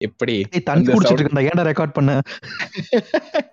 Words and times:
எப்படி 0.00 0.34
தண்ணி 0.64 0.86
குடிச்சிட்டு 0.86 1.22
இருக்கேன் 1.22 1.48
ஏன்டா 1.48 1.64
ரெக்கார்ட் 1.66 1.96
பண்ண? 1.98 2.12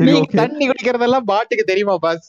நீ 0.00 0.12
okay. 0.12 0.36
தண்ணி 0.36 0.64
குடிக்கிறதெல்லாம் 0.68 1.26
பாட்டுக்கு 1.26 1.64
தெரியுமா 1.64 1.94
பாஸ் 1.96 2.28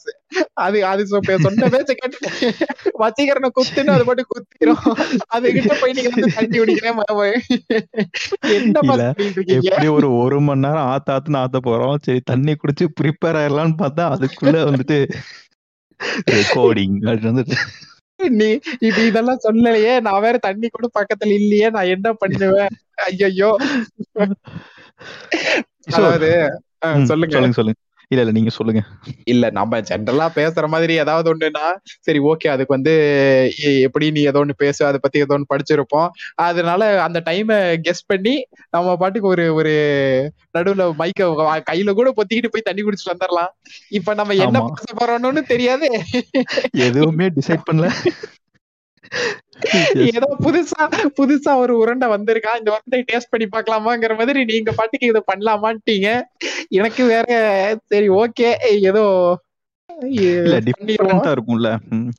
அது 0.58 0.78
அது 0.84 1.02
சொன்ன 1.06 1.68
பேச்ச 1.70 1.92
கேட்டு 1.92 2.18
வசீகரனை 3.02 3.48
குத்துன்னு 3.50 3.94
அது 3.94 4.04
பாட்டு 4.04 4.24
குத்திரும். 4.26 4.82
அது 5.28 5.52
கிட்ட 5.52 5.74
போய் 5.80 5.92
நீங்க 5.92 6.10
வந்து 6.14 6.34
தண்ணி 6.34 6.56
குடிக்கிறேன். 6.58 6.96
என்ன 8.54 9.08
எப்படி 9.58 9.88
ஒரு 9.88 10.10
ஒரு 10.16 10.38
மணி 10.40 10.64
நேரம் 10.66 10.88
ஆத்த 10.88 11.14
ஆத்துன்னு 11.16 11.42
ஆத்த 11.42 11.60
போறோம். 11.64 11.98
சரி 12.04 12.22
தண்ணி 12.24 12.54
குடிச்சு 12.54 12.86
ப்ரிப்பேர் 13.00 13.38
ஆயிடலாம்னு 13.40 13.78
பார்த்தா 13.84 14.06
அதுக்குள்ள 14.16 14.56
வந்துட்டு 14.70 14.98
ரெக்கார்டிங் 16.32 16.98
அது 17.10 17.22
வந்துட்டு 17.30 17.56
நீ 18.38 18.48
இது 18.80 19.00
இதெல்லாம் 19.06 19.44
சொல்லலையே. 19.44 20.00
நான் 20.00 20.20
வேற 20.20 20.36
தண்ணி 20.38 20.68
கூட 20.68 20.86
பக்கத்துல 20.98 21.34
இல்லையே. 21.40 21.68
நான் 21.70 21.92
என்ன 21.96 22.12
பண்ணுவேன்? 22.12 22.72
ஐயோ 23.06 23.50
அதாவது 25.88 26.30
சொல்லுங்க. 27.08 27.34
சொல்லுங்க 27.34 27.56
சொல்லுங்க. 27.58 27.80
இல்ல 28.10 28.20
இல்ல 28.20 28.32
நீங்க 28.32 28.50
சொல்லுங்க. 28.50 28.80
இல்ல 29.24 29.50
நம்ம 29.50 29.80
ஜென்ரலா 29.80 30.26
பேசுற 30.34 30.66
மாதிரி 30.66 30.92
ஏதாவது 30.94 31.34
ஒண்ணுன்னா 31.34 31.64
சரி 32.00 32.18
ஓகே 32.24 32.48
அதுக்கு 32.48 32.74
வந்து 32.74 32.92
எப்படி 33.82 34.10
நீ 34.10 34.20
ஏதோ 34.22 34.38
ஒண்ணு 34.38 34.54
பேசு 34.56 34.86
அதை 34.86 34.98
பத்தி 35.02 35.18
ஏதோ 35.18 35.34
ஒண்ணு 35.34 35.50
படிச்சிருப்போம். 35.50 36.08
அதனால 36.42 37.02
அந்த 37.02 37.22
டைமை 37.24 37.58
கெஸ் 37.82 38.02
பண்ணி 38.06 38.34
நம்ம 38.70 38.96
பாட்டுக்கு 38.96 39.28
ஒரு 39.28 39.54
ஒரு 39.54 39.74
நடுவுல 40.58 40.86
மைக்க 40.98 41.28
கையில 41.70 41.92
கூட 41.92 42.12
பொத்திக்கிட்டு 42.16 42.52
போய் 42.52 42.68
தண்ணி 42.70 42.82
குடிச்சிட்டு 42.82 43.14
வந்துடலாம் 43.14 43.52
இப்ப 43.90 44.14
நம்ம 44.14 44.34
என்ன. 44.40 44.64
பேச 44.70 44.96
போறோம்னு 45.00 45.44
தெரியாது. 45.46 45.88
எதுவுமே 46.88 47.28
டிசைட் 47.28 47.68
பண்ணல. 47.68 47.90
ஏதோ 50.08 50.28
புதுசா 50.44 50.82
புதுசா 51.18 51.56
ஒரு 51.56 51.78
உருண்டை 51.78 52.08
வந்திருக்கா? 52.08 52.52
இந்த 52.58 52.70
உருண்டை 52.74 53.00
டேஸ்ட் 53.10 53.30
பண்ணி 53.30 53.46
பார்க்கலாமாங்கிற 53.46 54.16
மாதிரி 54.16 54.44
நீங்க 54.44 54.72
பாட்டுக்கு 54.72 55.06
இதை 55.06 55.22
பண்ணலாமான்ட்டீங்க. 55.32 56.08
எனக்கு 56.68 57.04
வேற 57.04 57.28
சரி 57.86 58.08
ஓகே 58.18 58.50
ஏதோ. 58.90 59.04
டிஃபரெண்டா 60.66 61.30
இருக்கும்ல. 61.36 61.68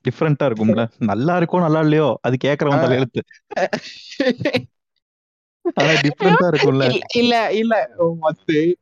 டிஃபரெண்டா 0.08 0.46
இருக்கும்ல. 0.50 0.84
நல்லா 1.12 1.38
இருக்கோ 1.40 1.60
நல்லா 1.60 1.80
இல்லையோ 1.80 2.10
அது 2.22 2.38
கேக்குறவன் 2.48 2.84
தலையெழுத்து. 2.86 3.24
இல்ல 7.20 7.34
இல்ல 7.52 7.74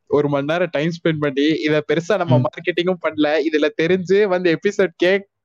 ஒரு 0.08 0.28
மணி 0.28 0.46
நேரம் 0.46 0.72
டைம் 0.72 0.92
ஸ்பெண்ட் 0.96 1.20
பண்ணி 1.20 1.46
இத 1.66 1.84
பெருசா 1.88 2.14
நம்ம. 2.16 2.40
மார்க்கெட்டிங்கும் 2.44 3.02
பண்ணல. 3.06 3.28
இதுல 3.48 3.66
தெரிஞ்சு 3.82 4.18
வந்து 4.24 4.48
எபிசோட் 4.56 4.94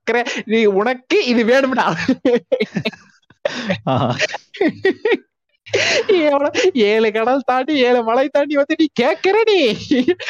கேக்குற 0.04 0.22
நீ 0.46 0.60
உனக்கு 0.66 1.18
இது 1.26 1.42
வேணும்டா 1.46 1.86
ஏழு 6.74 7.12
கடல் 7.12 7.46
தாண்டி 7.46 7.74
ஏழு 7.78 8.04
மலை 8.04 8.26
தாண்டி 8.30 8.56
வந்து 8.56 8.76
நீ 8.80 8.86
கேக்குற 9.02 9.38
நீ. 9.46 9.60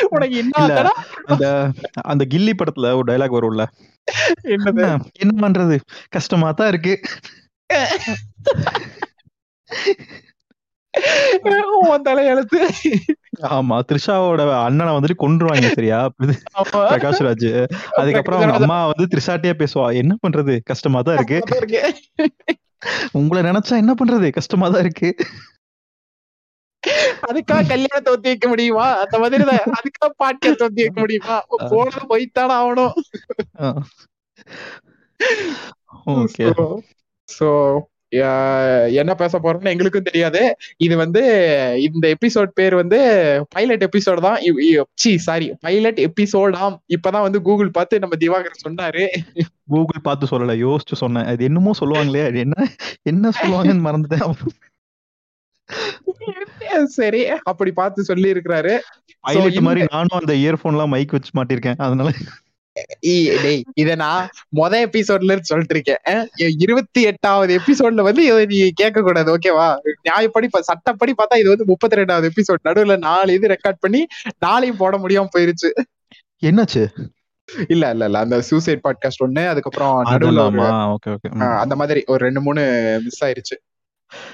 உனக்கு. 0.09 0.35
என்ன 0.37 0.91
அந்த 1.25 1.47
அந்த 2.03 2.23
கில்லி 2.33 2.53
படத்துல 2.53 2.93
ஒரு 2.95 3.07
டைலாக் 3.11 3.37
வரும்ல. 3.37 3.65
என்ன 4.41 4.99
என்ன 5.19 5.33
பண்றது? 5.43 5.79
கஷ்டமா 6.09 6.51
தான் 6.51 6.67
இருக்கு. 6.67 6.93
உன் 11.89 12.07
தலையெழுத்து. 12.07 12.61
ஆமா 13.55 13.77
த்ரிஷாவோட 13.89 14.41
அண்ணனை 14.65 14.91
வந்துட்டு 14.95 15.17
கொன்றுவாங்க 15.23 15.69
சரியா. 15.75 15.99
பிரகாஷ் 16.91 17.23
ராஜ் 17.27 17.49
அதுக்கப்புறம் 17.99 18.39
அவங்க 18.39 18.57
அம்மா 18.59 18.77
வந்து 18.91 19.07
த்ரிஷாட்டியே 19.13 19.53
பேசுவா 19.61 19.87
என்ன 20.01 20.13
பண்றது? 20.25 20.55
கஷ்டமா 20.71 21.01
தான் 21.07 21.17
இருக்கு. 21.19 21.39
உங்களை 23.19 23.41
நினைச்சா 23.49 23.81
என்ன 23.83 23.93
பண்றது? 23.99 24.29
கஷ்டமா 24.37 24.67
தான் 24.69 24.83
இருக்கு. 24.85 25.09
அதுக்கா 27.29 27.57
கல்யாணத்தை 27.67 28.13
ஒத்தி 28.13 28.29
வைக்க 28.29 28.47
முடியுமா? 28.53 28.87
அந்த 29.03 29.19
மாதிரி 29.19 29.43
தான். 29.49 29.63
அதுக்கா 29.77 30.07
பாட்காஸ்ட் 30.23 30.65
ஒத்தி 30.67 30.83
வைக்க 30.85 30.99
முடியுமா? 30.99 31.37
போனது 31.71 32.01
போய்த்தானே 32.11 32.55
ஆகணும். 32.61 32.95
ஓகே. 36.15 36.47
சோ 37.29 37.47
என்ன 38.99 39.11
பேச 39.15 39.39
போறோம்னு 39.39 39.71
எங்களுக்கும் 39.73 40.09
தெரியாது. 40.09 40.41
இது 40.77 40.95
வந்து 40.97 41.21
இந்த 41.77 42.05
எபிசோட் 42.15 42.51
பேர் 42.53 42.75
வந்து 42.75 42.99
பைலட் 43.49 43.83
எபிசோட் 43.83 44.21
தான். 44.21 44.39
சி 44.95 45.17
சாரி 45.17 45.47
பைலட் 45.61 46.01
எபிசோடாம் 46.07 46.75
இப்பதான் 46.95 47.25
வந்து 47.27 47.41
கூகுள் 47.41 47.71
பார்த்து 47.71 47.99
நம்ம 47.99 48.17
திவாகர் 48.19 48.63
சொன்னாரு. 48.67 49.05
கூகுள் 49.67 50.01
பார்த்து 50.03 50.31
சொல்லல 50.33 50.55
யோசிச்சு 50.65 50.95
சொன்னேன். 50.95 51.25
அது 51.25 51.43
என்னமோ 51.43 51.73
சொல்லுவாங்களே 51.79 52.25
அது 52.25 52.39
என்ன 52.39 52.67
என்ன 53.03 53.31
சொல்லுவாங்கன்னு 53.41 53.87
மறந்துட்டேன். 53.87 54.37
சரி 56.95 57.21
அப்படி 57.43 57.71
பார்த்து 57.71 58.03
சொல்லி 58.03 58.33
இருக்கிறாரு 58.33 58.73
மாதிரி 59.61 59.81
நானும் 59.91 60.19
அந்த 60.19 60.33
இயர்போன்லாம் 60.33 60.91
மைக் 60.93 61.11
வச்சு 61.11 61.31
மாட்டிருக்கேன் 61.39 61.77
அதனால 61.77 62.09
இத 63.73 63.95
நான் 63.95 64.29
மொத 64.55 64.73
எபிசோட்ல 64.85 65.23
இருந்து 65.23 65.43
சொல்லிட்டு 65.43 65.75
இருக்கேன் 65.75 66.29
இருபத்தி 66.57 67.01
எட்டாவது 67.01 67.59
எபிசோட்ல 67.59 68.01
வந்து 68.01 68.23
இதை 68.25 68.45
நீ 68.45 68.69
கேட்க 68.69 69.01
கூடாது 69.01 69.37
ஓகேவா 69.37 69.75
நியாயப்படி 70.03 70.47
சட்டப்படி 70.59 71.13
பார்த்தா 71.17 71.37
இது 71.37 71.49
வந்து 71.49 71.65
முப்பத்தி 71.65 71.95
ரெண்டாவது 71.95 72.29
எபிசோட் 72.29 72.65
நடுவுல 72.69 72.97
நாலு 72.97 73.33
இது 73.33 73.47
ரெக்கார்ட் 73.47 73.79
பண்ணி 73.79 74.07
நாளையும் 74.45 74.77
போட 74.77 74.97
முடியாம 74.97 75.27
போயிருச்சு. 75.37 75.71
என்னாச்சு? 76.45 76.83
இல்ல 77.67 77.89
இல்ல 77.89 78.05
இல்ல. 78.05 78.19
அந்த 78.19 78.41
சூசைட் 78.41 78.81
பாட்காஸ்ட் 78.83 79.23
ஒண்ணு 79.25 79.47
அதுக்கப்புறம் 79.47 80.03
நடுவுல 80.03 80.41
அந்த 81.57 81.75
மாதிரி 81.75 82.03
ஒரு 82.05 82.25
ரெண்டு 82.25 82.41
மூணு 82.41 82.61
மிஸ் 83.03 83.23
ஆயிருச்சு. 83.23 83.55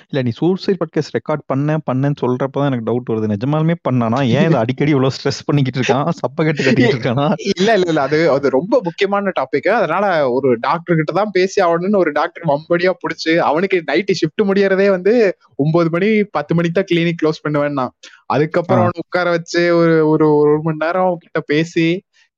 இல்ல 0.09 0.21
நீ 0.21 0.29
சூசைட் 0.29 0.77
பாட்காஸ்ட் 0.79 1.15
ரெக்கார்ட் 1.17 1.43
பண்ணேன் 1.53 1.83
பண்ணேன்னு 1.89 2.19
சொல்றப்பதான் 2.21 2.69
எனக்கு 2.69 2.87
டவுட் 2.89 3.09
வருது. 3.09 3.29
நிஜமாலுமே 3.33 3.75
பண்ணானா? 3.89 4.19
ஏன் 4.29 4.45
இதை 4.45 4.53
அடிக்கடி 4.53 4.89
இவ்வளவு 4.89 5.13
ஸ்ட்ரெஸ் 5.15 5.41
பண்ணிக்கிட்டு 5.45 5.79
இருக்கான்? 5.79 6.07
சப்ப 6.19 6.45
கட்டு 6.45 6.63
கட்டிக்கிட்டு 6.63 6.97
இருக்கானா? 6.97 7.27
இல்ல 7.55 7.73
இல்ல 7.73 7.87
இல்ல. 7.87 8.01
அது 8.01 8.31
அது 8.31 8.49
ரொம்ப 8.49 8.79
முக்கியமான 8.83 9.31
டாபிக் 9.39 9.69
அதனால 9.69 10.31
ஒரு 10.31 10.57
டாக்டர் 10.59 10.95
கிட்ட 10.95 11.13
தான் 11.13 11.31
பேசி 11.31 11.61
ஆகணும்னு 11.61 11.95
ஒரு 11.95 12.11
டாக்டர் 12.11 12.43
வம்படியா 12.45 12.93
புடிச்சு 13.01 13.37
அவனுக்கு 13.43 13.83
நைட்டு 13.87 14.15
ஷிஃப்ட் 14.21 14.43
முடியறதே 14.43 14.89
வந்து 14.89 15.13
ஒன்பது 15.55 15.89
மணி 15.89 16.23
பத்து 16.31 16.55
மணிக்கு 16.55 16.77
தான் 16.77 16.89
கிளினிக் 16.91 17.21
க்ளோஸ் 17.21 17.43
பண்ணுவேன்னா. 17.47 17.87
அதுக்கப்புறம். 18.25 18.79
அவனை 18.79 19.01
உட்கார 19.05 19.29
வச்சு 19.29 19.75
ஒரு 19.75 20.09
ஒரு 20.09 20.35
ஒரு 20.35 20.61
மணி 20.61 20.77
நேரம் 20.79 21.17
கிட்ட 21.17 21.39
பேசி 21.45 21.87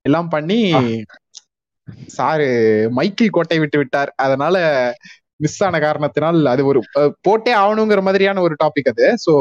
எல்லாம் 0.04 0.28
பண்ணி. 0.28 0.60
சாரு 2.16 2.46
மைக்கேல் 2.90 3.30
கோட்டை 3.30 3.58
விட்டு 3.58 3.78
விட்டார். 3.78 4.12
அதனால 4.16 4.56
மிஸ் 5.44 5.60
ஆன 5.66 5.80
காரணத்தினால் 5.86 6.40
அது 6.52 6.62
ஒரு 6.70 6.80
போட்டே 7.26 7.52
ஆகணுங்கிற 7.62 8.02
மாதிரியான 8.08 8.42
ஒரு 8.46 8.56
டாபிக் 8.64 8.90
அது. 8.92 9.06
சோ 9.26 9.34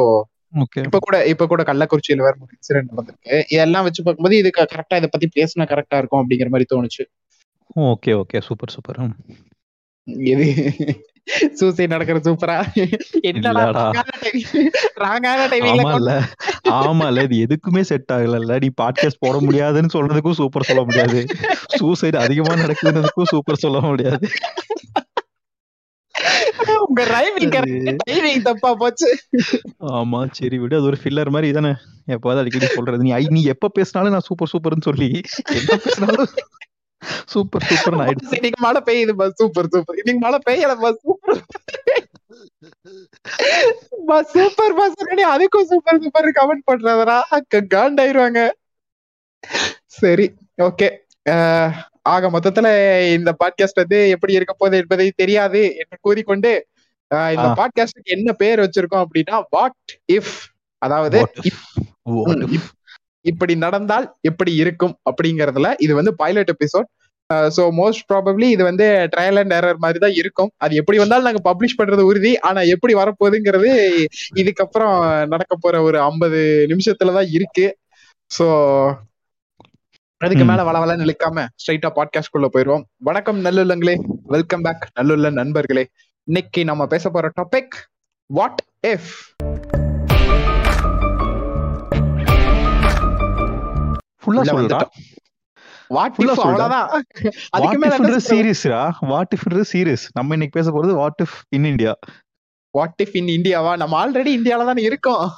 இப்ப 0.86 1.00
கூட 1.06 1.18
இப்ப 1.32 1.48
கூட 1.52 1.62
கள்ளக்குறிச்சியில 1.68 2.26
வேற 2.28 2.36
ஒரு 2.46 2.54
இன்சிடென்ட் 2.58 2.92
நடந்திருக்கு. 2.92 3.38
இதெல்லாம் 3.54 3.86
வச்சு 3.88 4.02
பார்க்கும்போது 4.04 4.40
இது 4.42 4.52
கரெக்டா 4.58 5.00
இதை 5.02 5.10
பத்தி 5.12 5.30
பேசினா 5.38 5.66
கரெக்டா 5.74 6.00
இருக்கும் 6.02 6.22
அப்படிங்கிற 6.24 6.50
மாதிரி 6.56 6.70
தோணுச்சு. 6.74 7.06
ஓகே 7.92 8.14
ஓகே 8.22 8.40
சூப்பர் 8.48 8.74
சூப்பர் 8.76 9.00
எது? 10.30 10.46
சூசைட் 11.58 11.92
நடக்கிற 11.94 12.20
சூப்பரா. 12.26 12.56
ராங்கான 15.04 15.42
டைமிங்ல 15.52 15.84
ஆமா 15.84 15.92
இல்ல 16.00 16.14
ஆமா 16.80 17.06
இல்ல 17.10 17.26
இது 17.28 17.36
எதுக்குமே 17.46 17.82
செட் 17.90 18.14
ஆகல 18.16 18.58
நீ 18.64 18.70
பாட்காஸ்ட் 18.82 19.22
போட 19.26 19.36
முடியாதுன்னு 19.48 19.94
சொல்றதுக்கும் 19.94 20.40
சூப்பர் 20.40 20.68
சொல்ல 20.70 20.84
முடியாது. 20.84 21.20
சூசைட் 21.78 22.18
அதிகமா 22.24 22.56
நடக்குதுன்றதுக்கும் 22.64 23.32
சூப்பர் 23.34 23.64
சொல்ல 23.66 23.80
முடியாது. 23.90 24.28
உங்க 26.86 27.02
ரைமிங் 27.16 27.54
டைமிங் 28.02 28.46
தப்பா 28.48 28.70
போச்சு. 28.82 29.09
ஆமா 30.00 30.20
சரி 30.40 30.58
விடு. 30.62 30.78
அது 30.80 30.90
ஒரு 30.92 31.00
ஃபில்லர் 31.02 31.34
மாதிரி 31.36 31.50
தானே. 31.58 31.74
எப்போதாவது 32.16 32.42
அடிக்கடி 32.44 32.70
சொல்றது. 32.78 33.02
நீ 33.08 33.12
நீ 33.38 33.44
எப்ப 33.56 33.72
பேசினாலும் 33.78 34.16
நான் 34.16 34.28
சூப்பர் 34.30 34.52
சூப்பர்னு 34.54 34.88
சொல்லி 34.90 35.09
என்ன 35.59 35.78
பேசினாலும் 35.86 36.32
சூப்பர் 37.34 37.66
சூப்பர் 37.70 37.96
ஆயிடுச்சு. 38.04 38.38
இன்னைக்கு 38.40 38.59
மழை 38.66 38.82
பெய்யுது 38.88 39.14
பஸ் 39.22 39.38
சூப்பர் 39.42 39.70
சூப்பர் 39.74 40.00
இன்னைக்கு 40.02 40.22
மழை 40.26 40.40
பெய்யல 40.48 40.74
bus 40.84 41.02
super 41.06 41.42
bus 44.09 44.32
super 44.35 44.76
bus 44.79 44.97
அதுக்கும் 45.34 45.70
சூப்பர் 45.72 46.02
சூப்பர் 46.03 46.28
கமெண்ட் 46.40 46.68
பண்றதுடா 46.70 47.18
அக்க 47.38 47.64
காண்டாயிருவாங்க. 47.76 48.41
சரி 50.00 50.28
ஓகே 50.68 50.90
ஆக 52.06 52.30
மொத்தத்துல 52.30 52.68
இந்த 53.14 53.32
பாட்காஸ்ட் 53.42 53.82
வந்து 53.84 54.09
எப்படி 54.09 54.34
இருக்க 54.34 54.53
போகுது 54.53 54.78
என்பதை 54.78 55.12
தெரியாது 55.16 55.62
என்று 55.76 55.98
கூறிக்கொண்டு 56.02 56.52
இந்த. 57.34 57.48
பாட்காஸ்டுக்கு 57.59 58.16
என்ன 58.16 58.32
பேர் 58.34 58.59
வச்சிருக்கோம் 58.59 59.03
அப்படின்னா 59.06 59.38
வாட் 59.50 59.78
இஃப் 60.12 60.34
அதாவது? 60.82 61.20
இப்படி 63.26 63.56
நடந்தால் 63.56 64.16
எப்படி 64.22 64.56
இருக்கும் 64.56 64.96
அப்படிங்கறதுல 65.09 65.70
இது 65.80 65.94
வந்து 65.96 66.14
pilot 66.16 66.52
episode 66.56 66.88
so 67.58 67.64
most 67.72 68.06
probably 68.09 68.47
இது 68.50 68.64
வந்து 68.64 68.86
ட்ரையல் 69.14 69.40
அண்ட் 69.40 69.54
எரர் 69.54 69.78
மாதிரி 69.78 70.00
தான் 70.00 70.16
இருக்கும். 70.16 70.50
அது 70.58 70.74
எப்படி 70.76 70.97
வந்தாலும் 70.97 71.28
நாங்க 71.30 71.42
பப்ளிஷ் 71.50 71.78
பண்றது 71.80 72.04
உறுதி. 72.09 72.40
ஆனா 72.40 72.62
எப்படி 72.74 72.94
வரப்போகுதுங்கிறது 72.94 73.70
இதுக்கப்புறம் 74.36 74.96
நடக்க 75.28 75.56
போற 75.56 75.82
ஒரு 75.82 76.00
ஐம்பது 76.02 76.42
நிமிஷத்துல 76.70 77.14
தான் 77.14 77.30
இருக்கு. 77.32 77.68
சோ 78.32 78.47
அதுக்கு 80.22 80.46
மேல 80.46 80.64
வளவல 80.64 80.96
நிற்காம 80.97 81.47
ஸ்ட்ரைட்டா 81.56 81.91
பாட்காஸ்ட் 81.96 82.32
குள்ள 82.32 82.50
போயிருவோம். 82.53 82.82
வணக்கம் 82.97 83.46
நல்லுள்ளங்களே. 83.46 83.96
வெல்கம் 84.23 84.62
பேக் 84.62 84.90
நல்லுள்ள 85.00 85.32
நண்பர்களே. 85.32 85.90
இன்னைக்கு 86.23 86.64
நம்ம 86.64 86.85
பேச 86.88 87.09
போற 87.09 87.32
டாபிக் 87.41 87.68
வாட் 88.26 88.64
எஃப் 88.79 89.16
ஃபுல்லா 94.26 94.44
இஃப் 95.88 96.35
அவ்வளவுதான். 96.35 97.03
அதுக்கு 97.50 97.78
வாட் 99.00 99.34
சீரியஸ் 99.73 100.08
நம்ம 100.14 100.34
இன்னைக்கு 100.34 100.62
பேச 100.62 100.72
போறது 100.72 100.94
what 100.94 101.20
if 101.23 101.41
in 101.50 101.66
India 101.66 101.97
what 102.70 103.09
in 103.14 103.26
இந்தியாவா 103.26 103.78
நம்ம 103.78 104.06
ஆல்ரெடி 104.06 104.40
இந்தியால 104.40 104.79
இருக்கோம். 104.79 105.32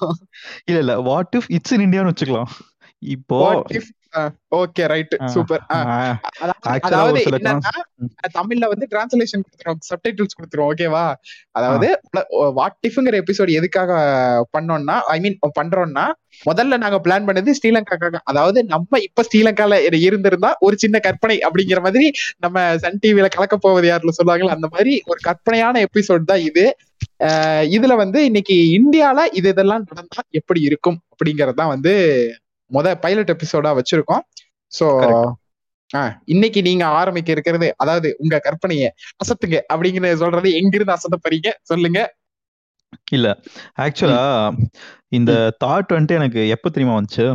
இல்ல 0.65 0.79
இல்ல. 0.79 0.99
வாட் 0.99 1.45
இட்ஸ் 1.47 1.71
இன் 1.71 1.89
இந்தியான்னு 1.89 2.11
வச்சுக்கலாம். 2.11 2.51
இப்போ 2.97 3.65
ஓகே 4.55 4.83
ரைட் 4.87 5.13
சூப்பர் 5.33 5.63
அதாவது 6.79 7.21
தமிழ்ல 8.35 8.65
வந்து 8.69 8.85
டிரான்ஸ்லேஷன் 8.91 9.43
கொடுத்துரும் 9.45 9.81
சப்டைட்டில்ஸ் 9.89 10.37
கொடுத்துரும் 10.37 10.67
ஓகேவா 10.67 11.05
அதாவது 11.51 11.87
வாட் 12.57 12.87
இஃப்ங்கிற 12.89 13.17
எபிசோட் 13.23 13.51
எதுக்காக 13.53 13.91
பண்ணோம்னா 14.55 14.97
ஐ 15.09 15.17
மீன் 15.19 15.37
பண்றோம்னா 15.57 16.05
முதல்ல 16.45 16.77
நாங்க 16.83 16.97
பிளான் 17.03 17.27
பண்ணது 17.27 17.49
ஸ்ரீலங்காக்காக. 17.57 18.19
அதாவது 18.23 18.59
நம்ம 18.71 18.99
இப்ப 18.99 19.23
ஸ்ரீலங்கால 19.27 19.73
இருந்திருந்தா 20.01 20.51
ஒரு 20.61 20.75
சின்ன 20.83 20.99
கற்பனை 20.99 21.37
அப்படிங்கிற 21.47 21.81
மாதிரி 21.81 22.07
நம்ம 22.41 22.63
சன் 22.83 23.01
டிவில 23.03 23.27
கலக்க 23.29 23.57
போவது 23.57 23.87
யாருல 23.89 24.13
சொல்லுவாங்கல்ல 24.17 24.57
அந்த 24.57 24.69
மாதிரி 24.73 24.93
ஒரு 25.07 25.19
கற்பனையான 25.27 25.83
எபிசோட் 25.87 26.29
தான் 26.31 26.43
இது. 26.49 26.65
இதுல 27.73 27.93
வந்து 27.95 28.19
இன்னைக்கு 28.25 28.55
இந்தியால 28.77 29.19
இது 29.33 29.47
இதெல்லாம் 29.53 29.85
நடந்தா 29.89 30.21
எப்படி 30.39 30.61
இருக்கும் 30.69 30.99
அப்படிங்கறது 31.13 31.59
தான் 31.61 31.73
வந்து 31.75 31.93
முத 32.73 32.95
பைலட் 32.95 33.31
எபிசோடா 33.31 33.71
வச்சிருக்கோம். 33.79 34.23
So 34.71 34.85
Correct. 34.99 35.31
இன்னைக்கு 36.25 36.61
நீங்க 36.61 36.85
ஆரம்பிக்க 36.91 37.31
இருக்கிறது 37.31 37.73
அதாவது 37.77 38.15
உங்க 38.17 38.39
கற்பனைய 38.39 38.85
அசத்துங்க 39.21 39.57
அப்படிங்கிற 39.73 40.13
சொல்றது 40.15 40.53
எங்கிருந்து 40.53 40.93
அசத்த 40.93 41.17
போறீங்க 41.23 41.49
சொல்லுங்க. 41.61 41.99
இல்ல. 43.11 43.27
ஆக்சுவலா 43.77 44.23
இந்த 45.09 45.31
தாட் 45.63 45.93
வந்துட்டு 45.93 46.11
எனக்கு 46.11 46.47
எப்ப 46.47 46.69
தெரியுமா 46.69 46.99
வந்துச்சு. 46.99 47.25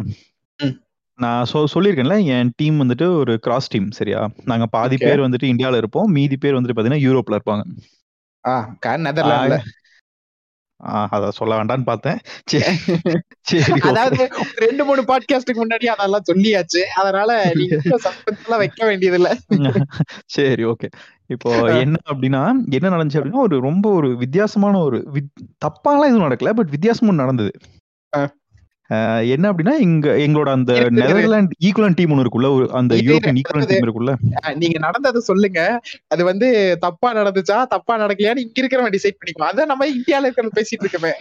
நான் 1.19 1.47
சொ 1.53 1.65
சொல்லியிருக்கேன்ல 1.75 2.25
என் 2.27 2.53
டீம் 2.57 2.81
வந்துட்டு 2.81 3.17
ஒரு 3.17 3.39
கிராஸ் 3.39 3.71
டீம் 3.71 3.91
சரியா? 3.91 4.21
நாங்க 4.45 4.67
பாதி. 4.67 4.97
பேர் 4.97 5.21
வந்துட்டு 5.21 5.49
இந்தியால 5.53 5.77
இருப்போம் 5.77 6.11
மீதி 6.11 6.37
பேர் 6.37 6.55
வந்துட்டு 6.55 6.77
பாத்தீங்கன்னா 6.77 7.03
யூரோப்ல 7.07 7.39
இருப்பாங்க 7.39 7.63
ஆஹ் 8.45 8.67
க- 8.79 8.97
நெதர்லாந்துல 8.99 9.57
ஆ, 9.57 9.73
அத 11.11 11.31
சொல்ல 11.31 11.53
வேண்டாம்னு 11.59 11.83
பார்த்தேன். 11.83 12.19
அதாவது 13.81 14.29
ரெண்டு 14.57 14.85
மூணு 14.85 15.03
பாட்காஸ்டுக்கு 15.03 15.63
முன்னாடி 15.63 15.87
அதெல்லாம் 15.87 16.29
சொல்லியாச்சு. 16.33 16.83
அதனால 16.95 17.31
நீங்க 17.55 17.77
வைக்க 18.63 18.87
வேண்டியது 18.87 19.17
இல்ல 19.17 19.31
சரி 20.27 20.65
ஓகே. 20.65 20.89
இப்போ 21.27 21.51
என்ன 21.75 21.97
அப்படின்னா 22.11 22.43
என்ன 22.71 22.91
நடந்துச்சு 22.91 23.21
அப்படின்னா 23.21 23.41
ஒரு 23.41 23.61
ரொம்ப 23.61 23.87
ஒரு 23.93 24.17
வித்தியாசமான 24.17 24.79
ஒரு 24.79 24.99
தப்பாலாம் 25.65 26.09
எதுவும் 26.09 26.27
நடக்கல 26.29 26.53
பட் 26.53 26.69
வித்தியாசமும் 26.69 27.15
நடந்தது. 27.15 27.53
என்ன 29.33 29.53
அப்படின்னா 29.53 29.75
இங்க 29.79 30.09
எங்களோட 30.17 30.49
அந்த. 30.49 30.73
நெதர்லாண்ட் 30.99 31.51
ஈக்குவலன் 31.67 31.97
டீம் 31.97 32.11
ஒன்று 32.11 32.25
இருக்குல்ல 32.25 32.51
அந்த 32.73 32.95
யூரோப்பியன் 32.97 33.39
ஈக்குவலன் 33.41 33.69
டீம் 33.69 33.87
இருக்குல்ல. 33.87 34.13
நீங்க 34.55 34.79
நடந்ததை 34.79 35.21
சொல்லுங்க. 35.21 35.61
அது 36.09 36.25
வந்து 36.25 36.49
தப்பா 36.81 37.11
நடந்துச்சா 37.15 37.59
தப்பா 37.67 37.97
நடக்கலையான்னு 37.99 38.45
இங்க 38.45 38.57
இருக்கிறவன் 38.63 38.95
டிசைட் 38.97 39.19
பண்ணிக்குவோம் 39.19 39.51
அதான் 39.51 39.71
நம்ம 39.73 39.89
இந்தியால 39.89 40.29
இருக்கிற 40.29 40.51
பேசிட்டு 40.61 40.85
இருக்கமே. 40.87 41.13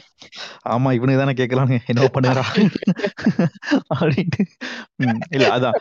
ஆமா 0.70 0.92
இவனுக்கு 0.94 1.22
தானே 1.22 1.36
கேட்கலான்னு 1.42 1.80
என்ன 1.86 2.10
பண்ணுறா? 2.18 2.46
அப்படின்ட்டு. 3.96 4.46
இல்ல 5.30 5.48
அதான். 5.50 5.78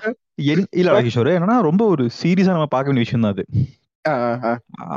இல்ல 0.80 1.00
கிஷோர் 1.00 1.36
என்னன்னா 1.36 1.60
ரொம்ப 1.60 1.84
ஒரு 1.86 2.06
சீரியஸா 2.22 2.56
நம்ம 2.56 2.66
பார்க்க 2.66 2.90
வேண்டிய 2.90 3.06
விஷயம் 3.06 3.26
தான் 3.26 3.34
அது 3.34 3.44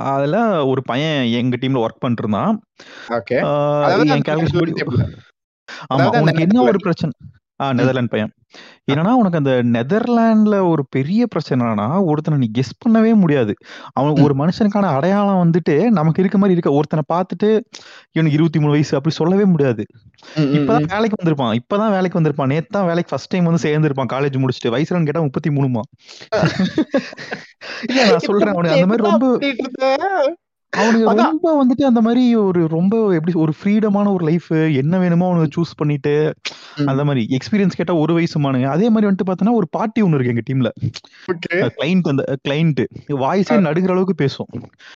அதுல 0.10 0.38
ஒரு 0.66 0.82
பையன் 0.84 1.22
எங்க 1.34 1.58
டீம்ல 1.62 1.84
ஒர்க் 1.86 2.02
பண்ணிட்டு 2.02 2.24
இருந்தான். 2.24 2.56
ஆஹ் 5.92 5.98
ஆமா 5.98 6.22
உனக்கு 6.22 6.46
என்ன 6.46 6.60
ஒரு. 6.64 6.80
பிரச்சனை? 6.80 7.14
ஆ 7.60 7.66
நெதர்லாந்து 7.74 8.12
பையன் 8.12 8.32
என்னன்னா 8.92 9.12
உனக்கு 9.20 9.40
அந்த 9.40 9.54
நெதர்லாண்ட்ல 9.74 10.58
ஒரு 10.70 10.84
பெரிய 10.90 11.22
பிரச்சனைனா 11.34 11.88
ஒருத்தனை 12.04 12.38
நீ 12.40 12.48
கெஸ் 12.58 12.78
பண்ணவே 12.84 13.12
முடியாது. 13.16 13.54
அவன். 13.94 14.16
ஒரு 14.18 14.34
மனுஷனுக்கான 14.36 14.88
அடையாளம் 14.98 15.42
வந்துட்டு 15.44 15.76
நமக்கு 15.90 16.22
இருக்க 16.24 16.38
மாதிரி 16.38 16.56
இருக்க 16.56 16.72
ஒருத்தனை 16.72 17.04
பார்த்துட்டு 17.14 17.50
இவனுக்கு 18.16 18.38
இருபத்தி 18.38 18.60
மூணு 18.60 18.72
வயசு 18.72 18.98
அப்படி 19.00 19.16
சொல்லவே 19.16 19.46
முடியாது. 19.46 19.84
இப்பதான். 20.52 20.88
வேலைக்கு 20.88 21.20
வந்திருப்பான். 21.20 21.54
இப்பதான் 21.60 21.92
வேலைக்கு 21.92 22.20
வந்திருப்பான். 22.20 22.52
நேத்து 22.54 22.72
தான் 22.72 22.86
வேலைக்கு 22.86 23.12
ஃபர்ஸ்ட் 23.12 23.34
டைம் 23.34 23.50
வந்து 23.50 23.64
சேர்ந்திருப்பான் 23.68 24.14
காலேஜ் 24.16 24.42
முடிச்சுட்டு. 24.44 24.74
வயசுலன்னு 24.76 25.10
கேட்டா 25.10 25.22
முப்பத்தி 25.22 25.52
மூணுமா 25.52 25.84
இல்ல 27.90 28.02
நான் 28.06 28.26
சொல்றேன் 28.28 28.54
அவனுக்கு 28.54 28.78
அந்த 28.78 28.88
மாதிரி 28.88 29.08
ரொம்ப? 29.10 29.28
அவனுக்கு. 30.72 31.06
ரொம்ப 31.24 31.66
வந்துட்டு 31.66 31.84
அந்த 31.84 32.02
மாதிரி 32.02 32.36
ஒரு 32.36 32.68
ரொம்ப 32.68 33.10
எப்படி 33.10 33.38
ஒரு 33.38 33.54
ஃப்ரீடமான 33.60 34.14
ஒரு 34.14 34.26
லைஃப் 34.26 34.50
என்ன 34.82 35.00
வேணுமோ 35.00 35.32
அவனுக்கு 35.32 35.62
சூஸ் 35.62 35.78
பண்ணிட்டு. 35.78 36.14
அந்த 36.86 37.04
மாதிரி 37.06 37.38
எக்ஸ்பீரியன்ஸ் 37.38 37.78
கேட்டா 37.78 37.94
ஒரு 37.94 38.14
வயசுமானுங்க 38.18 38.68
அதே 38.68 38.90
மாதிரி 38.90 39.12
வந்துட்டு 39.12 39.28
பார்த்தோன்னா 39.28 39.52
ஒரு 39.52 39.68
பார்ட்டி 39.70 40.02
ஒன்று 40.02 40.20
இருக்கு 40.20 40.34
எங்க 40.34 40.44
டீம்ல. 40.50 40.70
கிளைண்ட் 41.78 42.08
அந்த 42.08 42.24
கிளைண்ட் 42.48 42.82
வாய்ஸே 43.16 43.60
நடுகிற 43.60 43.92
அளவுக்கு 43.92 44.16
பேசும். 44.16 44.52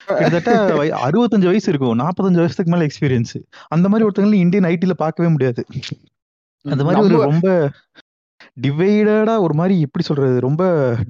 கிட்டத்தட்ட 0.08 0.52
அறுபத்தஞ்சு 1.08 1.46
வயசு 1.46 1.70
இருக்கும். 1.70 2.00
நாற்பத்தஞ்சு 2.00 2.42
வயசுக்கு 2.44 2.72
மேல 2.72 2.86
எக்ஸ்பீரியன்ஸ் 2.86 3.36
அந்த 3.68 3.90
மாதிரி 3.90 4.10
ஒருத்தங்களை 4.10 4.34
இந்தியன் 4.34 4.70
ஐடில 4.72 4.92
பார்க்கவே 4.94 5.30
முடியாது. 5.30 5.64
அந்த 6.66 6.84
மாதிரி 6.84 7.02
ஒரு 7.04 7.18
ரொம்ப 7.22 7.48
டிவைடடா 8.62 9.40
ஒரு 9.40 9.54
மாதிரி 9.54 9.80
எப்படி 9.80 10.06
சொல்றது? 10.06 10.40
ரொம்ப 10.40 10.64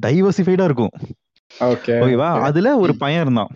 டைவர்சிஃபைடா 0.05 0.63
இருக்கும். 0.63 0.93
ஓகேவா. 1.89 2.29
அதுல 2.41 2.77
ஒரு 2.77 2.93
பையன் 2.95 3.21
இருந்தான். 3.21 3.51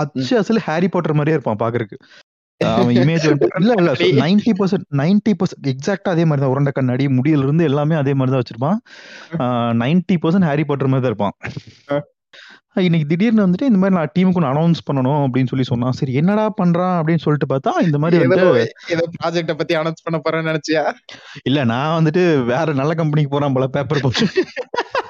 அச்சு 0.00 0.34
அசல் 0.40 0.66
ஹாரி 0.66 0.88
பாட்டர் 0.88 1.18
மாதிரியே 1.18 1.36
இருப்பான் 1.38 1.62
பாக்குறதுக்கு. 1.64 1.98
அவன் 2.80 2.96
இமேஜ் 3.02 3.26
வந்து 3.28 3.46
இல்ல 3.60 3.74
இல்ல 3.80 3.90
நைன்டி 4.22 4.52
பர்சன்ட் 4.58 4.86
நைன்டி 5.00 5.32
பர்சன்ட் 5.40 5.68
எக்ஸாக்டா 5.72 6.10
அதே 6.14 6.24
மாதிரி 6.24 6.42
தான். 6.42 6.52
உருண்டை 6.54 6.72
கண்ணாடி 6.78 7.04
முடியல 7.18 7.46
இருந்து 7.46 7.68
எல்லாமே 7.70 7.94
அதே 8.00 8.12
மாதிரி 8.18 8.32
தான் 8.34 8.42
வச்சிருப்பான். 8.42 8.78
நைன்டி 9.82 10.16
பர்சன்ட் 10.24 10.48
ஹாரி 10.50 10.64
பாட்டர் 10.70 10.90
மாதிரி 10.92 11.04
தான் 11.06 11.12
இருப்பான். 11.12 11.36
இன்னைக்கு 12.82 13.06
திடீர்னு 13.08 13.44
வந்துட்டு 13.44 13.68
இந்த 13.70 13.78
மாதிரி 13.80 13.96
நான் 13.96 14.12
டீமுக்கு 14.16 14.50
அனௌன்ஸ் 14.50 14.80
பண்ணணும் 14.88 15.22
அப்படின்னு 15.24 15.50
சொல்லி 15.52 15.66
சொன்னான். 15.70 15.96
சரி 16.00 16.12
என்னடா 16.20 16.44
பண்றான் 16.60 16.96
அப்படின்னு 16.98 17.24
சொல்லிட்டு 17.24 17.48
பார்த்தா 17.52 17.72
இந்த 17.86 17.98
மாதிரி 18.02 18.20
ஏதோ 18.94 19.06
ப்ராஜெக்ட 19.16 19.54
பத்தி 19.60 19.76
அனௌன்ஸ் 19.80 20.04
பண்ண 20.06 20.18
போறேன்னு 20.18 20.50
நினைச்சியா? 20.52 20.84
இல்ல 21.44 21.64
நான் 21.72 21.96
வந்துட்டு 21.98 22.24
வேற 22.52 22.74
நல்ல 22.82 22.94
கம்பெனிக்கு 23.00 23.34
போறான் 23.36 23.56
போல 23.56 23.68
பேப்பர் 23.76 24.04
போட்டு. 24.06 24.26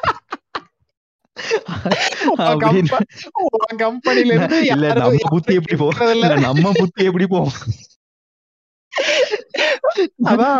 கம்பெனில 3.84 4.32
இருந்து 4.34 4.58
இல்ல 4.66 4.92
நம்ம 4.92 5.28
புத்தி 5.34 5.54
எப்படி 5.58 5.76
போ 5.82 5.87
கேட்கறதில்ல. 5.90 6.26
இல்ல 6.28 6.37
நம்ம 6.48 6.72
புத்தி 6.81 7.04
எப்படி 7.10 7.26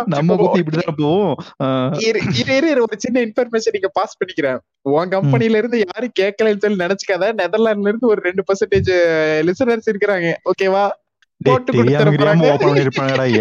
நம்ம 0.09 0.35
புத்தி 0.41 0.59
இப்படிதான் 0.61 0.99
போவோம் 1.01 1.33
ஒரு 2.85 2.95
சின்ன 2.97 3.17
இன்ஃபர்மேஷன் 3.25 3.75
நீங்க 3.75 3.89
பாஸ் 3.93 4.17
பண்ணிக்கிறேன். 4.19 4.59
உன் 4.95 5.13
கம்பெனில 5.15 5.57
இருந்து 5.57 5.77
யாரும் 5.85 6.15
கேட்கலன்னு 6.19 6.63
சொல்லி 6.63 6.83
நினைச்சுக்காத. 6.83 7.31
நெதர்லாண்ட்ல 7.41 7.91
இருந்து 7.91 8.07
ஒரு 8.07 8.21
ரெண்டு 8.21 8.43
பர்சன்டேஜ் 8.47 8.91
லிசனர்ஸ் 9.49 9.91
இருக்கிறாங்க. 9.93 10.29
ஓகேவா 10.51 10.85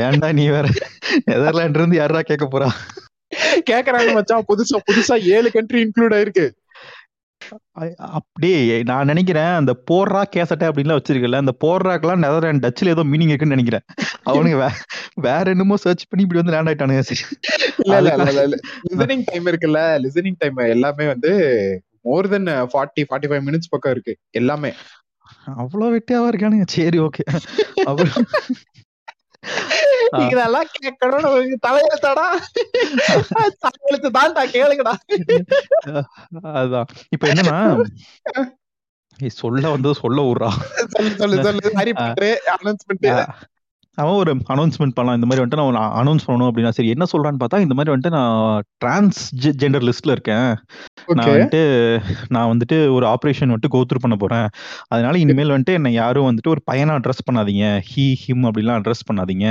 ஏன்டா 0.07 0.29
நீ 0.33 0.45
வேற? 0.49 0.67
நெதர்லாண்ட் 1.31 1.79
இருந்து 1.79 1.97
யாரா 1.97 2.21
கேட்க 2.21 2.45
போறா? 2.47 2.69
கேக்குறாங்க 3.71 4.11
மச்சான். 4.15 4.47
புதுசா 4.49 4.79
புதுசா 4.89 5.17
ஏழு 5.37 5.49
கண்ட்ரி 5.51 5.79
இன்க்ளூட் 5.85 6.15
ஆயிருக்கு. 6.19 6.47
அப்படியே 8.11 8.59
நான் 8.89 9.07
நினைக்கிறேன் 9.07 9.53
அந்த 9.57 9.73
போர்ரா 9.89 10.23
கேசட்டை 10.35 10.67
அப்படின்லாம் 10.69 10.99
வச்சிருக்கல 10.99 11.41
அந்த 11.41 11.55
போர்ராக்கெல்லாம் 11.61 12.23
நெதர்லாண்ட் 12.25 12.65
டச்சில் 12.65 12.93
ஏதோ 12.93 13.05
மீனிங் 13.11 13.33
இருக்குன்னு 13.33 13.57
நினைக்கிறேன் 13.57 13.85
அவனுங்க 14.27 14.69
வேற 15.21 15.45
என்னமோ 15.51 15.79
சர்ச் 15.85 16.09
பண்ணி 16.09 16.25
இப்படி 16.25 16.41
வந்து 16.41 16.55
லேண்ட் 16.55 16.71
ஆயிட்டானுங்க 16.71 17.05
சரி. 17.11 17.25
லிசனிங் 18.89 19.25
டைம் 19.27 19.47
இருக்குல்ல 19.47 19.83
லிசனிங் 20.05 20.39
டைம் 20.39 20.59
எல்லாமே 20.69 21.07
வந்து 21.07 21.33
more 22.03 22.29
then 22.29 22.51
forty 22.73 23.03
forty 23.09 23.31
five 23.31 23.47
minutes 23.49 23.71
பக்கம் 23.71 23.93
இருக்கு 23.93 24.15
எல்லாமே 24.33 24.73
அவ்வளவு 25.57 25.93
வெட்டியாவா 25.95 26.31
இருக்கானுங்க 26.31 26.67
சரி 26.71 26.99
ஓகே 27.01 27.25
அப்புறம். 27.85 28.27
இதெல்லாம் 30.19 30.71
கேட்கணும்னு 30.77 31.57
தலையெழுத்தாடா? 31.67 32.27
தலையெழுத்து 33.65 34.11
தான்டா 34.19 34.45
கேளுங்கடா. 34.57 34.95
அதான். 36.63 36.89
இப்ப 37.09 37.29
என்னன்னா 37.29 37.59
சொல்ல 39.27 39.71
வந்தது 39.71 39.95
சொல்ல 39.95 40.23
விடுறா. 40.23 40.51
சொல்லு 40.95 41.17
சொல்லு 41.17 41.43
சொல்லு. 41.43 41.73
ஹரி 41.77 41.93
அனௌன்ஸ்மெண்ட் 42.55 43.09
அவன் 44.01 44.19
ஒரு 44.23 44.33
அனௌன்ஸ்மெண்ட் 44.53 44.95
பண்ணலாம் 44.95 45.19
இந்த 45.19 45.27
மாதிரி 45.27 45.43
வந்துட்டு 45.45 45.73
நான் 45.77 45.95
அனௌன்ஸ் 46.01 46.27
பண்ணணும் 46.27 46.49
அப்படின்னா 46.51 46.73
சரி 46.77 46.89
என்ன 46.89 47.07
சொல்றான்னு 47.13 47.41
பார்த்தா 47.43 47.61
இந்த 47.61 47.75
மாதிரி 47.75 47.93
வந்துட்டு 47.95 48.11
நான் 48.11 48.63
டிரான்ஸ் 48.79 49.21
ஜெண்டர் 49.63 49.87
லிஸ்ட்ல 49.89 50.15
இருக்கேன். 50.17 50.49
நான் 51.15 51.29
வந்துட்டு 51.29 51.61
நான் 52.29 52.51
வந்துட்டு 52.53 52.77
ஒரு 52.93 53.07
ஆப்ரேஷன் 53.07 53.53
வந்துட்டு 53.53 53.75
கோத்ரூ 53.77 54.01
பண்ண 54.01 54.17
போறேன். 54.17 54.47
அதனால 54.89 55.19
இனிமேல் 55.19 55.55
வந்துட்டு 55.57 55.77
என்னை 55.79 55.93
யாரும் 55.93 56.29
வந்துட்டு 56.31 56.53
ஒரு 56.55 56.63
பையனா 56.71 56.97
அட்ரஸ் 57.01 57.27
பண்ணாதீங்க. 57.31 57.65
ஹீ 57.91 58.07
ஹிம் 58.25 58.47
அப்படிலாம் 58.51 58.81
அட்ரஸ் 58.81 59.07
பண்ணாதீங்க. 59.11 59.47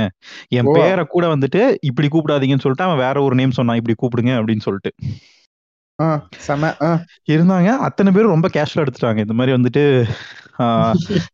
என். 0.58 0.72
பேரை 0.78 1.04
கூட 1.14 1.36
வந்துட்டு 1.36 1.62
இப்படி 1.80 2.08
கூப்பிடாதீங்கன்னு 2.08 2.64
சொல்லிட்டு 2.66 2.88
அவன் 2.88 3.04
வேற 3.06 3.16
ஒரு 3.22 3.34
நேம் 3.34 3.58
சொன்னான் 3.58 3.80
இப்படி 3.82 3.96
கூப்பிடுங்க 4.02 4.32
அப்படின்னு 4.40 4.66
சொல்லிட்டு. 4.68 4.92
இருந்தாங்க. 7.32 7.70
அத்தனை 7.86 8.10
பேரும் 8.12 8.34
ரொம்ப 8.34 8.48
கேஷுவலா 8.54 8.84
எடுத்துட்டாங்க. 8.84 9.20
இந்த 9.26 9.34
மாதிரி 9.34 9.56
வந்துட்டு 9.56 9.82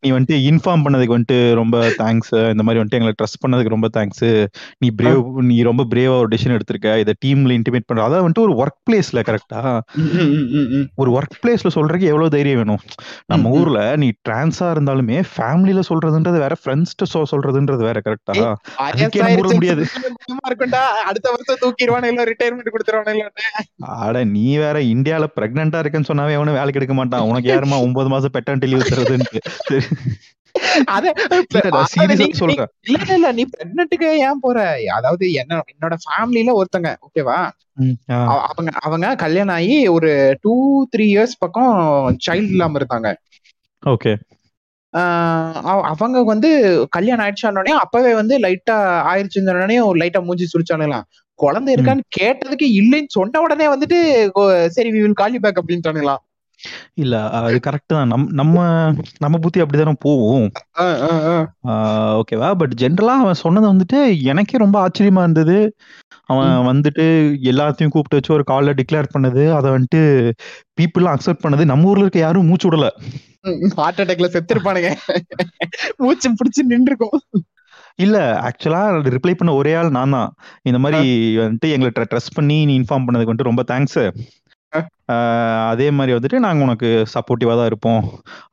நீ 0.05 0.09
வந்துட்டு 0.15 0.37
இன்ஃபார்ம் 0.49 0.85
பண்ணதுக்கு 0.85 1.15
வந்துட்டு 1.17 1.39
ரொம்ப 1.61 1.77
தேங்க்ஸ் 2.01 2.33
இந்த 2.53 2.65
மாதிரி 2.67 2.81
வந்துட்டு 2.81 2.99
எங்களை 2.99 3.15
ட்ரஸ்ட் 3.21 3.41
பண்ணதுக்கு 3.45 3.75
ரொம்ப 3.75 3.89
தேங்க்ஸ் 3.97 4.25
நீ 4.79 4.89
பிரேவ் 5.01 5.21
நீ 5.51 5.57
ரொம்ப 5.69 5.85
பிரேவா 5.93 6.15
ஒரு 6.23 6.31
டிசிஷன் 6.35 6.57
எடுத்திருக்க. 6.57 6.91
இதை 7.03 7.15
டீம்ல 7.25 7.57
இன்டிமேட் 7.59 7.89
பண்ற 7.89 8.07
அதான் 8.07 8.25
வந்துட்டு 8.27 8.45
ஒரு 8.47 8.55
ஒர்க் 8.63 8.79
பிளேஸ்ல 8.87 9.23
கரெக்டா. 9.29 9.61
ஒரு 11.03 11.11
ஒர்க் 11.19 11.37
பிளேஸ்ல 11.43 11.73
சொல்றதுக்கு 11.77 12.11
எவ்வளவு 12.13 12.35
தைரியம் 12.37 12.61
வேணும்? 12.63 12.83
நம்ம. 13.33 13.55
ஊர்ல 13.59 13.81
நீ 14.03 14.09
டிரான்ஸா 14.29 14.69
இருந்தாலுமே 14.75 15.19
ஃபேமிலில 15.35 15.83
சொல்றதுன்றது 15.91 16.39
வேற 16.45 16.57
ஃப்ரெண்ட்ஸ்ட 16.63 17.05
சொல்றதுன்றது 17.33 17.83
வேற 17.89 17.99
கரெக்டா 18.07 18.35
அதுக்கே 18.87 19.23
நம்ம 19.25 19.55
முடியாது. 19.59 19.83
அடுத்த 21.09 21.27
வருஷம் 21.33 21.61
தூக்கிடுவானு 21.63 22.11
இல்ல 22.13 22.25
ரிட்டையர்மெண்ட் 22.31 22.75
கொடுத்துருவானு 22.75 23.25
அட 24.07 24.25
நீ 24.35 24.47
வேற 24.57 24.77
இந்தியால 24.95 25.25
பிரெக்னெண்டா 25.37 25.81
இருக்கேன்னு 25.83 26.11
சொன்னாவே 26.11 26.37
எவனும் 26.37 26.59
வேலைக்கு 26.59 26.81
எடுக்க 26.81 26.95
மாட்டான். 26.99 27.27
உனக்கு 27.31 27.49
யாருமா 27.53 27.79
ஒன்பது 27.87 28.09
மாசம் 28.15 28.35
பெட்டான்டி 28.37 28.69
லீவ் 28.71 28.91
தருதுன்ட்டு 28.91 29.16
ஏன் 34.19 34.41
போற? 34.41 34.77
அதாவது 34.97 35.33
என்ன 35.33 35.63
என்னோட 35.81 35.95
ஃபேமிலில 36.05 36.53
ஒருத்தங்க 36.53 36.97
ஓகேவா 37.01 37.51
அவங்க 38.19 38.71
அவங்க 38.81 39.15
கல்யாணம் 39.15 39.55
ஆகி 39.55 39.89
ஒரு 39.89 40.37
டூ 40.41 40.87
த்ரீ 40.97 41.01
இயர்ஸ் 41.01 41.39
பக்கம் 41.39 41.77
சைல்டு 42.27 42.51
இல்லாம 42.51 42.79
இருந்தாங்க. 42.79 43.15
ஓகே. 43.87 44.17
அவங்க 45.71 46.23
வந்து 46.23 46.49
கல்யாணம் 46.91 47.27
ஆயிடுச்சானோடனே 47.27 47.69
அப்பவே 47.69 48.15
வந்து 48.15 48.39
லைட்டா 48.39 48.77
ஆயிடுச்சுன்னு 49.03 49.95
லைட்டா 49.95 50.25
மூஞ்சி 50.25 50.47
சுழிச்சானுங்களாம் 50.47 51.03
குழந்தை 51.35 51.75
இருக்கான்னு 51.75 52.01
கேட்டதுக்கு 52.21 52.63
இல்லைன்னு 52.63 53.07
சொன்ன 53.09 53.41
உடனே 53.41 53.77
வந்துட்டு 53.77 54.31
"ஓ, 54.35 54.67
சரி 54.69 54.91
வி 54.91 55.01
வில் 55.01 55.13
கால் 55.13 55.41
பேக் 55.41 55.63
அப்படின்ட்டானுங்களாம் 55.65 56.19
இல்ல 56.95 57.15
அது 57.29 57.59
கரெக்ட் 57.67 57.93
தான். 57.95 58.07
நம் 58.07 58.27
நம்ம 58.33 58.57
நம்ம 59.19 59.39
புத்தி 59.39 59.63
அப்படிதானே 59.63 59.95
ஆஹ் 61.69 62.21
ஓகேவா? 62.21 62.49
பட் 62.55 62.75
ஜென்ரலா 62.77 63.15
அவன் 63.17 63.35
சொன்னது 63.35 63.67
வந்துட்டு 63.73 63.99
எனக்கே 64.23 64.57
ரொம்ப 64.57 64.77
ஆச்சரியமா 64.87 65.23
இருந்தது. 65.23 65.57
அவன் 66.25 66.67
வந்துட்டு 66.71 67.05
எல்லாத்தையும் 67.51 67.89
கூப்பிட்டு 67.89 68.19
வச்சு 68.19 68.33
ஒரு 68.33 68.45
கால்ல 68.47 68.75
டிக்ளேர் 68.81 69.13
பண்ணது. 69.15 69.45
அதை 69.53 69.71
வந்துட்டு 69.71 70.01
பீப்புள்லாம் 70.79 71.17
அக்செப்ட் 71.17 71.45
பண்ணது. 71.45 71.65
நம்ம 71.65 71.89
ஊர்ல 71.89 72.01
இருக்க 72.01 72.19
யாரும் 72.19 72.47
மூச்சு 72.47 72.71
விடல. 72.71 72.89
ஹார்ட் 73.77 74.01
அட்டாக்ல 74.01 74.29
செத்துருப்பானுங்க. 74.37 74.91
மூச்சு 75.97 76.31
பிடிச்சு 76.31 76.65
நின்றுக்கும். 76.69 77.21
இல்ல 77.99 78.17
ஆக்சுவலா 78.47 78.81
ரிப்ளை 79.15 79.35
பண்ண 79.35 79.53
ஒரே 79.55 79.75
ஆள் 79.75 79.91
நான் 79.91 80.11
தான் 80.11 80.31
இந்த 80.63 80.79
மாதிரி 80.79 81.03
வந்துட்டு 81.37 81.71
எங்களை 81.71 81.91
ட்ரஸ்ட் 81.97 82.35
பண்ணி 82.35 82.65
நீ 82.65 82.79
இன்ஃபார்ம் 82.79 83.07
பண்ணதுக்கு 83.07 83.33
வந்துட்டு 83.33 83.51
ரொம்ப 83.51 83.63
தேங்க்ஸ் 83.69 84.01
அதே 85.71 85.89
மாதிரி 85.97 86.13
வந்துட்டு 86.15 86.39
நாங்க 86.45 86.65
உனக்கு 86.67 86.89
சப்போர்ட்டிவா 87.13 87.55
தான் 87.59 87.69
இருப்போம். 87.71 88.01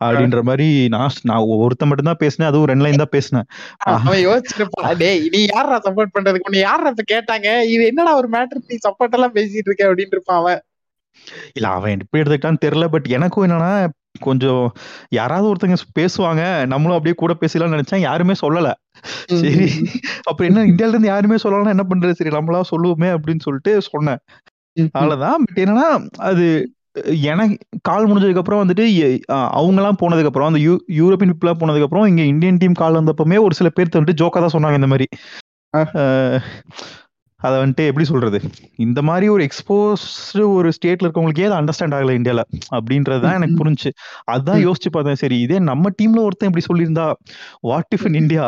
அப்படின்ற 0.03 0.41
மாதிரி 0.49 0.67
நான் 0.95 1.17
நான் 1.29 1.47
ஒருத்த 1.63 1.87
மட்டும் 1.89 2.09
தான் 2.09 2.21
பேசினேன் 2.23 2.49
அதுவும் 2.49 2.69
ரெண்டு 2.71 2.85
லைன் 2.85 3.01
தான் 3.03 3.13
பேசினேன். 3.15 3.47
அவன் 3.93 4.21
யோசிச்சிருப்பான் 4.27 4.99
டேய் 5.03 5.23
நீ 5.35 5.41
யாரா 5.55 5.77
சப்போர்ட் 5.87 6.13
பண்றதுக்கு? 6.17 6.49
உன்னை 6.49 6.61
யாரா 6.67 6.91
இப்ப 6.93 7.05
கேட்டாங்க 7.13 7.47
இது 7.73 7.83
என்னடா 7.91 8.13
ஒரு 8.21 8.29
மேட்டர் 8.35 8.67
நீ 8.69 8.77
சப்போர்ட் 8.87 9.17
எல்லாம் 9.19 9.35
பேசிட்டு 9.39 9.69
இருக்க 9.71 9.89
அப்படின்னு 9.89 10.15
இருப்பான் 10.17 10.41
அவன். 10.43 10.61
இல்ல 11.57 11.67
அவன் 11.77 11.99
எப்படி 12.03 12.21
எடுத்துக்கிட்டான்னு 12.21 12.63
தெரியல 12.65 12.85
பட் 12.93 13.09
எனக்கும் 13.17 13.45
என்னன்னா 13.47 13.73
கொஞ்சம் 14.27 14.63
யாராவது 15.17 15.49
ஒருத்தங்க 15.49 15.77
பேசுவாங்க 15.99 16.41
நம்மளும் 16.71 16.97
அப்படியே 16.97 17.15
கூட 17.21 17.33
பேசலாம்னு 17.41 17.75
நினைச்சேன் 17.75 18.05
யாருமே 18.07 18.35
சொல்லல. 18.43 18.69
சரி 19.41 19.67
அப்புறம் 20.29 20.47
என்ன 20.49 20.65
இந்தியால 20.71 20.93
இருந்து 20.93 21.13
யாருமே 21.13 21.37
சொல்லலாம் 21.43 21.75
என்ன 21.75 21.85
பண்றது? 21.91 22.17
சரி 22.19 22.33
நம்மளா 22.37 22.61
சொல்லுவோமே 22.73 23.09
அப்படின்னு 23.15 23.45
சொல்லிட்டு 23.47 23.73
சொன்னேன். 23.93 24.21
அவ்வளவுதான். 24.91 25.43
பட் 25.45 25.59
என்னன்னா 25.63 25.87
அது 26.29 26.45
எனக்கு 27.31 27.55
கால் 27.81 28.07
முடிஞ்சதுக்கு 28.07 28.41
அப்புறம் 28.41 28.61
வந்துட்டு 28.63 28.85
அவங்க 29.27 29.79
எல்லாம் 29.81 29.99
போனதுக்கு 30.01 30.29
அப்புறம் 30.31 30.49
அந்த 30.51 30.59
யூ 30.65 30.73
யூரோப்பியன் 30.99 31.31
பீப்புளா 31.33 31.53
போனதுக்கு 31.61 31.87
அப்புறம் 31.87 32.07
இங்க 32.07 32.23
இந்தியன் 32.33 32.57
டீம் 32.57 32.81
கால் 32.81 32.97
வந்தப்பமே 32.99 33.37
ஒரு 33.45 33.55
சில 33.59 33.69
பேர் 33.69 33.95
வந்துட்டு 33.97 34.19
ஜோக்கா 34.21 34.41
தான் 34.43 34.55
சொன்னாங்க 34.55 34.79
இந்த 34.81 34.89
மாதிரி. 34.93 35.07
அதை 37.39 37.57
வந்துட்டு 37.61 37.85
எப்படி 37.89 38.05
சொல்றது? 38.05 38.39
இந்த 38.77 38.99
மாதிரி 39.01 39.25
ஒரு 39.33 39.41
எக்ஸ்போஸ்டு 39.47 40.43
ஒரு 40.57 40.69
ஸ்டேட்ல 40.75 41.05
இருக்கவங்களுக்கே 41.05 41.47
அதை 41.47 41.57
அண்டர்ஸ்டாண்ட் 41.59 41.95
ஆகல 41.97 42.15
இந்தியால. 42.19 42.41
அப்படின்றதுதான் 42.77 43.37
எனக்கு 43.39 43.57
புரிஞ்சு. 43.61 43.89
அதுதான் 44.33 44.61
யோசிச்சு 44.67 44.91
பார்த்தேன். 44.91 45.21
சரி 45.23 45.37
இதே 45.45 45.59
நம்ம 45.71 45.91
டீம்ல 46.01 46.21
ஒருத்தன் 46.27 46.51
இப்படி 46.51 46.65
சொல்லியிருந்தா 46.69 47.07
வாட் 47.69 47.93
இஃப் 47.95 48.07
இன் 48.09 48.19
இந்தியா 48.21 48.45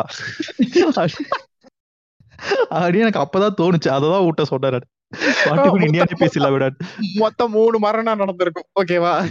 அப்படின்னு 2.75 3.03
எனக்கு 3.05 3.24
அப்பதான் 3.25 3.58
தோணுச்சு. 3.62 3.89
அததான் 3.98 4.25
விட்ட 4.25 4.44
சொன்னாரு. 4.51 4.82
மொத்தம் 7.22 7.51
மூணு 7.51 7.79
மரணம் 7.79 8.17
நடந்திருக்கும். 8.17 8.65
ஓகேவா 8.81 9.25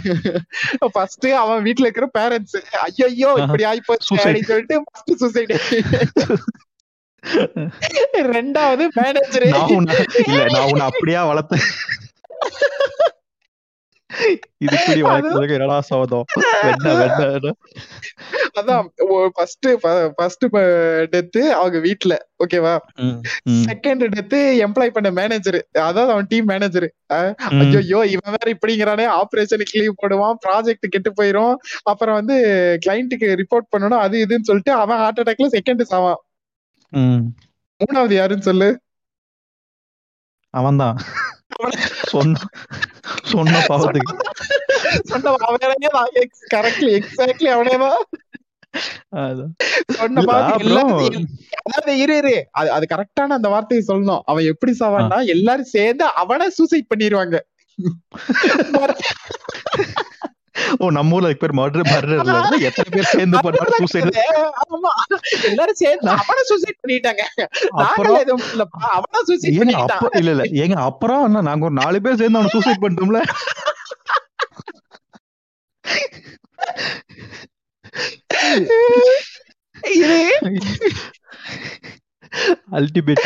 ஃபர்ஸ்ட் 0.93 1.27
அவன் 1.41 1.65
வீட்டுல 1.65 1.87
இருக்கிற 1.87 2.09
பேரண்ட்ஸ் 2.17 2.55
ஐயோ 2.83 3.35
இப்படி 3.41 3.65
ஆயிப்போச்சு 3.65 4.15
சொல்லிட்டு 4.23 4.81
ஃபர்ஸ்ட் 4.85 5.23
சூசைட் 5.23 5.53
ரெண்டாவது 8.33 8.83
மேனேஜர் 8.95 9.45
நான் 9.53 9.71
உன்னை 9.75 9.95
அப்படியா 10.85 11.25
வளர்த்தேன். 11.25 11.63
இது 14.65 14.75
வளர்க்கறதுக்கு 15.07 15.57
என்னடா 15.57 15.79
அதான் 18.59 18.85
ஃபர்ஸ்ட் 19.35 19.67
ஃபர்ஸ்ட் 20.17 20.45
டெத் 21.13 21.39
அவங்க 21.53 21.79
வீட்ல 21.79 22.13
ஓகேவா 22.43 22.73
செகண்ட் 23.65 24.05
டெத் 24.15 24.37
எம்ப்ளாய் 24.65 24.95
பண்ண 24.95 25.09
மேனேஜர் 25.11 25.59
அதாவது 25.81 26.13
அவன் 26.13 26.29
டீம் 26.29 26.49
மேனேஜர் 26.53 26.87
ஐயோ 27.61 28.01
இவன் 28.13 28.35
வேற 28.35 28.47
இப்படிங்கிறானே 28.55 29.05
ஆபரேஷனுக்கு 29.19 29.79
லீவ் 29.81 29.99
போடுவான் 30.01 30.39
ப்ராஜெக்ட் 30.45 30.93
கெட்டு 30.93 31.11
போயிரும். 31.19 31.55
அப்புறம் 31.83 32.17
வந்து 32.19 32.35
கிளைண்ட்டுக்கு 32.85 33.29
ரிப்போர்ட் 33.41 33.71
பண்ணணும் 33.73 34.03
அது 34.05 34.15
இதுன்னு 34.25 34.49
சொல்லிட்டு 34.49 34.73
அவன் 34.83 34.97
ஹார்ட் 34.97 35.21
அட்டாக்ல 35.23 35.49
செகண்ட் 35.57 35.83
சாவான். 35.93 36.21
மூணாவது 37.81 38.13
யாருன்னு 38.13 38.47
சொல்லு? 38.49 38.69
அவன்தான். 40.53 40.97
சொன்ன 42.11 42.39
சொன்ன 43.25 43.59
பாவத்துக்கு. 43.69 44.13
சொன்ன 45.11 45.33
அவனே 45.47 45.67
தான் 45.89 46.09
கரெக்ட்லி 46.53 46.91
எக்ஸாக்ட்லி 46.99 47.49
அவனே 47.55 47.75
தான் 47.77 48.03
சொன்ன 49.97 50.21
பாவத்துக்கு 50.27 51.21
அதாவது 51.61 51.91
இரு 52.03 52.15
இரு. 52.21 52.35
அது 52.59 52.69
அது 52.71 52.85
கரெக்டான 52.93 53.35
அந்த 53.37 53.49
வார்த்தையை 53.53 53.83
சொல்லணும். 53.87 54.23
அவன் 54.25 54.49
எப்படி 54.51 54.73
சாவான்னா 54.81 55.19
எல்லாரும் 55.35 55.71
சேர்ந்து 55.75 56.05
அவனை 56.23 56.47
சூசைட் 56.57 56.91
பண்ணிடுவாங்க 56.93 57.37
ஓ 60.77 60.89
நம்ம 60.89 61.15
ஊர்ல 61.15 61.29
பேர் 61.35 61.55
மர்டர் 61.57 61.87
மர்டர்ல 61.89 62.35
எத்தனை 62.69 62.89
பேர் 62.91 63.11
சேர்ந்து 63.11 63.43
பண்ணாரு 63.45 63.73
சூசைட் 63.79 64.17
ஆமா. 64.65 64.91
எல்லாரும் 65.49 65.79
சேர்ந்து 65.81 66.11
அவன 66.15 66.45
சூசைட் 66.49 66.79
பண்ணிட்டாங்க. 66.81 67.23
நாங்கள 67.81 68.15
எதுவும் 68.19 68.45
இல்லப்பா 68.51 68.81
அவன 68.97 69.23
சூசைட் 69.29 69.57
பண்ணிட்டான். 69.61 70.15
இல்ல 70.21 70.31
இல்ல. 70.35 70.45
ஏங்க 70.63 70.77
அப்புறம் 70.89 71.23
என்ன? 71.27 71.43
நாங்க 71.49 71.69
ஒரு 71.69 71.77
நாலு 71.81 72.03
பேர் 72.05 72.21
சேர்ந்து 72.21 72.39
அவன 72.39 72.53
சூசைட் 72.55 72.83
பண்ணிட்டோம்ல. 72.83 73.21
இது 79.95 80.19
அல்டிமேட் 82.77 83.25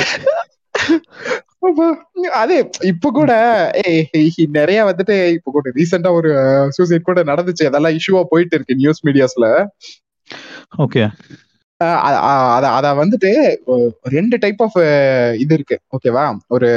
அது 2.41 2.55
இப்ப 2.91 3.11
கூட 3.17 3.31
நிறைய 4.57 4.79
வந்துட்டு 4.89 5.15
இப்ப 5.37 5.51
கூட 5.55 5.71
ரீசெண்டா 5.77 6.11
ஒரு 6.19 6.31
சூசைட் 6.77 7.09
கூட 7.09 7.21
நடந்துச்சு. 7.31 7.63
அதெல்லாம் 7.69 7.95
இஷ்யூவா 7.97 8.23
போயிட்டு 8.33 8.55
இருக்கு 8.57 8.79
நியூஸ் 8.81 9.03
மீடியாஸ்ல 9.07 9.47
ஓகே 10.85 11.03
அத 12.77 12.87
வந்துட்டு 13.01 13.31
ரெண்டு 14.15 14.35
டைப் 14.43 14.61
ஆஃப் 14.65 14.79
இது 15.43 15.53
இருக்கு. 15.57 15.77
ஓகேவா 15.95 16.25
ஒரு 16.55 16.69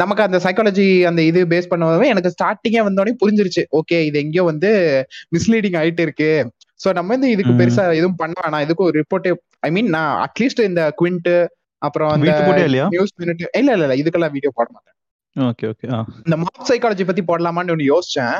நமக்கு 0.00 0.22
அந்த 0.26 0.38
சைக்காலஜி 0.44 0.86
அந்த 1.10 1.20
இது 1.30 1.40
பேஸ் 1.52 1.70
பண்ணவே 1.70 2.06
எனக்கு 2.12 2.34
ஸ்டார்டிங்கே 2.34 2.82
வந்தோடனே 2.88 3.14
புரிஞ்சிருச்சு. 3.22 3.62
ஓகே 3.78 3.98
இது 4.08 4.16
எங்கேயோ 4.24 4.44
வந்து 4.50 4.70
மிஸ்லீடிங் 5.34 5.76
ஆயிட்டு 5.80 6.04
இருக்கு. 6.06 6.30
சோ 6.80 6.88
நம்ம 6.98 7.12
வந்து 7.16 7.30
இதுக்கு 7.34 7.52
பெருசா 7.60 7.84
எதுவும் 7.98 8.20
பண்ண 8.22 8.34
வேணாம். 8.44 8.64
இதுக்கு 8.66 8.86
ஒரு 8.88 8.96
ரிப்போர்ட் 9.02 9.28
ஐ 9.66 9.70
மீன் 9.76 9.90
நான் 9.96 10.12
அட்லீஸ்ட் 10.26 10.62
இந்த 10.70 10.82
குவிண்ட் 11.00 11.30
அப்புறம் 11.88 12.10
அந்த 12.12 12.32
நியூஸ் 12.94 13.14
மினிட் 13.20 13.42
இல்ல 13.60 13.70
இல்ல 13.70 13.86
இல்ல 13.86 13.96
இதுக்கெல்லாம் 14.02 14.34
வீடியோ 14.36 14.52
போட 14.58 14.68
மாட்டேன். 14.68 14.94
ஓகே 15.36 15.64
ஓகே 15.72 15.86
இந்த 16.26 16.36
மாப் 16.42 16.68
சைக்காலஜி 16.70 17.06
பத்தி 17.08 17.24
போடலாமான்னு 17.30 17.74
ஒன்னு 17.74 17.92
யோசிச்சேன். 17.92 18.36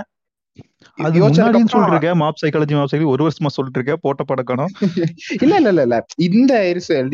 அது 0.99 1.17
முன்னாடியும் 1.23 1.73
சொல்லிட்டு 1.73 2.11
மாப் 2.21 2.39
சைக்காலஜி 2.43 2.75
மாப் 2.75 2.85
சைக்காலஜி 2.85 3.09
ஒரு 3.15 3.23
வருஷமா 3.27 3.51
சொல்லிட்டு 3.57 3.79
இருக்கேன் 3.79 4.03
போட்ட 4.05 4.23
படக்கணும் 4.31 4.71
இல்ல 5.45 5.55
இல்ல 5.61 5.71
இல்ல 5.75 5.83
இல்ல. 5.87 5.97
இந்த 6.29 6.53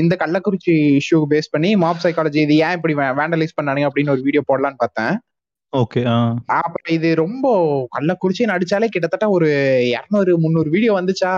இந்த 0.03 0.15
கள்ளக்குறிச்சி 0.23 0.73
இஷ்யூ 1.01 1.21
பேஸ் 1.33 1.53
பண்ணி 1.55 1.71
மாப் 1.85 2.03
சைக்காலஜி 2.05 2.41
இது 2.47 2.57
ஏன் 2.67 2.77
இப்படி 2.79 2.95
வேண்டலைஸ் 3.21 3.57
பண்ணானுங்க 3.59 3.89
அப்படின்னு 3.89 4.15
ஒரு 4.17 4.25
வீடியோ 4.29 4.45
போடலான்னு 4.51 4.83
பார்த்தேன். 4.85 5.15
ஓகே 5.73 6.01
அப்புறம் 6.57 6.93
இது 6.97 7.09
ரொம்ப 7.21 7.47
கள்ளக்குறிச்சி 7.95 8.45
நடிச்சாலே 8.51 8.89
கிட்டத்தட்ட 8.95 9.27
ஒரு 9.37 9.49
இருநூறு 9.93 10.33
முந்நூறு 10.43 10.71
வீடியோ 10.75 10.93
வந்துச்சா? 10.99 11.33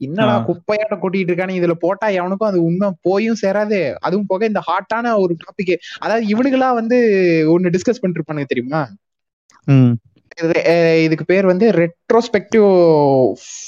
என்னடா 0.00 0.34
குப்பையாட்ட 0.46 0.94
கொட்டிட்டு 0.96 1.30
இருக்கானு 1.30 1.58
இதுல 1.58 1.74
போட்டா 1.82 2.06
எவனுக்கும் 2.16 2.50
அது 2.50 2.58
உண்மை 2.64 2.88
போயும் 3.02 3.40
சேராது. 3.42 3.78
அதுவும் 4.00 4.26
போக 4.26 4.44
இந்த 4.46 4.62
ஹாட்டான 4.68 5.12
ஒரு 5.22 5.34
டாபிக் 5.42 5.72
அதாவது 5.98 6.24
இவனுங்களா 6.32 6.70
வந்து 6.80 6.98
ஒண்ணு 7.54 7.74
டிஸ்கஸ் 7.76 8.00
பண்ணிட்டு 8.00 8.20
இருப்பானுங்க 8.20 8.48
தெரியுமா 8.48 8.82
இதுக்கு 11.04 11.24
பேர் 11.24 11.50
வந்து 11.50 11.66
ரெட்ரோஸ்பெக்டிவ் 11.78 12.68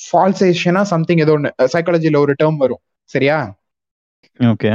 ஃபால்சேஷனா 0.06 0.82
சம்திங் 0.92 1.22
ஏதோ 1.24 1.34
ஒன்று 1.34 1.50
சைக்காலஜில 1.74 2.20
ஒரு 2.24 2.34
டேர்ம் 2.40 2.60
வரும். 2.62 2.82
சரியா? 3.10 3.38
ஓகே. 4.40 4.72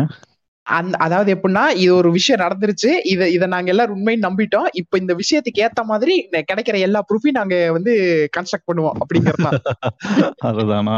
அந்த 0.72 0.96
அதாவது 0.98 1.30
எப்படின்னா 1.34 1.64
இது 1.76 1.96
ஒரு 1.96 2.10
விஷயம் 2.12 2.42
நடந்துருச்சு. 2.42 2.92
இத 3.06 3.30
இத 3.30 3.46
நாங்க 3.48 3.70
எல்லாரும் 3.70 3.98
உண்மைன்னு 3.98 4.26
நம்பிட்டோம். 4.28 4.68
இப்ப 4.74 4.98
இந்த 4.98 5.14
விஷயத்துக்கு 5.16 5.62
ஏத்த 5.62 5.84
மாதிரி 5.84 6.16
கிடைக்கிற 6.44 6.78
எல்லா 6.80 7.02
ப்ரூஃபையும் 7.08 7.40
நாங்க 7.40 7.56
வந்து 7.72 7.94
கன்ஸ்ட்ரக்ட் 8.38 8.70
பண்ணுவோம் 8.70 8.98
அப்படிங்கறதுதான் 9.02 9.58
அதுதானா? 10.50 10.98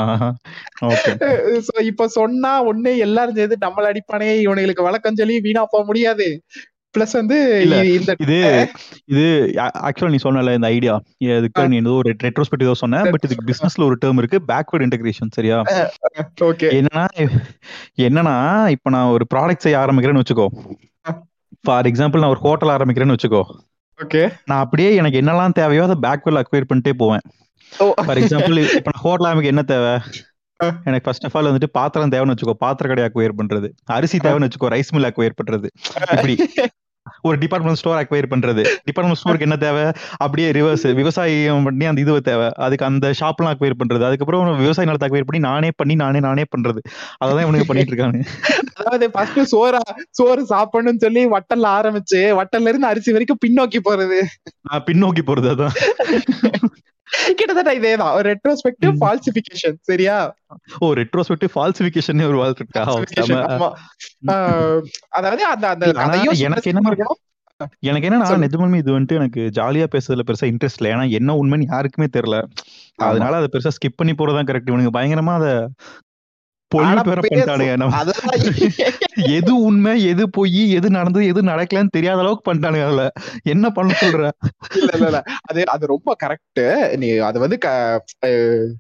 இப்ப 1.91 2.07
சொன்னா 2.11 2.51
ஒண்ணு 2.65 2.91
எல்லாரும் 2.99 3.35
சேர்ந்து 3.35 3.57
நம்மள 3.61 3.85
அடிப்பானே 3.89 4.29
இவனுங்களுக்கு 4.45 4.83
வழக்கம் 4.83 5.15
சொல்லி 5.15 5.39
வீணா 5.39 5.63
போக 5.69 5.83
முடியாது. 5.85 6.27
பிளஸ் 6.95 7.13
வந்து 7.19 7.37
இது 8.25 8.37
இது 9.11 9.23
ஆக்சுவலா 9.87 10.11
நீ 10.13 10.19
சொன்னல 10.23 10.53
இந்த 10.57 10.67
ஐடியா 10.75 10.95
இதுக்கு 11.37 11.63
நீ 11.71 11.77
ஏதோ 11.83 11.93
ஒரு 12.01 12.11
ரெட்ரோஸ்பெக்டிவ் 12.25 12.81
சொன்ன 12.83 13.01
பட் 13.13 13.25
இதுக்கு 13.27 13.47
பிசினஸ்ல 13.51 13.87
ஒரு 13.89 13.97
டேர்ம் 14.03 14.19
இருக்கு 14.21 14.39
பேக்வர்ட் 14.51 14.85
இன்டகிரேஷன் 14.87 15.35
சரியா? 15.37 15.57
ஓகே 16.49 16.69
என்னன்னா 16.79 17.03
என்னன்னா 18.07 18.35
இப்ப 18.75 18.93
நான் 18.95 19.13
ஒரு 19.17 19.27
ப்ராடக்ட் 19.33 19.65
செய்ய 19.67 19.83
ஆரம்பிக்கிறேன்னு 19.83 20.23
வச்சுக்கோ. 20.23 20.47
ஃபார் 21.65 21.87
எக்ஸாம்பிள் 21.91 22.23
நான் 22.23 22.33
ஒரு 22.35 22.43
ஹோட்டல் 22.45 22.73
ஆரம்பிக்கிறேன்னு 22.75 23.15
வச்சுக்கோ. 23.17 23.43
ஓகே 23.99 24.21
நான் 24.45 24.63
அப்படியே 24.65 24.91
எனக்கு 24.95 25.19
என்னெல்லாம் 25.21 25.57
தேவையோ 25.59 25.83
அதை 25.87 25.97
பேக்வர்ட் 26.05 26.41
அக்வயர் 26.41 26.69
பண்ணிட்டே 26.71 26.93
போவேன். 27.01 27.25
ஃபார் 28.05 28.19
எக்ஸாம்பிள் 28.21 28.57
இப்ப 28.77 28.89
நான் 28.91 29.03
ஹோட்டல் 29.05 29.27
ஆரம்பிக்க 29.29 29.53
என்ன 29.53 29.65
தேவை? 29.73 29.93
எனக்கு 30.83 31.01
ஃபர்ஸ்ட் 31.03 31.25
ஆஃப் 31.25 31.37
ஆல் 31.37 31.45
வந்துட்டு 31.45 31.67
பாத்திரம் 31.71 32.09
தேவைன்னு 32.09 32.33
வச்சுக்கோ. 32.33 32.51
பாத்திர 32.51 32.87
கடை 32.89 33.03
அக்வயர் 33.05 33.39
பண்றது. 33.43 33.69
அரிசி 33.85 34.17
தேவைன்னு 34.17 34.47
வச்சுக்கோ. 34.47 34.69
ரைஸ் 34.69 34.93
மில் 34.93 35.03
அக்வயர் 35.03 35.37
பண்றது. 35.43 35.67
இப்படி. 36.11 36.35
ஒரு 37.21 37.37
டிபார்ட்மெண்ட் 37.37 37.79
ஸ்டோர் 37.79 37.97
அக்வயர் 38.03 38.31
பண்றது. 38.33 38.61
டிபார்ட்மெண்ட் 38.83 39.21
ஸ்டோருக்கு 39.23 39.39
என்ன 39.39 39.57
தேவை? 39.57 39.91
அப்படியே 40.17 40.51
ரிவர்ஸ் 40.51 40.93
விவசாயம் 40.93 41.63
பண்ணி 41.63 41.85
அந்த 41.85 42.01
இது 42.01 42.21
தேவை. 42.21 42.49
அதுக்கு 42.55 42.85
அந்த 42.85 43.13
ஷாப்லாம் 43.19 43.51
அக்வயர் 43.51 43.79
பண்றது. 43.83 44.03
அதுக்கப்புறம் 44.03 44.57
விவசாய 44.57 44.91
நிலத்தை 44.91 45.09
அக்வயர் 45.09 45.27
பண்ணி 45.27 45.47
நானே 45.47 45.69
பண்ணி 45.75 45.95
நானே 45.95 46.19
நானே 46.19 46.43
பண்றது. 46.57 46.81
அதான் 47.25 47.41
இவனுக்கு 47.41 47.65
பண்ணிட்டு 47.65 47.93
இருக்காங்க. 47.93 48.19
அதாவது 48.73 49.11
ஃபர்ஸ்ட் 49.11 49.55
சோறா 49.55 49.79
சோறு 50.09 50.45
சாப்பிடணும்னு 50.49 50.97
சொல்லி 50.97 51.27
வட்டல்ல 51.27 51.69
ஆரம்பிச்சு 51.77 52.39
வட்டல்ல 52.39 52.71
இருந்து 52.71 52.87
அரிசி 52.87 53.11
வரைக்கும் 53.11 53.41
பின்னோக்கி 53.47 53.79
போறது. 53.85 54.19
பின்னோக்கி 54.85 55.21
போறது 55.25 55.51
அதான். 55.53 55.75
கிட்டத்தட்ட 57.35 57.73
இதேதான். 57.79 58.13
ஒரு 58.13 58.29
ரெட்ரோஸ்பெக்டிவ். 58.31 58.93
ஃபால்சிபிகேஷன் 59.01 59.75
சரியா? 59.81 60.33
ஓ 60.79 60.93
ரெட்ரோஸ்பெக்டிவ் 60.93 61.51
ஃபால்சிபிகேஷன் 61.55 62.27
ஒரு 62.27 62.37
வாழ்த்து 62.37 62.65
இருக்கா? 62.65 62.83
அதாவது 65.09 65.45
அந்த 65.45 65.67
அந்த 65.67 65.85
எனக்கு 66.37 66.69
என்ன-. 66.71 66.91
எனக்கு 67.79 68.09
என்னன்னா. 68.09 68.27
நிஜமாலுமே 68.45 68.75
இது 68.75 68.99
வந்துட்டு 68.99 69.13
எனக்கு 69.13 69.41
ஜாலியா 69.53 69.85
பேசுறதுல 69.91 70.21
பெருசா 70.27 70.45
இன்ட்ரெஸ்ட் 70.45 70.79
இல்ல. 70.79 70.95
ஏன்னா 70.95 71.09
என்ன 71.09 71.35
உண்மைன்னு 71.35 71.65
யாருக்குமே 71.67 72.07
தெரியல. 72.17 72.43
அதனால 72.95 73.35
அதை 73.35 73.47
பெருசா 73.51 73.67
ஸ்கிப் 73.67 73.95
பண்ணி 73.95 74.13
போறதுதான் 74.13 74.45
கரெக்ட் 74.45 74.69
இவனுக்கு 74.69 74.99
பயங்கரமா 74.99 75.33
அத 75.33 75.69
பண்ணிட்டானுங்க 76.73 77.71
எது 79.37 79.61
உண்மை 79.61 80.03
எது 80.03 80.23
பொய் 80.29 80.71
எது 80.71 80.89
நடந்தது 80.89 81.25
எது 81.25 81.41
நடக்கலன்னு 81.43 81.91
தெரியாத 81.91 82.19
அளவுக்கு 82.19 82.45
பண்ணிட்டானுங்க 82.47 82.85
அதுல. 82.85 83.03
என்ன 83.43 83.69
பண்ண 83.69 83.93
சொல்ற? 84.01 84.21
இல்ல 84.75 84.91
இல்ல 84.93 85.05
இல்ல. 85.05 85.19
அது 85.45 85.67
அது 85.67 85.83
ரொம்ப 85.85 86.15
கரெக்ட் 86.23 86.61
நீ 86.97 87.17
அது 87.29 87.39
வந்து 87.39 87.57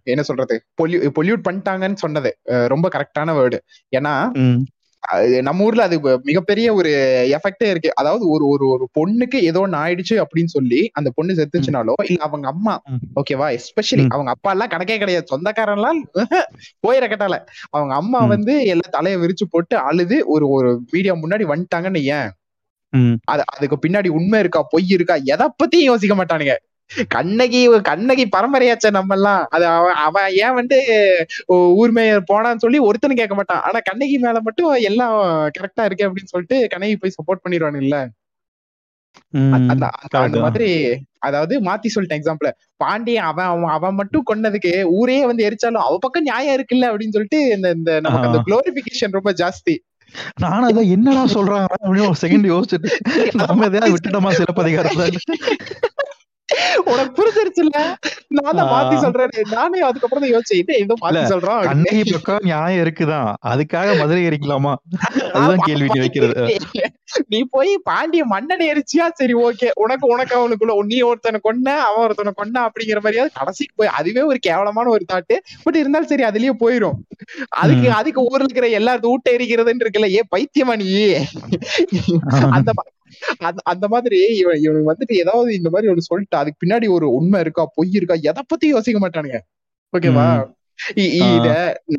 என்ன 0.03 0.21
சொல்றது? 0.21 0.57
பொல்யூட் 0.83 1.45
பண்ணிட்டாங்கன்னு 1.49 1.93
சொன்னது. 1.95 2.31
ரொம்ப 2.67 2.89
கரெக்டான 2.89 3.35
வேர்டு 3.35 3.59
ஏன்னா 3.97 4.13
நம்ம 5.43 5.63
ஊர்ல 5.63 5.83
அது 5.83 5.95
மிகப்பெரிய 6.25 6.67
ஒரு 6.73 6.91
எஃபெக்டே 7.37 7.67
இருக்கு 7.69 7.89
அதாவது 8.01 8.23
ஒரு 8.29 8.45
ஒரு 8.47 8.65
ஒரு 8.67 8.85
பொண்ணுக்கு 8.97 9.39
ஏதோ 9.49 9.61
ஒண்ணு 9.63 9.77
ஆயிடுச்சு 9.81 10.15
அப்படின்னு 10.23 10.51
சொல்லி 10.55 10.79
அந்த 10.93 11.09
பொண்ணு 11.17 11.37
செத்துச்சுனாலோ 11.39 11.95
இல்ல 12.05 12.19
அவங்க 12.27 12.47
அம்மா. 12.53 12.75
ஓகேவா 13.19 13.47
எஸ்பெஷலி. 13.57 14.05
அவங்க 14.13 14.31
அப்பா 14.35 14.51
எல்லாம் 14.55 14.71
கணக்கே 14.73 14.97
கிடையாது 14.97 15.31
சொந்தக்காரன் 15.33 15.79
எல்லாம் 15.79 15.99
போயிட 16.83 17.05
கட்டால 17.05 17.37
அவங்க 17.71 17.93
அம்மா. 18.01 18.21
வந்து 18.33 18.55
எல்லாம் 18.73 18.95
தலையை 18.95 19.17
விரிச்சு 19.21 19.47
போட்டு 19.53 19.75
அழுது 19.89 20.17
ஒரு 20.33 20.47
ஒரு 20.55 20.71
மீடியா 20.93 21.15
முன்னாடி 21.21 21.45
வந்துட்டாங்கன்னு 21.51 22.03
ஏன். 22.13 22.29
அது 23.27 23.43
அதுக்கு 23.53 23.77
பின்னாடி 23.83 24.09
உண்மை 24.17 24.39
இருக்கா 24.43 24.61
பொய் 24.71 24.93
இருக்கா 24.95 25.15
எதை 25.33 25.45
பத்தியும் 25.53 25.89
யோசிக்க 25.89 26.15
மாட்டானுங்க 26.15 26.55
கண்ணகி 27.13 27.59
கண்ணகி 27.83 28.25
பரம்பரையாச்ச 28.35 28.91
நம்ம 28.91 29.15
எல்லாம் 29.15 29.43
அது 29.49 29.65
அவன் 30.05 30.27
ஏன் 30.43 30.57
வந்து 30.59 30.77
ஊர் 31.79 31.91
மேயர் 31.91 32.27
போனான்னு 32.31 32.63
சொல்லி 32.65 32.79
ஒருத்தனும் 32.79 33.21
கேட்க 33.21 33.35
மாட்டான். 33.35 33.63
ஆனா 33.67 33.79
கண்ணகி 33.89 34.17
மேல 34.17 34.41
மட்டும் 34.41 34.73
எல்லாம் 34.89 35.15
கரெக்டா 35.57 35.85
இருக்கு 35.85 36.07
அப்படின்னு 36.07 36.33
சொல்லிட்டு 36.33 36.59
கண்ணகி 36.73 36.97
போய் 36.97 37.15
சப்போர்ட் 37.17 37.43
பண்ணிடுவானு 37.43 37.81
இல்ல. 37.85 37.95
அந்த. 39.65 39.85
மாதிரி 40.43 40.69
அதாவது 41.19 41.55
மாத்தி 41.61 41.89
சொல்லிட்டேன் 41.95 42.19
எக்ஸாம்பிள் 42.19 42.49
பாண்டியன் 42.77 43.27
அவன் 43.29 43.49
அவன் 43.75 43.97
மட்டும் 43.99 44.27
கொன்னதுக்கு 44.29 44.71
ஊரே 44.97 45.17
வந்து 45.25 45.45
எரிச்சாலும் 45.47 45.85
அவ 45.85 45.97
பக்கம் 46.01 46.27
நியாயம் 46.29 46.55
இருக்குல்ல 46.57 46.89
அப்படின்னு 46.91 47.15
சொல்லிட்டு 47.17 47.41
இந்த 47.55 47.69
இந்த 47.77 47.91
நமக்கு 48.05 48.29
அந்த. 48.29 48.41
குளோரிபிகேஷன் 48.47 49.17
ரொம்ப 49.17 49.33
ஜாஸ்தி. 49.41 49.75
நானும் 50.41 50.67
அதான் 50.67 50.91
என்னடா 50.95 51.21
சொல்றாங்க 51.35 51.67
அப்படின்னு 51.75 52.09
ஒரு 52.09 52.19
செகண்ட் 52.23 52.47
யோசிச்சுட்டு 52.49 52.89
நம்ம 53.41 53.65
எதையாவது 53.65 53.93
விட்டுட்டோமா 53.95 54.31
சிலப்பதிகாரத்தை 54.31 55.07
உனக்கு 56.91 57.11
புரிஞ்சிருச்சுல்ல? 57.17 57.77
நான் 58.35 58.57
தான் 58.57 58.69
மாத்தி. 58.71 58.95
சொல்றேன். 59.03 59.29
நானே 59.53 59.79
அதுக்கப்புறம் 59.87 60.23
தான் 60.23 60.33
யோசிச்சேன் 60.33 60.59
இது 60.61 60.73
ஏதோ 60.83 60.95
மாத்தி 61.03 61.21
சொல்றான்? 61.31 61.61
கண்ணகி 61.67 62.03
பக்கம் 62.09 62.45
நியாயம் 62.47 62.81
இருக்குதான். 62.83 63.29
அதுக்காக 63.51 63.95
மதுரை 64.01 64.21
எரிக்கலாமா 64.29 64.73
அதுதான் 65.35 65.63
கேள்வி 65.67 65.99
வைக்கிறது 66.03 66.35
நீ 67.31 67.39
போய் 67.55 67.71
பாண்டிய 67.87 68.23
மன்னனை 68.31 68.65
எரிச்சியா? 68.73 69.05
சரி 69.19 69.33
ஓகே. 69.45 69.67
உனக்கு 69.83 70.05
உனக்கு 70.13 70.33
அவனுக்குள்ள. 70.37 70.75
நீ 70.91 70.97
ஒருத்தனை 71.09 71.39
கொன்ன 71.47 71.75
அவன் 71.87 72.03
ஒருத்தனை 72.05 72.31
கொன்ன 72.39 72.63
அப்படிங்கிற 72.67 72.99
மாதிரியாவது 73.03 73.37
கடைசிக்கு 73.39 73.75
போய் 73.79 73.93
அதுவே 73.97 74.23
ஒரு 74.31 74.39
கேவலமான 74.47 74.91
ஒரு 74.95 75.05
தாட்டு. 75.11 75.35
பட் 75.65 75.77
இருந்தாலும் 75.81 76.11
சரி 76.11 76.25
அதுலயே 76.29 76.55
போயிரும். 76.63 76.97
அதுக்கு. 77.61 77.87
அதுக்கு 77.99 78.21
ஊர்ல 78.29 78.47
இருக்கிற 78.47 78.69
எல்லாரும் 78.79 79.13
ஊட்ட 79.13 79.29
எரிக்கிறதுன்னு 79.37 79.85
இருக்குல்ல 79.85 80.11
ஏ 80.17 80.23
பைத்தியமா 80.35 80.75
நீ 80.83 80.89
அந்த 82.57 82.69
அந்த- 83.65 83.87
மாதிரி 83.87 84.19
இவன் 84.35 84.59
இவனுக்கு 84.61 84.91
வந்துட்டு 84.91 85.15
ஏதாவது 85.15 85.55
இந்த 85.55 85.69
மாதிரி 85.69 85.91
ஒரு 85.91 86.01
சொல்லிட்டு 86.01 86.37
அதுக்கு 86.37 86.61
பின்னாடி 86.63 86.89
ஒரு 86.89 87.13
உண்மை 87.13 87.39
இருக்கா 87.39 87.65
பொய் 87.75 87.91
இருக்கா 87.93 88.17
எதை 88.23 88.43
பத்தி 88.47 88.67
யோசிக்க 88.67 88.99
மாட்டானுங்க. 88.99 89.39
ஓகேவா? 89.93 90.27
இத 91.27 91.47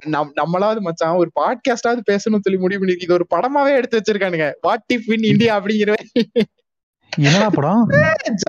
நம் 0.07 0.33
நம்மளாவது 0.37 0.81
மச்சான் 0.81 1.16
ஒரு 1.16 1.31
பாட்காஸ்டாவது 1.40 2.03
பேசணும்னு 2.11 2.44
சொல்லி 2.44 2.59
முடிவு 2.59 2.81
பண்ணி 2.81 2.96
இது 3.00 3.14
ஒரு 3.14 3.27
படமாவே 3.31 3.77
எடுத்து 3.77 3.98
வச்சிருக்கானுங்க. 3.98 4.48
வாட் 4.61 4.90
இஃப் 4.94 5.12
இன் 5.12 5.29
இந்தியா 5.33 5.61
அப்படிங்கிற 5.61 5.92
என்னடா 7.20 7.48
படம்? 7.50 7.83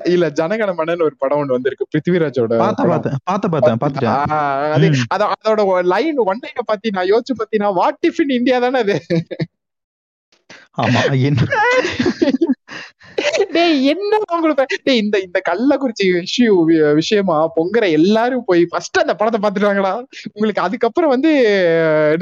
இல்ல 0.07 0.29
ஜனகண 0.31 0.75
மன்னன் 0.75 1.01
ஒரு 1.01 1.15
படம் 1.17 1.39
ஒண்ணு 1.39 1.55
வந்திருக்கு 1.55 1.87
பிருத்திவிராஜோட 1.91 2.53
பார்த்தேன் 2.57 2.89
படம். 2.93 3.19
பார்த்தேன் 3.53 3.81
பார்த்தேன் 3.83 4.09
அதோட 5.35 5.61
லைன் 5.85 6.17
ஒன் 6.25 6.41
லைனை 6.41 6.63
பத்தி 6.65 6.89
நான் 6.89 7.09
யோசிச்சு 7.09 7.35
பத்தினா 7.39 7.69
வாட் 7.73 8.03
இஃப் 8.07 8.21
இன் 8.21 8.35
இந்தியா 8.37 8.59
தானே 8.59 8.79
அது? 8.79 8.97
ஆமா 10.77 11.01
என்ன? 11.21 11.41
டேய் 13.55 13.77
என்ன 13.91 14.19
உங்களுக்கு 14.35 14.77
டேய் 14.87 15.01
இந்த 15.03 15.17
இந்த 15.25 15.39
கள்ளக்குறிச்சி 15.49 16.05
விஷயம் 16.19 16.59
விஷயமா 16.99 17.37
பொங்குற 17.57 17.85
எல்லாரும் 17.99 18.45
போய் 18.49 18.63
ஃபர்ஸ்ட் 18.71 19.01
அந்த 19.03 19.15
படத்தை 19.19 19.39
பார்த்துட்டு 19.43 19.69
வாங்கடா 19.69 19.93
உங்களுக்கு 20.33 20.65
அதுக்கப்புறம் 20.65 21.13
வந்து 21.15 21.31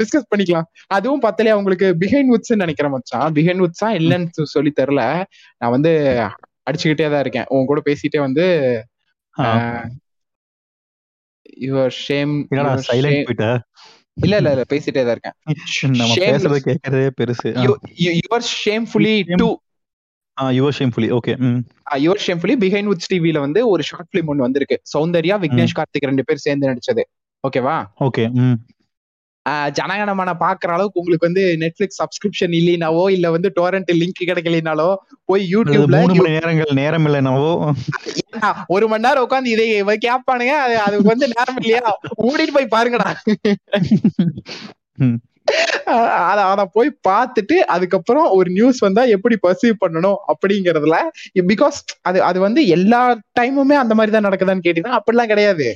டிஸ்கஸ் 0.00 0.30
பண்ணிக்கலாம். 0.32 0.68
அதுவும் 0.96 1.24
பத்தலையா 1.26 1.58
உங்களுக்கு 1.60 1.88
பிஹைண்ட் 2.02 2.32
வுட்ஸ் 2.34 2.62
நினைக்கிறேன் 2.64 2.94
மச்சான். 2.96 3.28
பிஹைண்ட் 3.38 3.64
வுட்ஸா 3.64 3.90
இல்லைன்னு 4.00 4.48
சொல்லி 4.54 4.72
தெரியல. 4.80 5.04
நான் 5.60 5.74
வந்து 5.76 5.92
அடிச்சுக்கிட்டே 6.68 7.10
தான் 7.14 7.24
இருக்கேன். 7.24 7.48
உன் 7.54 7.70
கூட 7.72 7.82
பேசிட்டே 7.90 8.20
வந்து. 8.26 8.46
யுவர் 11.66 11.94
ஷேம் 12.04 12.34
இல்ல 14.24 14.34
இல்ல 14.38 14.50
இல்ல 14.52 14.64
பேசிட்டே 14.72 15.02
தான் 15.06 15.14
இருக்கேன். 15.14 15.36
நம்ம 16.00 16.12
Shameless. 16.14 16.24
பேசுறத 16.24 16.58
கேக்குறதே 16.66 17.08
பெருசு. 17.20 17.48
Your 18.20 18.44
shamefully 18.62 19.14
to 19.40 19.48
your 20.58 20.76
shamefully 20.78 21.08
okay 21.16 21.32
your 22.04 22.22
shamefully 22.26 22.56
behind 22.62 22.88
woods 22.90 23.10
டிவில 23.12 23.40
வந்து 23.46 23.60
ஒரு 23.72 23.82
ஷார்ட் 23.88 24.10
பிலிம் 24.12 24.30
ஒன்று 24.32 24.46
வந்திருக்கு. 24.46 24.76
சௌந்தர்யா 24.92 25.36
விக்னேஷ் 25.44 25.76
கார்த்திக் 25.78 26.08
ரெண்டு 26.10 26.24
பேர் 26.28 26.44
சேர்ந்து 26.46 26.70
நடிச்சது. 26.70 27.04
ஓகேவா? 27.44 27.76
ஓகே 28.06 28.24
ஜனகணமான 29.78 30.30
பாக்குற 30.42 30.70
அளவுக்கு 30.74 31.00
உங்களுக்கு 31.00 31.26
வந்து 31.28 31.42
நெட்ஃபிளிக்ஸ் 31.62 31.98
சப்ஸ்கிரிப்ஷன் 32.02 32.54
இல்லைனாவோ 32.58 33.02
இல்ல 33.16 33.26
வந்து 33.34 33.48
டோரண்ட் 33.58 33.90
லிங்க் 34.00 34.22
கிடைக்கலனாலோ 34.30 34.86
போய் 35.30 35.42
யூடியூப்ல 35.54 35.98
மூணு 36.04 36.30
நேரங்கள் 36.36 36.78
நேரம் 36.80 37.06
இல்லைனாவோ. 37.08 37.50
ஒரு 38.74 38.86
மணி 38.92 39.06
நேரம் 39.06 39.24
உட்காந்து 39.26 39.52
இதை 39.54 39.66
கேட்பானுங்க 40.06 40.54
அது 40.64 40.76
அதுக்கு 40.86 41.12
வந்து 41.12 41.28
நேரம் 41.36 41.60
இல்லையா? 41.62 41.84
ஓடிட்டு 42.28 42.56
போய் 42.56 42.74
பாருங்கடா. 42.76 43.10
அத 46.30 46.40
அத 46.52 46.62
போய் 46.76 46.90
பார்த்துட்டு 47.08 47.56
அதுக்கப்புறம் 47.74 48.26
ஒரு 48.36 48.48
நியூஸ் 48.50 48.78
வந்தா 48.86 49.02
எப்படி 49.16 49.36
பர்சீவ் 49.42 49.74
பண்ணணும் 49.84 50.18
அப்படிங்கறதுல 50.32 50.98
பிகாஸ் 51.52 51.78
அது 52.08 52.18
அது 52.28 52.38
வந்து 52.46 52.60
எல்லா 52.76 53.00
டைமுமே 53.40 53.76
அந்த 53.82 53.94
மாதிரி 53.94 54.14
தான் 54.16 54.26
நடக்குதான்னு 54.28 54.66
கேட்டீங்கன்னா 54.66 54.98
அப்படிலாம் 55.00 55.32
கிடையாது. 55.32 55.68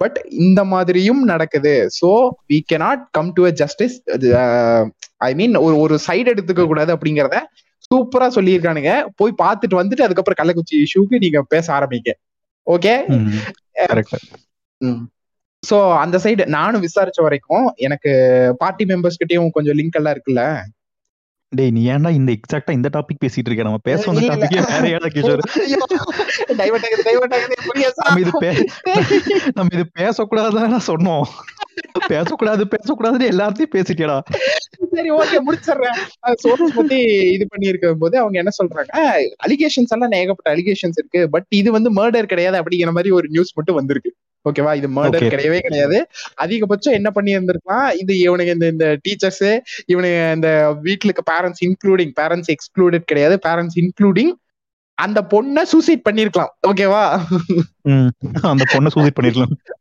பட் 0.00 0.16
இந்த 0.46 0.60
மாதிரியும் 0.72 1.22
நடக்குது. 1.32 1.74
So 1.98 2.08
we 2.50 2.58
cannot 2.72 3.00
come 3.16 3.30
to 3.36 3.44
a 3.50 3.52
justice 3.62 3.96
I 5.28 5.30
mean 5.40 5.54
ஒரு 5.66 5.76
ஒரு 5.84 5.96
சைடு 6.06 6.32
எடுத்துக்க 6.34 6.66
கூடாது 6.66 6.90
அப்படிங்கறத 6.96 7.38
சூப்பரா 7.88 8.28
சொல்லியிருக்கானுங்க. 8.36 8.92
போய் 9.20 9.40
பார்த்துட்டு 9.42 9.80
வந்துட்டு 9.80 10.06
அதுக்கப்புறம் 10.06 10.40
கள்ளக்குறிச்சி 10.40 10.76
இஷ்யூக்கு 10.86 11.22
நீங்க 11.24 11.42
பேச 11.54 11.66
ஆரம்பிங்க. 11.78 12.12
ஓகே 12.66 12.94
சோ 15.68 15.76
அந்த 16.04 16.16
சைடு 16.24 16.46
நானும் 16.56 16.84
விசாரிச்ச 16.86 17.20
வரைக்கும் 17.26 17.66
எனக்கு 17.86 18.10
பார்ட்டி 18.58 18.84
மெம்பர்ஸ் 18.84 19.20
கிட்டயும் 19.22 19.54
கொஞ்சம் 19.58 19.78
லிங்க் 19.80 19.98
எல்லாம் 20.00 20.14
இருக்குல்ல? 20.16 20.42
டேய் 21.52 21.70
நீ 21.74 21.82
ஏன்டா 21.92 22.10
இந்த 22.18 22.30
எக்ஸாக்ட்டா 22.36 22.72
இந்த 22.76 22.88
டாபிக் 22.94 23.20
பேசிட்டு 23.24 23.48
இருக்க? 23.48 23.66
நம்ம 23.68 23.80
பேச 23.88 24.00
வந்த. 24.06 24.22
டாபிக்கே 24.30 24.62
வேற 24.70 24.88
ஏடா 24.96 25.08
கிஷோர்? 25.16 25.42
divert 26.60 26.84
ஆகுது, 26.86 27.04
divert 27.08 27.32
ஆகுது? 27.36 27.56
நம்ம 28.06 28.20
இது 28.22 28.32
நம்ம 29.58 29.68
இது 29.76 29.84
பேசக்கூடாதுன்னு 30.00 30.80
சொன்னோம். 30.90 31.26
பேசக்கூடாது 32.12 32.64
பேசக்கூடாதுன்னு 32.74 33.30
எல்லாத்தையும் 33.34 33.72
பேசிட்டியடா? 33.76 34.18
சரி 34.96 35.10
ஓகே 35.20 35.38
முடிச்சிடுறேன். 35.46 35.98
சோர்ஸ் 36.42 36.76
பத்தி 36.76 36.98
இது 37.36 37.46
பண்ணி 37.48 37.66
இருக்கும் 37.72 38.02
போது 38.04 38.16
அவங்க 38.22 38.36
என்ன 38.42 38.54
சொல்றாங்க? 38.60 38.92
அலிகேஷன்ஸ் 39.46 39.94
எல்லாம் 39.96 40.18
ஏகப்பட்ட 40.20 40.54
அலிகேஷன்ஸ் 40.54 41.00
இருக்கு 41.02 41.22
பட் 41.36 41.48
இது 41.60 41.72
வந்து 41.78 41.92
மர்டர் 41.98 42.32
கிடையாது 42.32 42.58
அப்படிங்கிற 42.62 42.92
மாதிரி 42.98 43.12
ஒரு 43.18 43.28
நியூஸ் 43.36 43.56
மட்டும் 43.60 43.80
வந்திருக்கு. 43.80 44.12
ஓகேவா? 44.46 44.74
இது 44.76 44.88
மர்டர். 44.96 45.24
கிடையவே 45.32 45.60
கிடையாது. 45.60 45.98
அதிகபட்சம் 46.36 46.92
என்ன 46.92 47.10
பண்ணி 47.10 47.36
இருந்திருக்கலாம் 47.36 47.88
இது 47.94 48.18
இவனுக்கு 48.18 48.52
இந்த 48.52 48.66
இந்த 48.66 48.98
டீச்சர்ஸ் 49.04 49.46
இவனுக்கு 49.86 50.32
இந்த 50.34 50.50
வீட்டுக்கு 50.82 51.24
பேரண்ட்ஸ் 51.32 51.62
இன்க்ளூடிங் 51.66 52.12
பேரண்ட்ஸ் 52.20 52.52
எக்ஸ்க்ளூடட் 52.54 53.04
கிடையாது. 53.04 53.36
பேரண்ட்ஸ் 53.46 53.78
இன்க்ளூடிங் 53.82 54.32
அந்த 54.98 55.20
பொண்ணை 55.30 55.62
சூசைட் 55.64 56.06
பண்ணிருக்கலாம் 56.06 56.52
ஓகேவா? 56.68 57.02
அந்த 58.44 58.64
பொண்ணை 58.72 58.90
சூசைட் 58.90 59.18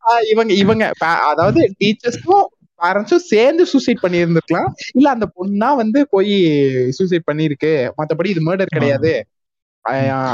ஆஹ் 0.08 0.24
இவங்க 0.32 0.54
இவங்க 0.54 0.84
அதாவது 1.26 1.62
டீச்சர்ஸும் 1.80 2.46
பேரண்ட்ஸும் 2.80 3.28
சேர்ந்து 3.28 3.66
சூசைட் 3.66 4.02
பண்ணி 4.02 4.24
இருந்திருக்கலாம் 4.24 4.70
இல்ல 4.96 5.10
அந்த 5.10 5.26
பொண்ணா 5.38 5.76
வந்து 5.76 6.08
போய் 6.10 6.34
சூசைட் 6.90 7.30
பண்ணிருக்கு 7.32 7.72
மத்தபடி 7.98 8.26
இது 8.26 8.42
மர்டர் 8.42 8.76
கிடையாது. 8.76 9.14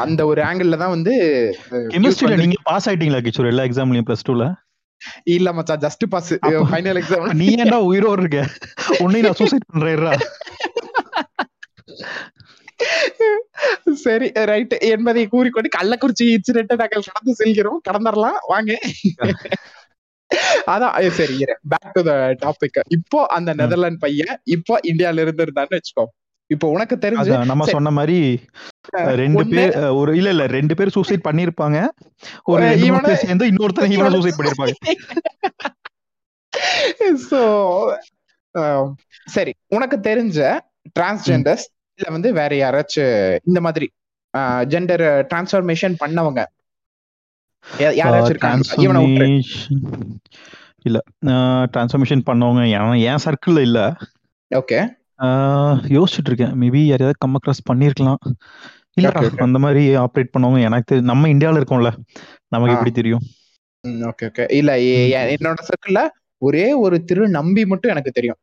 அந்த 0.04 0.22
ஒரு 0.32 0.42
ஆங்கிள் 0.50 0.82
தான் 0.82 0.94
வந்து 0.96 1.14
கெமிஸ்ட்ரியில 1.94 2.38
நீங்க 2.44 2.58
பாஸ் 2.70 2.88
ஆயிட்டீங்களா 2.90 3.22
கிஷோர் 3.26 3.52
எல்லா 3.54 3.66
எக்ஸாம்லயும் 3.70 4.08
பிளஸ் 4.10 4.28
டூல 4.30 4.46
இல்ல 5.36 5.50
மச்சான் 5.58 5.84
ஜஸ்ட் 5.86 6.06
பாஸ் 6.14 6.32
ஃபைனல் 6.72 7.00
எக்ஸாம் 7.02 7.26
நீ 7.42 7.48
ஏன்டா 7.64 7.80
உயிரோடு 7.90 8.22
இருக்க? 8.24 8.42
உன்னை 9.06 9.22
நான் 9.26 9.38
சூசைட் 9.40 9.70
பண்றேன்டா. 9.72 10.14
சரி 14.04 14.28
ரைட் 14.52 14.76
என்பதை 14.92 15.24
கூறிக்கொண்டு 15.34 15.70
கள்ளக்குறிச்சி 15.78 16.26
இன்சிடென்ட் 16.36 16.74
நாங்கள் 16.82 17.08
கடந்து 17.10 17.34
செல்கிறோம். 17.42 17.82
கடந்துடலாம் 17.90 18.40
வாங்க. 18.54 18.72
அதான் 20.74 20.96
சரி 21.20 21.38
பேக் 21.72 21.94
டு 21.96 22.02
த 22.10 22.14
டாபிக் 22.44 22.80
இப்போ 22.98 23.20
அந்த 23.38 23.54
நெதர்லாந்து 23.62 24.04
பையன் 24.06 24.36
இப்போ 24.56 24.76
இந்தியால 24.92 25.24
இருந்து 25.26 25.46
இருந்தான்னு 25.48 25.78
வச்சுக்கோ. 25.80 26.06
இப்போ 26.52 26.68
உனக்கு 26.72 26.96
தெரிஞ்சு 26.98 27.32
நம்ம. 27.44 27.66
சொன்ன 27.74 27.92
மாதிரி 27.98 28.18
ரெண்டு 29.22 29.44
பேர் 29.52 29.74
ஒரு 30.00 30.12
இல்ல 30.18 30.30
இல்ல 30.34 30.46
ரெண்டு 30.56 30.74
பேர் 30.80 30.96
சூசைட் 30.96 31.28
பண்ணிருப்பாங்க 31.28 31.78
ஒரு 32.52 32.64
இவனை- 32.88 33.20
சேர்ந்து 33.24 33.50
இன்னொருத்தன் 33.52 33.94
இவனை 33.96 34.12
சூசைட் 34.18 34.40
பண்ணிருப்பாங்க 34.40 34.76
சோ 37.26 37.42
சரி 39.28 39.52
உனக்கு 39.72 39.98
தெரிஞ்ச 40.08 40.40
டிரான்ஸ்ஜெண்டர்ஸ் 40.96 41.66
இல்ல 42.00 42.08
வந்து 42.16 42.30
வேற 42.40 42.52
யாராச்சும் 42.58 43.14
இந்த 43.50 43.60
மாதிரி 43.66 43.88
ஜெண்டர் 44.70 45.04
டிரான்ஸ்ஃபர்மேஷன் 45.30 45.96
பண்ணவங்க. 46.02 46.42
யாராச்சும் 47.98 48.34
இருக்காங்க 48.34 48.84
இவனை 48.86 49.02
இல்ல 50.86 51.00
டிரான்ஸ்ஃபர்மேஷன் 51.74 52.24
பண்ணவங்க 52.30 52.64
என் 53.08 53.24
சர்க்கிள்ல 53.26 53.62
இல்ல? 53.68 53.80
ஓகே 54.52 54.80
யோசிச்சுட்டு 55.24 56.26
இருக்கேன் 56.26 56.52
மேபி 56.52 56.86
யாரையாவது 56.86 57.12
கம் 57.18 57.34
அக்ராஸ் 57.34 57.74
பண்ணிருக்கலாம். 57.74 58.16
இல்ல 58.94 59.10
Okay, 59.10 59.14
okay. 59.14 59.44
அந்த 59.44 59.60
மாதிரி 59.60 59.96
ஆப்ரேட் 59.96 60.30
பண்ணவங்க 60.38 60.62
எனக்கு 60.62 60.96
தெரி- 60.96 61.02
நம்ம 61.02 61.28
இந்தியால 61.28 61.62
இருக்கோம்ல. 61.62 61.92
நமக்கு. 62.48 62.74
எப்படி 62.74 62.92
தெரியும்? 62.92 63.22
ஓகே 63.88 64.22
ஓகே 64.22 64.54
இல்ல 64.54 64.80
எ- 64.80 65.10
எ- 65.10 65.36
என்னோட 65.36 65.54
சர்க்கிள்ல 65.54 66.08
ஒரே 66.38 66.74
ஒரு 66.74 67.04
திரு 67.04 67.30
நம்பி 67.30 67.66
மட்டும் 67.66 67.92
எனக்கு 67.92 68.12
தெரியும். 68.12 68.36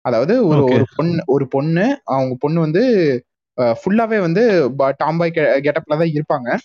அதாவது 0.00 0.46
ஒரு. 0.46 0.64
ஒரு 0.64 0.84
பொண்ணு 0.96 1.22
ஒரு 1.26 1.48
பொண்ணு 1.48 2.00
அவங்க 2.04 2.36
பொண்ணு 2.38 2.60
வந்து 2.60 3.24
ஃபுல்லாவே 3.56 4.20
வந்து 4.20 4.70
டாம்பாய் 4.78 5.30
கெட்டப்ல 5.58 6.20
தான் 6.24 6.42
இருப்பாங்க. 6.42 6.58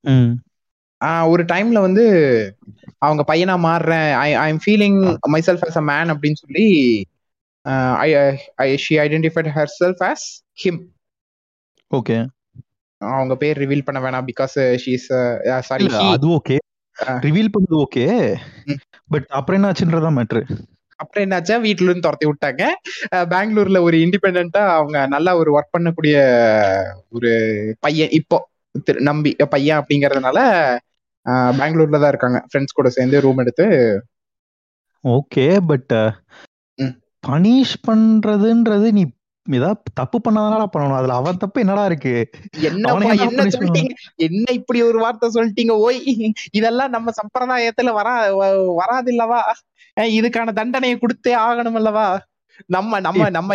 ம். 0.00 0.30
ஒரு 1.28 1.42
டைம்ல 1.42 1.80
வந்து 1.80 2.04
அவங்க 2.98 3.34
பையனா 3.34 3.58
மாறுறேன். 3.58 4.12
I 4.12 4.34
I 4.34 4.48
am 4.48 4.60
feeling 4.66 5.16
myself 5.46 5.62
as 5.68 5.76
a 5.76 5.80
man 5.80 6.18
அப்படின்னு 6.18 6.32
சொல்லி 6.32 7.04
I 7.98 8.08
I 8.56 8.76
she 8.76 8.98
identified 8.98 9.50
herself 9.80 10.02
as 10.04 10.26
him 10.64 10.80
okay 11.90 12.16
அவங்க 13.00 13.36
பேர் 13.36 13.58
ரிவீல் 13.58 13.84
பண்ண 13.84 13.98
வேணாம் 14.00 14.26
பிகாஸ் 14.30 14.56
ஷீஸ் 14.84 15.08
சாரி 15.60 15.84
இல்ல 15.84 15.98
அது 16.10 16.28
ஓகே. 16.28 16.56
ரிவீல் 17.20 17.50
பண்ணது 17.54 17.76
ஓகே. 17.84 18.04
பட் 19.08 19.26
அப்புறம் 19.28 19.62
என்னாச்சுன்றதான் 19.62 20.16
மேட்ரு 20.18 20.42
அப்புறம் 20.96 21.28
என்னாச்சா? 21.28 21.54
வீட்டுல 21.64 21.88
இருந்து 21.88 22.04
துரத்தி 22.04 22.26
விட்டாங்க. 22.26 22.62
அஹ் 23.14 23.26
பெங்களூர்ல 23.32 23.80
ஒரு 23.80 23.96
இண்டிபெண்டா 23.96 24.62
அவங்க 24.74 25.06
நல்லா 25.06 25.36
ஒரு 25.36 25.50
ஒர்க் 25.56 25.72
பண்ணக்கூடிய 25.74 26.14
ஒரு 27.10 27.32
பையன் 27.80 28.08
இப்போ. 28.10 28.38
நம்பி 29.08 29.30
பையன் 29.48 29.80
அப்படிங்கறதுனால 29.80 30.38
பெங்களூர்ல 31.58 32.00
தான் 32.00 32.10
இருக்காங்க. 32.12 32.38
ஃப்ரெண்ட்ஸ் 32.48 32.76
கூட 32.78 32.88
சேர்ந்து 32.88 33.20
ரூம் 33.20 33.38
எடுத்து. 33.38 33.66
Okay 35.04 35.46
but. 35.66 35.92
பனிஷ் 37.28 37.74
பண்றதுன்றது 37.88 38.90
நீ 38.90 39.04
ஏதாவது 39.50 39.80
தப்பு 39.94 40.20
பண்ணாதானடா 40.30 40.66
பண்ணணும். 40.72 40.96
அதுல 40.96 41.14
அவன் 41.14 41.36
தப்பு 41.36 41.60
என்னடா 41.60 41.84
இருக்கு? 41.84 42.30
என்ன 42.60 42.92
என்ன? 42.92 43.42
சொல்லிட்டீங்க? 43.42 43.88
என்ன 44.14 44.52
இப்படி 44.52 44.82
ஒரு 44.82 44.98
வார்த்தை 44.98 45.30
சொல்லிட்டீங்க? 45.34 45.70
ஓய் 45.70 46.32
இதெல்லாம் 46.52 46.90
நம்ம 46.90 47.10
சம்பிரதாயத்துல 47.10 47.84
வரா 47.84 48.32
வ- 48.42 48.74
வராதில்லவா? 48.76 49.40
அஹ் 50.00 50.12
இதுக்கான 50.20 50.52
தண்டனையை 50.52 50.98
கொடுத்தே 50.98 51.28
ஆகணும் 51.28 51.72
அல்லவா? 51.72 52.24
நம்ம 52.66 53.00
நம்ம 53.00 53.30
நம்ம 53.30 53.54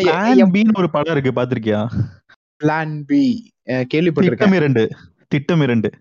ஒரு 0.78 0.90
படம் 0.90 1.18
இருக்கு 1.18 1.42
பாத்திருக்கியா? 1.42 1.88
பிளான் 2.64 3.02
பி 3.06 3.52
கேள்விப்பட்டிருக்கேன். 3.66 4.28
திட்டம் 4.28 4.54
இரண்டு. 4.54 4.90
திட்டம் 5.28 5.62
இரண்டு. 5.62 5.92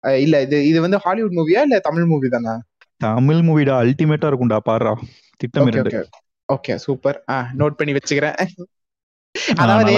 இல்ல 0.00 0.42
இது 0.42 0.66
இது 0.66 0.80
வந்து 0.80 0.98
ஹாலிவுட் 0.98 1.32
மூவியா 1.32 1.60
இல்ல 1.60 1.78
தமிழ் 1.78 2.04
மூவி 2.04 2.28
தானா? 2.28 2.62
தமிழ் 2.96 3.36
மூவிடா 3.36 3.72
அல்டிமேட்டா 3.72 4.32
இருக்கும்டா 4.32 4.56
பாருடா. 4.56 4.98
திட்டம் 5.36 5.66
இரண்டு. 5.66 6.08
ஓகே 6.54 6.74
சூப்பர் 6.86 7.16
நோட் 7.60 7.78
பண்ணி 7.78 7.92
வச்சுக்கிறேன். 7.92 8.36
அதாவது 9.62 9.92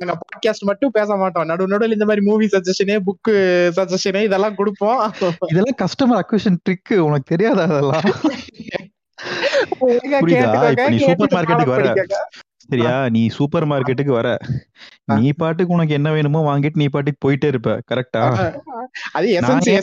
நாங்க 0.00 0.14
பாட்காஸ்ட் 0.20 0.68
மட்டும் 0.68 0.92
பேச 0.98 1.16
மாட்டோம். 1.16 1.48
நடு 1.50 1.64
நடுவில் 1.72 1.96
இந்த 1.96 2.06
மாதிரி 2.10 2.22
மூவி 2.28 2.46
சஜஷனு 2.52 2.96
புக்கு 3.08 3.34
சஜஷனு 3.78 4.22
இதெல்லாம் 4.28 4.58
கொடுப்போம். 4.60 5.00
இதெல்லாம் 5.52 5.78
கஸ்டமர் 5.82 6.20
அக்விஷன் 6.22 6.58
ட்ரிக் 6.66 6.94
உனக்கு 7.08 7.26
தெரியாதா 7.32 7.64
அதெல்லாம்? 7.70 8.06
சூப்பர் 11.04 11.34
மார்க்கெட்டுக்கு 11.36 11.74
வர. 11.76 11.94
சரியா? 12.72 12.94
நீ 13.08 13.22
சூப்பர் 13.36 13.66
மார்க்கெட்டுக்கு 13.70 14.12
வர. 14.12 14.28
நீ 15.14 15.28
பாட்டுக்கு 15.32 15.74
உனக்கு 15.74 15.94
என்ன 15.94 16.08
வேணுமோ 16.12 16.40
வாங்கிட்டு 16.46 16.80
நீ 16.82 16.86
பாட்டுக்கு 16.88 17.22
போயிட்டே 17.24 17.48
இருப்ப. 17.52 17.70
கரெக்டா? 17.90 18.22
அது 19.12 19.26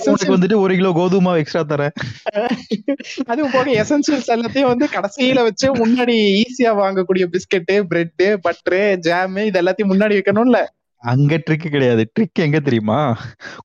உனக்கு 0.07 0.35
வந்துட்டு 0.35 0.57
ஒரு 0.59 0.73
கிலோ 0.75 0.91
கோதுமை 0.97 1.33
எக்ஸ்ட்ரா 1.41 1.63
தரேன். 1.65 1.93
அதுவும் 3.31 3.53
போக 3.53 3.69
எசன்சியல்ஸ் 3.81 4.33
எல்லாத்தையும் 4.35 4.71
வந்து 4.71 4.87
கடைசியில 4.95 5.43
வச்சு 5.47 5.67
முன்னாடி 5.81 6.15
ஈஸியா 6.41 6.73
வாங்கக்கூடிய 6.81 7.25
பிஸ்கெட்டு 7.33 7.77
பிரெட் 7.89 8.15
பட்டரு 8.43 8.81
ஜாம் 9.07 9.39
இது 9.43 9.61
எல்லாத்தையும் 9.61 9.93
முன்னாடி 9.93 10.17
வைக்கணும்ல. 10.19 10.59
அங்க 11.03 11.33
ட்ரிக் 11.43 11.65
கிடையாது. 11.67 12.03
ட்ரிக் 12.13 12.41
எங்க 12.45 12.59
தெரியுமா? 12.59 12.97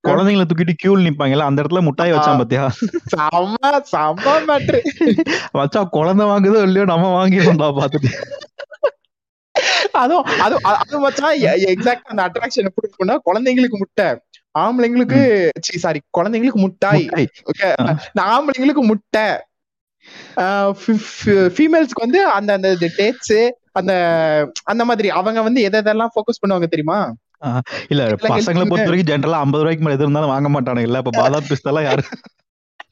குழந்தைங்களை 0.05 0.45
தூக்கிட்டு 0.45 0.75
கியூல 0.83 1.07
நிப்பாங்கல்ல 1.07 1.49
அந்த 1.49 1.63
இடத்துல 1.63 1.83
முட்டாய் 1.87 2.15
வச்சான் 2.15 2.41
பாத்தியா? 2.41 2.65
செம்ம 3.13 3.63
செம்ம 3.93 4.37
மேட்ரு 4.49 4.81
வச்சா 5.59 5.83
குழந்தை 5.97 6.27
வாங்குதோ 6.27 6.61
இல்லையோ 6.69 6.87
நம்ம 6.93 7.11
வாங்கிடும்டா 7.17 7.71
பாத்துட்டு. 7.81 8.13
அதுவும் 10.03 10.27
அது 10.45 10.57
அது 10.63 11.01
மச்சான் 11.05 11.39
எக்ஸாக்ட் 11.73 12.11
அந்த 12.13 12.23
அட்ராக்ஷன் 12.27 12.69
எப்படி 12.71 12.89
இருக்கும்னா 12.89 13.17
குழந்தைங்களுக்கு 13.31 13.79
முட்டை. 13.83 14.09
ஆம்பளைங்களுக்கு 14.59 15.21
சாரி 15.85 16.01
குழந்தைங்களுக்கு 16.19 16.61
முட்டாய். 16.65 17.05
ஓகே. 17.51 17.69
ஆம்பளைங்களுக்கு 18.35 18.85
முட்டை. 18.91 19.27
ஃபீமேல்ஸ்க்கு 21.57 22.05
வந்து 22.05 22.21
அந்த 22.39 22.53
அந்த 22.59 22.71
டேட்ஸ் 22.99 23.39
அந்த 23.81 23.93
அந்த 24.73 24.83
மாதிரி. 24.85 25.09
அவங்க 25.19 25.43
வந்து 25.43 25.61
எதை 25.69 25.81
எதெல்லாம் 25.81 26.13
ஃபோக்கஸ் 26.15 26.43
பண்ணுவாங்க 26.43 26.69
தெரியுமா? 26.75 26.99
இல்ல 27.93 28.03
பசங்களை 28.23 28.65
பொறுத்த 28.69 28.91
வரைக்கும் 28.91 29.11
ஜென்ரலா 29.13 29.41
ஐம்பது 29.45 29.63
ரூபாய்க்கு 29.63 29.85
மேல 29.85 29.97
எது 29.97 30.07
இருந்தாலும் 30.07 30.35
வாங்க 30.35 30.49
மாட்டானுங்க. 30.55 30.89
இல்ல 30.89 30.99
இப்ப 30.99 31.15
பாதாம் 31.21 31.49
பிஸ்தெல்லாம் 31.51 31.87
யாரு? 31.89 32.05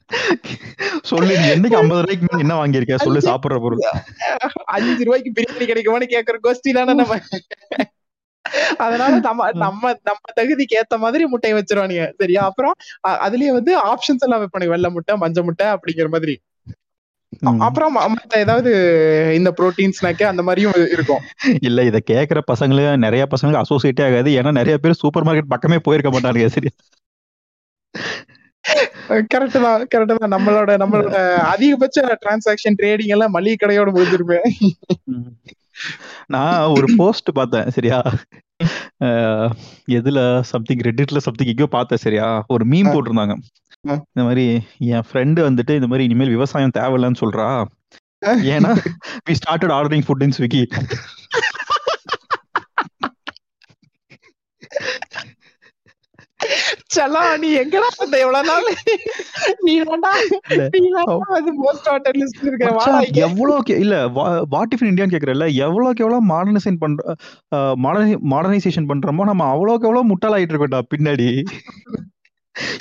சொல்லு 1.03 1.33
என்னைக்கு 1.45 1.79
ஐம்பது 1.79 2.01
ரூபாய்க்கு 2.01 2.27
மேல 2.27 2.43
என்ன 2.43 2.55
வாங்கியிருக்க? 2.59 2.95
சொல்லு 2.97 3.19
சாப்பிடுற 3.21 3.57
பொருள். 3.59 3.83
அஞ்சு 4.75 5.03
ரூபாய்க்கு 5.03 5.35
பிரியாணி 5.37 5.67
கிடைக்குமான்னு 5.69 6.13
கேக்குற 6.13 6.37
கோஷ்டி 6.43 6.71
தானே 6.73 6.93
நம்ம. 6.93 7.17
அதனால 8.77 9.11
நம்ம 9.19 9.51
நம்ம 9.57 9.91
நம்ம 10.01 10.33
தகுதிக்கு 10.35 10.77
ஏத்த 10.79 10.97
மாதிரி 10.97 11.25
முட்டையை 11.25 11.55
வச்சிருவானுங்க. 11.59 12.05
சரியா? 12.21 12.41
அப்புறம் 12.43 12.75
அதுலயே 13.23 13.51
வந்து 13.51 13.73
ஆப்ஷன்ஸ் 13.83 14.25
எல்லாம் 14.25 14.41
வைப்பானுங்க. 14.43 14.67
வெள்ளை 14.67 14.89
முட்டை 14.89 15.15
மஞ்சள் 15.17 15.43
முட்டை 15.43 15.67
அப்படிங்கிற 15.67 16.09
மாதிரி. 16.09 16.35
அப்புறம் 17.59 17.95
மத்த 18.15 18.37
ஏதாவது 18.37 18.71
இந்த 19.35 19.49
புரோட்டீன் 19.51 19.95
ஸ்நாக்கு 19.99 20.23
அந்த 20.23 20.41
மாதிரியும் 20.41 20.75
இருக்கும். 20.91 21.23
இல்ல 21.61 21.83
இத 21.83 22.01
கேக்குற 22.11 22.39
பசங்களே 22.51 22.97
நிறைய 22.97 23.23
பசங்களுக்கு 23.31 23.63
அசோசியேட்டே 23.63 24.05
ஆகாது. 24.07 24.31
ஏன்னா 24.39 24.51
நிறைய 24.51 24.77
பேர் 24.77 25.01
சூப்பர் 25.01 25.23
மார்க்கெட் 25.23 25.53
பக்கமே 25.53 25.79
போயிருக்க 25.79 26.11
மாட்டானுங்க. 26.11 26.47
சரி 26.47 26.71
கரெக்ட் 29.31 29.57
தான் 29.65 29.81
கரெக்ட் 29.91 30.13
தான். 30.13 30.33
நம்மளோட 30.35 30.71
நம்மளோட 30.77 31.15
அதிகபட்ச 31.45 31.97
டிரான்சாக்ஷன் 32.23 32.77
ட்ரேடிங் 32.79 33.13
எல்லாம் 33.15 33.31
மளிகை 33.31 33.57
கடையோட 33.57 33.89
முடிஞ்சிருப்பேன் 33.95 34.47
நான் 36.27 36.71
ஒரு 36.73 36.87
போஸ்ட் 36.97 37.29
பார்த்தேன் 37.33 37.69
சரியா? 37.69 37.99
எதுல 39.97 40.19
சம்திங் 40.43 40.83
ரெடிட்ல 40.87 41.17
சம்திங் 41.17 41.47
எங்கேயோ 41.47 41.69
பார்த்தேன் 41.71 41.97
சரியா? 41.97 42.27
ஒரு 42.47 42.63
ஆ. 42.87 42.93
போட்டிருந்தாங்க. 42.93 43.35
இந்த 44.09 44.23
மாதிரி 44.23 44.45
என் 44.91 45.07
ஃப்ரெண்டு 45.07 45.39
வந்துட்டு 45.47 45.73
இந்த 45.75 45.87
மாதிரி 45.87 46.05
இனிமேல் 46.05 46.29
விவசாயம் 46.29 46.75
தேவையில்லைன்னு 46.77 47.21
சொல்றா. 47.23 47.47
ஏன்னா 48.53 48.69
we 49.27 49.33
started 49.39 49.73
ordering 49.73 50.05
food 50.07 50.23
in 50.23 50.35
Swiggy 50.37 50.61
செல்லம் 56.93 57.27
நீ 57.37 57.49
எங்கடா 57.57 57.89
இருந்த 57.93 58.17
எவ்வளவு 58.19 58.47
நாள்? 58.49 58.67
நீ 59.61 59.73
இல்ல. 59.75 59.97
நீ 60.75 60.89
வந்து 61.31 61.53
மோஸ்ட் 61.61 61.87
வாட்டர் 61.87 62.19
லிஸ்ட் 62.19 62.43
இருக்க 62.43 62.69
எவ்வளோக்கு 63.23 63.75
இல்ல 63.79 63.95
வாட் 64.51 64.73
இஃப் 64.73 64.85
இந்தியான்னு 64.85 65.13
கேக்குறல 65.13 65.47
எவ்வளோக்கு 65.63 65.99
எவ்வளவு 65.99 66.29
மாடர்னைசேஷன் 66.29 66.81
பண்ற 66.81 67.15
மாடர்னைசேஷன் 68.31 68.89
பண்றோமோ 68.89 69.25
நம்ம 69.25 69.47
அவ்வளோக்கு 69.53 69.87
எவ்வளவு 69.87 70.09
முட்டாளாயிட்டு 70.09 70.53
இருக்கோம்டா 70.53 70.81
பின்னாடி. 70.93 71.29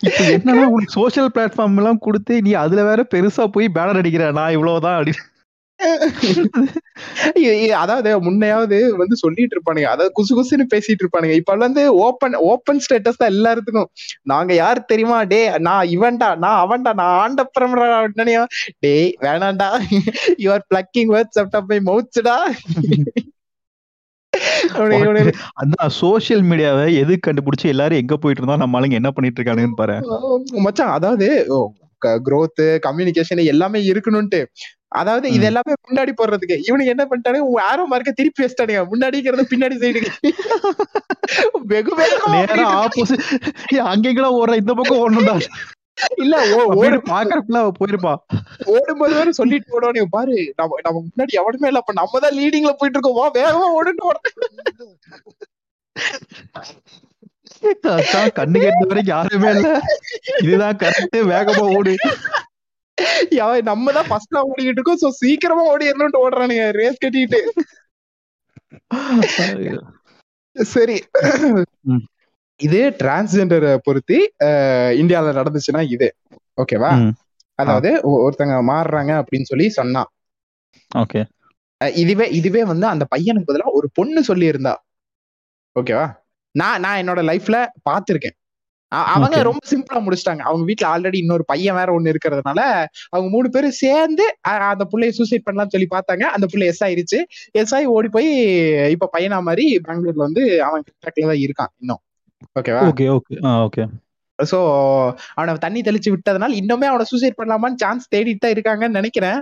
இப்ப 0.07 0.22
என்னன்னா 0.33 0.64
உனக்கு 0.68 0.94
சோஷியல் 0.94 1.31
பிளாட்ஃபார்ம் 1.35 1.79
எல்லாம் 1.79 2.01
கொடுத்து 2.01 2.35
நீ 2.42 2.53
அதுல 2.61 2.83
வேற 2.85 3.07
பெருசா 3.12 3.44
போய் 3.53 3.75
பேனர் 3.75 4.01
அடிக்கிற 4.01 4.25
நான் 4.33 4.53
இவ்வளவுதான் 4.53 4.96
அப்படி 4.96 5.12
இ- 5.12 5.20
இ- 5.20 5.32
அதாவது 7.83 8.11
முன்னையாவது 8.27 8.79
வந்து 9.01 9.16
சொல்லிட்டு 9.23 9.55
இருப்பானுங்க. 9.57 9.88
அதாவது 9.95 10.12
குசு 10.18 10.33
குசுன்னு 10.38 10.66
பேசிட்டு 10.75 11.03
இருப்பானுங்க. 11.05 11.37
இப்ப 11.40 11.57
வந்து 11.64 11.85
ஓப்பன் 12.07 12.37
ஓப்பன் 12.53 12.83
ஸ்டேட்டஸ் 12.85 13.21
தான் 13.23 13.33
எல்லாத்துக்கும் 13.35 13.90
நாங்க 14.33 14.53
யார் 14.55 14.81
தெரியுமா? 14.92 15.18
டே 15.33 15.40
நான் 15.68 15.90
இவன்டா 15.97 16.31
நான் 16.45 16.61
அவன்டா 16.64 16.92
நான் 17.03 17.18
ஆண்ட 17.25 17.45
பிரமரா 17.57 18.01
டேய் 18.87 19.11
வேணாண்டா. 19.27 19.71
You 20.45 20.49
are 20.57 20.66
plucking 20.73 21.12
words 21.16 21.40
out 21.42 21.59
of 21.61 21.71
my 21.75 21.81
மவுத்ஸ்டா 21.90 22.38
அதான் 25.61 25.90
சோஷியல் 26.01 26.45
மீடியாவை 26.51 26.85
எது 27.01 27.14
கண்டுபிடிச்சு 27.27 27.66
எல்லாரும் 27.73 28.01
எங்க 28.03 28.14
போயிட்டு 28.16 28.40
இருந்தா 28.42 28.62
நம்ம 28.62 28.79
ஆளுங்க 28.79 29.01
என்ன 29.01 29.11
பண்ணிட்டு 29.16 29.38
இருக்கானுன்னு 29.40 29.81
பாரு. 29.81 29.97
மச்சான் 30.66 30.97
அதாவது 30.99 31.29
growth 32.26 32.60
கம்யூனிகேஷன் 32.86 33.44
எல்லாமே 33.44 33.80
இருக்கணும்ட்டு 33.86 34.40
அதாவது 34.92 35.32
இது. 35.32 35.44
எல்லாமே 35.44 35.72
முன்னாடி 35.86 36.12
போடுறதுக்கு. 36.16 36.56
இவனுக்கு 36.66 36.90
என்ன 36.90 37.04
பண்ணிட்டானுங்க 37.04 37.46
உன் 37.50 37.62
ஆரோ 37.62 37.84
மார்க்க 37.86 38.12
திருப்பி 38.12 38.44
வச்சிட்டானுங்க. 38.44 38.82
முன்னாடிங்கிறத 38.90 39.44
பின்னாடி 39.52 39.76
சைடுங்க 39.76 40.10
வெகு 41.66 41.92
வேகமா 41.96 42.40
ஆப்போசிட் 42.80 43.24
அங்கெங்கெல்லாம் 43.92 44.38
ஓடுற? 44.40 44.56
இந்த 44.56 44.74
பக்கம் 44.74 45.00
ஓடணும்டா. 45.02 45.36
இல்ல 46.16 46.36
ஓ- 46.54 46.74
ஓடு 46.74 46.96
பாக்குறப்பல 47.08 47.58
அவ 47.58 47.72
போயிருப்பா. 47.80 48.12
ஓடும்போது 48.66 49.14
வேற 49.14 49.30
சொல்லிட்டு 49.32 49.74
ஓடுவானே. 49.76 50.04
பாரு 50.10 50.36
நம்ம 50.56 50.78
நம்ம 50.82 51.04
முன்னாடி 51.08 51.32
எவனுமே 51.40 51.66
இல்ல. 51.66 51.78
அப்ப 51.78 51.92
நம்ம 51.92 52.20
தான் 52.20 52.36
லீடிங்ல 52.38 52.72
போயிட்டு 52.72 52.98
இருக்கோம். 52.98 53.18
வா 53.20 53.26
வேகமா 53.32 53.66
ஓடுன்னு 53.78 54.06
ஓட. 54.10 54.18
அதான் 57.92 58.35
கண்ணு 58.38 58.59
கேட்ட 58.59 58.83
வரைக்கும் 58.83 59.14
யாருமே 59.14 59.51
இல்ல. 59.55 59.68
இதுதான் 60.42 60.79
கரெக்ட் 60.83 61.18
வேகமா 61.33 61.64
ஓடு. 61.77 61.94
நம்ம 63.64 63.92
தான் 63.92 64.09
ஃபர்ஸ்டா 64.09 64.40
ஓடிக்கிட்டு 64.48 64.79
இருக்கோம். 64.79 65.01
சோ 65.03 65.09
சீக்கிரமா 65.20 65.62
ஓடிடணும்னு 65.70 66.22
ஓடுறானுங்க. 66.22 66.64
ரேஸ் 66.79 67.03
கட்டிட்டு. 67.05 67.40
சரி. 70.57 70.96
இது 72.61 72.81
டிரான்ஸ்ஜெண்டரை 72.98 73.72
பொறுத்து 73.79 74.16
அஹ், 74.46 74.92
இந்தியால 75.01 75.33
நடந்துச்சுன்னா 75.33 75.83
இது. 75.94 76.09
ஓகேவா. 76.59 76.90
அதாவது 77.59 77.90
ஒருத்தங்க 78.18 78.55
மாறுறாங்க 78.68 79.12
அப்படின்னு 79.20 79.51
சொல்லி 79.51 79.66
சொன்னா. 79.70 80.03
ஓகே 80.90 81.20
இதுவே 81.96 82.27
இதுவே 82.31 82.62
வந்து 82.64 82.87
அந்த 82.87 83.05
பையனுக்கு 83.11 83.48
பதிலா 83.48 83.70
ஒரு 83.72 83.87
பொண்ணு 83.94 84.20
சொல்லி 84.22 84.46
இருந்தா 84.46 84.72
ஓகேவா 85.77 86.05
நான் 86.60 86.80
நான் 86.84 87.00
என்னோட 87.02 87.20
லைஃப்ல 87.30 87.58
பாத்திருக்கேன் 87.88 88.36
அவங்க. 89.12 89.36
ரொம்ப 89.48 89.62
சிம்பிளா 89.70 89.98
முடிச்சிட்டாங்க. 90.06 90.42
அவங்க 90.48 90.64
வீட்ல 90.70 90.86
ஆல்ரெடி 90.94 91.18
இன்னொரு 91.22 91.44
பையன் 91.50 91.76
வேற 91.78 91.90
ஒண்ணு 91.96 92.12
இருக்கிறதுனால 92.12 92.60
அவங்க 93.12 93.28
மூணு 93.34 93.48
பேரும் 93.54 93.76
சேர்ந்து 93.84 94.24
அந்த 94.70 94.84
புள்ளைய 94.92 95.12
சூசைட் 95.18 95.46
பண்ணலாம்னு 95.46 95.74
சொல்லி 95.74 95.88
பார்த்தாங்க. 95.94 96.24
அந்த 96.36 96.46
புள்ளை 96.52 96.66
எஸ் 96.72 96.82
ஆயிருச்சு. 96.86 97.18
எஸ் 97.60 97.74
ஆகி 97.76 97.88
ஓடி 97.96 98.10
போய் 98.16 98.28
இப்ப 98.96 99.10
பையனா 99.16 99.38
மாதிரி 99.48 99.66
பெங்களூர்ல 99.86 100.24
வந்து 100.28 100.44
அவன் 100.68 100.84
கான்டாக்ட்ல 100.88 101.30
தான் 101.32 101.42
இருக்கான் 101.46 101.72
இன்னும். 101.82 102.02
ஓகேவா 102.60 102.82
ஓகே 102.90 103.06
ஓகே 103.16 103.36
ஓகே 103.66 103.84
சோ 104.38 104.58
அவனை 105.36 105.52
தண்ணி 105.64 105.80
தெளிச்சு 105.88 106.12
விட்டதுனால 106.12 106.54
இன்னுமே 106.60 106.86
அவனை 106.92 107.04
சூசைட் 107.10 107.38
பண்ணலாமான்னு 107.40 107.80
சான்ஸ் 107.82 108.06
தேடிட்டு 108.14 108.42
தான் 108.44 108.54
இருக்காங்கன்னு 108.54 108.98
நினைக்கிறேன். 109.00 109.38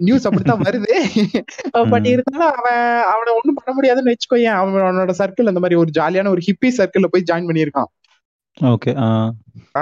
நியூஸ் 0.00 0.26
அப்படித்தான் 0.26 0.64
வருது. 0.64 0.92
பட். 1.92 2.06
இருந்தாலும் 2.12 2.50
அவன் 2.52 2.80
அவனை 3.12 3.30
ஒண்ணும் 3.38 3.58
பண்ண 3.58 3.70
முடியாதுன்னு 3.72 4.12
வச்சுக்கோயேன் 4.12 4.58
அவன் 4.58 4.82
அவனோட 4.82 5.12
சர்க்கிள் 5.20 5.50
அந்த 5.52 5.60
மாதிரி 5.60 5.78
ஒரு 5.82 5.90
ஜாலியான 5.90 6.30
ஒரு 6.30 6.42
ஹிப்பி 6.46 6.68
சர்க்கிள்ல 6.78 7.08
போய் 7.12 7.28
ஜாயின் 7.30 7.48
பண்ணியிருக்கான். 7.48 7.90
ஓகே 8.56 8.92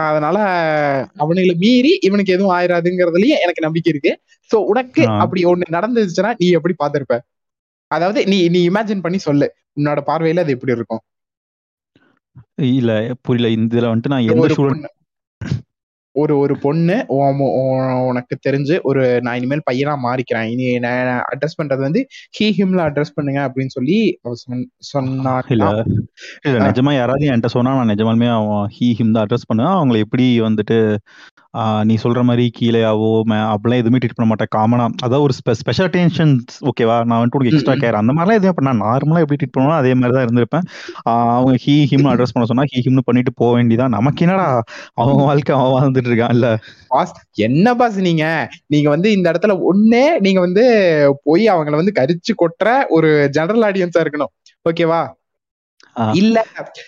அதனால 0.07 0.39
அவனுங்களை 1.17 1.55
மீறி 1.57 1.93
இவனுக்கு 2.01 2.33
எதுவும் 2.33 2.55
ஆயிராதுங்கிறதுலயும் 2.57 3.43
எனக்கு 3.45 3.65
நம்பிக்கை 3.67 3.91
இருக்கு. 3.93 4.13
சோ 4.51 4.57
உனக்கு. 4.73 5.03
அப்படி 5.23 5.45
ஒண்ணு 5.45 5.77
நடந்துச்சுன்னா 5.77 6.33
நீ 6.41 6.49
எப்படி 6.59 6.75
பாத்திருப்ப 6.79 7.17
அதாவது 7.91 8.21
நீ 8.27 8.39
நீ 8.49 8.61
இமேஜின் 8.69 9.05
பண்ணி 9.05 9.19
சொல்லு. 9.19 9.47
உன்னோட 9.77 10.01
பார்வையில 10.07 10.43
அது 10.45 10.55
எப்படி 10.57 10.73
இருக்கும்? 10.73 11.03
இல்ல 12.75 12.93
புரியல. 13.23 13.49
இந்த 13.57 13.71
இதுல 13.75 13.91
வந்துட்டு 13.93 14.13
நான் 14.15 14.29
எந்த 14.29 14.49
ஸ்டூடெண்ட் 14.55 14.87
ஒரு 16.17 16.35
ஒரு 16.39 16.55
பொண்ணு 16.59 16.97
உனக்கு 18.09 18.35
தெரிஞ்சு 18.47 18.77
ஒரு 18.83 19.03
நான் 19.21 19.37
இனிமேல் 19.37 19.67
பையனா 19.71 19.95
மாறிக்கிறேன். 20.03 20.49
இனி 20.49 20.79
நான் 20.79 21.23
அட்ரஸ் 21.33 21.59
பண்றது 21.63 21.83
வந்து 21.87 22.03
ஹீ 22.37 22.49
ஹிம்ல 22.59 22.83
அட்ரஸ் 22.89 23.15
பண்ணுங்க 23.15 23.41
அப்படின்னு 23.49 23.75
சொல்லி 23.77 23.99
அவ 24.23 24.35
சொன்- 24.47 24.67
இல்ல. 25.49 25.65
இல்ல. 26.47 26.59
நிஜமா 26.69 26.93
யாராவது 26.95 27.29
என்கிட்ட 27.29 27.47
சொன்னா 27.49 27.73
நான் 27.75 27.95
நிஜமாலுமே 27.95 28.31
அவன் 28.39 28.67
ஹீ 28.77 28.89
ஹிம் 28.99 29.11
தான் 29.11 29.27
அட்ரஸ் 29.27 29.49
பண்ணுவேன். 29.49 29.75
அவங்களை 29.75 29.99
எப்படி 29.99 30.27
வந்துட்டு 30.41 30.79
நீ 31.83 31.95
சொல்ற 32.03 32.23
மாதிரி 32.23 32.45
கீழேயாவோ 32.59 33.07
அப்படிலாம் 33.53 33.81
எதுவுமே 33.81 33.99
ட்ரீட் 34.01 34.17
பண்ண 34.17 34.27
மாட்டேன். 34.31 34.51
காமனா 34.57 34.85
அதாவது 35.03 35.21
ஒரு 35.23 35.35
ஸ்பெஷல் 35.61 35.89
அட்டென்ஷன்ஸ் 35.89 36.57
ஓகேவா 36.69 36.97
நான் 37.05 37.21
வந்துட்டு 37.21 37.39
உனக்கு 37.39 37.51
எக்ஸ்ட்ரா. 37.51 37.75
கேர் 37.75 38.01
அந்த 38.01 38.13
மாதிரிலாம் 38.13 38.39
எதுவும் 38.39 38.59
பண்ண 38.59 38.73
நார்மலா 38.83 39.21
எப்படி 39.21 39.39
ட்ரீட் 39.41 39.55
பண்ணுவோம் 39.57 39.79
அதே 39.79 39.93
மாதிரி 39.95 40.15
தான் 40.17 40.27
இருந்திருப்பேன். 40.27 40.67
அவங்க 41.37 41.55
ஹீ 41.65 41.75
ஹிம்னு 41.93 42.13
அட்ரஸ் 42.13 42.35
பண்ண 42.35 42.47
சொன்னா 42.51 42.65
ஹீ 42.73 42.81
ஹிம்னு 42.87 43.05
பண்ணிட்டு 43.05 43.33
போக 43.35 43.51
வேண்டியதான் 43.57 43.95
நமக்கு 43.97 44.25
என்னடா 44.27 44.47
அவன் 44.95 45.15
வாழ்க்கை 45.23 45.57
அவன் 45.59 45.73
வாழ்ந்துட்டு 45.77 46.06
இருக்கான் 46.09 46.35
இல்ல 46.37 46.49
பாஸ் 46.89 47.13
என்ன 47.49 47.75
பாஸ் 47.75 47.99
நீங்க? 48.09 48.25
நீங்க 48.67 48.89
வந்து 48.95 49.11
இந்த 49.13 49.27
இடத்துல 49.33 49.55
ஒண்ணே 49.71 50.07
நீங்க 50.27 50.41
வந்து 50.47 50.65
போய் 51.23 51.45
அவங்கள 51.49 51.81
வந்து 51.81 51.99
கரிச்சு 52.01 52.35
கொட்டுற 52.43 52.75
ஒரு 52.89 53.11
ஜெனரல் 53.39 53.67
ஆடியன்ஸா 53.69 54.03
இருக்கணும். 54.07 54.35
ஓகேவா. 54.67 55.03
இல்ல 56.21 56.39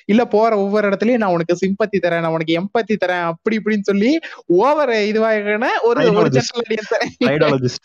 இல்ல 0.04 0.22
போற 0.32 0.50
ஒவ்வொரு 0.58 0.86
இடத்துலயும் 0.88 1.22
நான் 1.22 1.34
உனக்கு 1.36 1.54
சிம்பத்தி 1.60 1.98
தரேன் 2.00 2.22
நான் 2.24 2.34
உனக்கு 2.36 2.54
எம்பத்தி 2.60 2.94
தரேன் 3.04 3.22
அப்படி 3.22 3.56
இப்படின்னு 3.58 3.88
சொல்லி 3.90 4.10
ஓவர் 4.46 4.92
இதுவாக 5.10 5.70
ஒரு 5.88 6.00
ஒரு. 6.20 6.32
ஜெனரல் 6.36 6.64
ஆடியன்ஸ் 6.64 7.78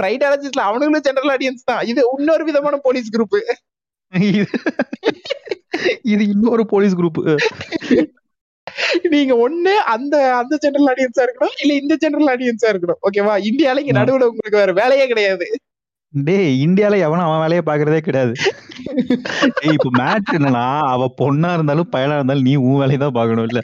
பிரைடாலஜிஸ்ட்ல 0.00 0.64
அவனுங்களும் 0.68 1.06
ஜெனரல் 1.08 1.32
ஆடியன்ஸ் 1.36 1.68
தான். 1.70 1.84
இது 1.92 2.02
இன்னொரு 2.18 2.44
விதமான 2.44 2.80
போலீஸ் 2.86 3.12
குரூப் 3.16 3.38
இது 6.14 6.22
இன்னொரு 6.28 6.64
போலீஸ் 6.66 6.96
குரூப் 6.96 7.20
நீங்க 9.12 9.34
ஒண்ணு 9.44 9.74
அந்த 9.92 10.14
அந்த 10.38 10.54
ஜெனரல் 10.62 10.90
ஆடியன்ஸா 10.92 11.24
இருக்கணும் 11.24 11.54
இல்ல 11.62 11.72
இந்த 11.74 11.94
ஜெனரல் 11.96 12.30
ஆடியன்ஸா 12.32 12.68
இருக்கணும். 12.72 13.00
ஓகேவா 13.06 13.34
இந்தியால 13.48 13.82
இங்க. 13.82 13.94
நடுவுல 13.98 14.28
உங்களுக்கு 14.30 14.60
வேற 14.62 14.72
வேலையே 14.80 15.06
கிடையாது. 15.06 15.46
டேய் 16.14 16.50
இந்தியால 16.64 16.94
எவனும் 17.04 17.26
அவன் 17.26 17.42
வேலையை 17.42 17.62
பாக்குறதே 17.64 18.00
கிடையாது. 18.02 18.32
டேய் 19.56 19.76
இப்ப 19.76 19.90
மேட்ச் 19.98 20.34
என்னன்னா 20.38 20.64
அவ 20.90 21.06
பொண்ணா 21.20 21.50
இருந்தாலும் 21.54 21.90
பையனா 21.92 22.16
இருந்தாலும் 22.18 22.48
நீ 22.48 22.54
உன் 22.64 22.80
வேலையை 22.82 23.00
தான் 23.00 23.16
பார்க்கணும் 23.18 23.46
இல்ல? 23.48 23.60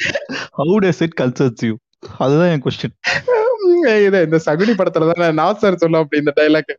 How 0.59 0.77
does 0.85 1.03
it 1.07 1.17
cultures 1.21 1.65
you 1.69 1.75
அதுதான் 2.21 2.51
என் 2.53 2.65
கொஸ்டின் 2.65 2.97
இது 4.07 4.19
இந்த 4.27 4.39
சகுனி 4.45 4.73
படத்துல 4.79 5.09
தானே 5.11 5.29
நாசர் 5.39 5.81
சொல்லும் 5.83 6.03
அப்படி 6.03 6.23
இந்த 6.23 6.33
டைலாக் 6.39 6.73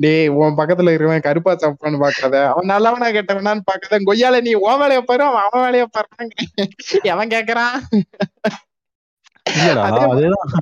டேய் 0.00 0.28
உன் 0.36 0.58
பக்கத்துல 0.58 0.90
இருக்கிறவன் 0.90 1.26
கருப்பா 1.26 1.52
சாப்பான்னு 1.56 2.02
பாக்காத 2.02 2.36
அவன் 2.48 2.70
நல்லவனா 2.72 3.08
கெட்டவனான்னு 3.10 3.66
பாக்காத 3.66 4.00
கொய்யால 4.04 4.40
நீ 4.42 4.52
உன் 4.62 4.80
வேலைய 4.80 5.00
பாரு 5.02 5.24
அவன் 5.28 5.44
அவன் 5.44 5.64
வேலைய 5.66 5.86
பாருங்க 5.88 6.34
எவன் 7.12 7.32
கேக்குறான்? 7.34 7.76
அதேதான். 10.10 10.52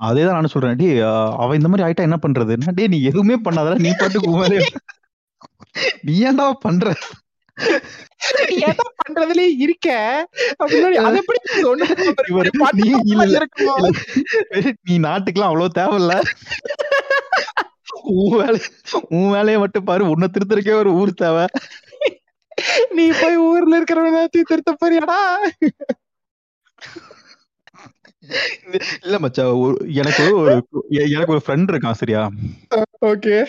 அதேதான் 0.00 0.36
நானும் 0.36 0.52
சொல்றேன். 0.52 0.76
டேய் 0.80 0.98
அஹ், 1.06 1.32
அவ 1.38 1.54
இந்த 1.54 1.68
மாதிரி 1.68 1.84
ஆயிட்டா 1.86 2.06
என்ன 2.06 2.18
பண்றது? 2.24 2.54
டேய் 2.76 2.92
நீ 2.92 2.98
எதுவுமே 3.10 3.36
பண்ணாதடா 3.46 3.78
நீ 3.80 3.92
பாட்டுக்கு 3.94 4.34
உன் 4.34 4.58
நீ 6.04 6.14
ஏன்டா 6.26 6.46
பண்ற? 6.62 6.92
ஏதோ 8.66 8.84
பண்றதுலயே 9.00 9.48
இருக்க. 9.64 9.88
நீ 14.86 14.94
நாட்டுக்கெல்லாம் 15.06 15.50
அவ்வளவு 15.50 15.76
தேவையில்ல. 15.78 16.14
உன் 18.02 18.38
வேலை 18.38 18.60
உன் 19.08 19.30
வேலையை 19.30 19.58
மட்டும் 19.58 19.84
பாரு 19.84 20.10
உன்னை 20.10 20.28
திருத்தறக்கே 20.28 20.72
ஒரு 20.72 20.92
ஊர் 20.92 21.14
தேவை. 21.14 21.46
நீ 22.90 23.10
போய் 23.20 23.36
ஊர்ல 23.36 23.82
இருக்கிறவன 23.82 24.24
திருத்த 24.24 24.76
போறியாடா? 24.84 25.34
இல்ல 29.02 29.18
மச்சான் 29.18 29.46
ஒரு- 29.46 29.94
எனக்கு 29.94 30.36
ஒரு 30.36 30.64
எனக்கு 30.88 31.32
ஒரு 31.32 31.42
ஃப்ரெண்ட் 31.46 31.68
இருக்கான் 31.70 31.92
சரியா? 31.92 32.30
ஓகே. 33.06 33.46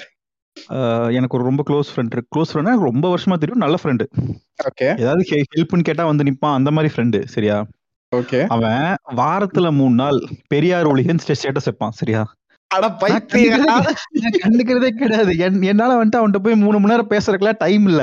எனக்கு 1.13 1.37
ஒரு 1.37 1.43
ரொம்ப 1.43 1.63
க்ளோஸ் 1.69 1.95
ஃப்ரெண்ட் 1.95 2.11
இருக்கு. 2.11 2.39
க்ளோஸ் 2.39 2.47
ஃப்ரெண்ட் 2.53 2.65
எனக்கு 2.65 2.83
ரொம்ப 2.83 3.17
வருஷமா 3.17 3.37
தெரியும் 3.37 3.59
நல்ல 3.59 3.75
ஃப்ரெண்டு 3.83 4.07
ஓகே. 4.63 4.99
ஏதாவது 4.99 5.45
ஹெல்ப்னு 5.55 5.81
கேட்டா 5.81 6.05
வந்து 6.05 6.23
நிப்பான். 6.23 6.53
அந்த 6.53 6.71
மாதிரி 6.71 6.93
ஃப்ரெண்டு 6.93 7.25
சரியா? 7.25 7.65
ஓகே. 8.15 8.45
அவன் 8.47 8.95
வாரத்துல 9.15 9.71
மூணு 9.71 9.95
நாள் 9.95 10.23
பெரியார் 10.47 10.87
ஒளிகன் 10.87 11.19
ஸ்டேட்டஸ் 11.27 11.67
வைப்பான் 11.71 11.89
சரியா? 11.89 12.33
அட 12.71 12.85
கண்டுக்கிறதே 14.39 14.89
கிடையாது 14.97 15.31
என்- 15.45 15.63
என்னால 15.71 15.95
வந்துட்டு 15.95 16.19
அவன்கிட்ட 16.19 16.41
போய் 16.45 16.61
மூணு 16.63 16.77
மணி 16.77 16.93
நேரம் 16.93 17.11
பேசுறதுக்குலாம் 17.11 17.61
டைம் 17.63 17.85
இல்ல. 17.87 18.01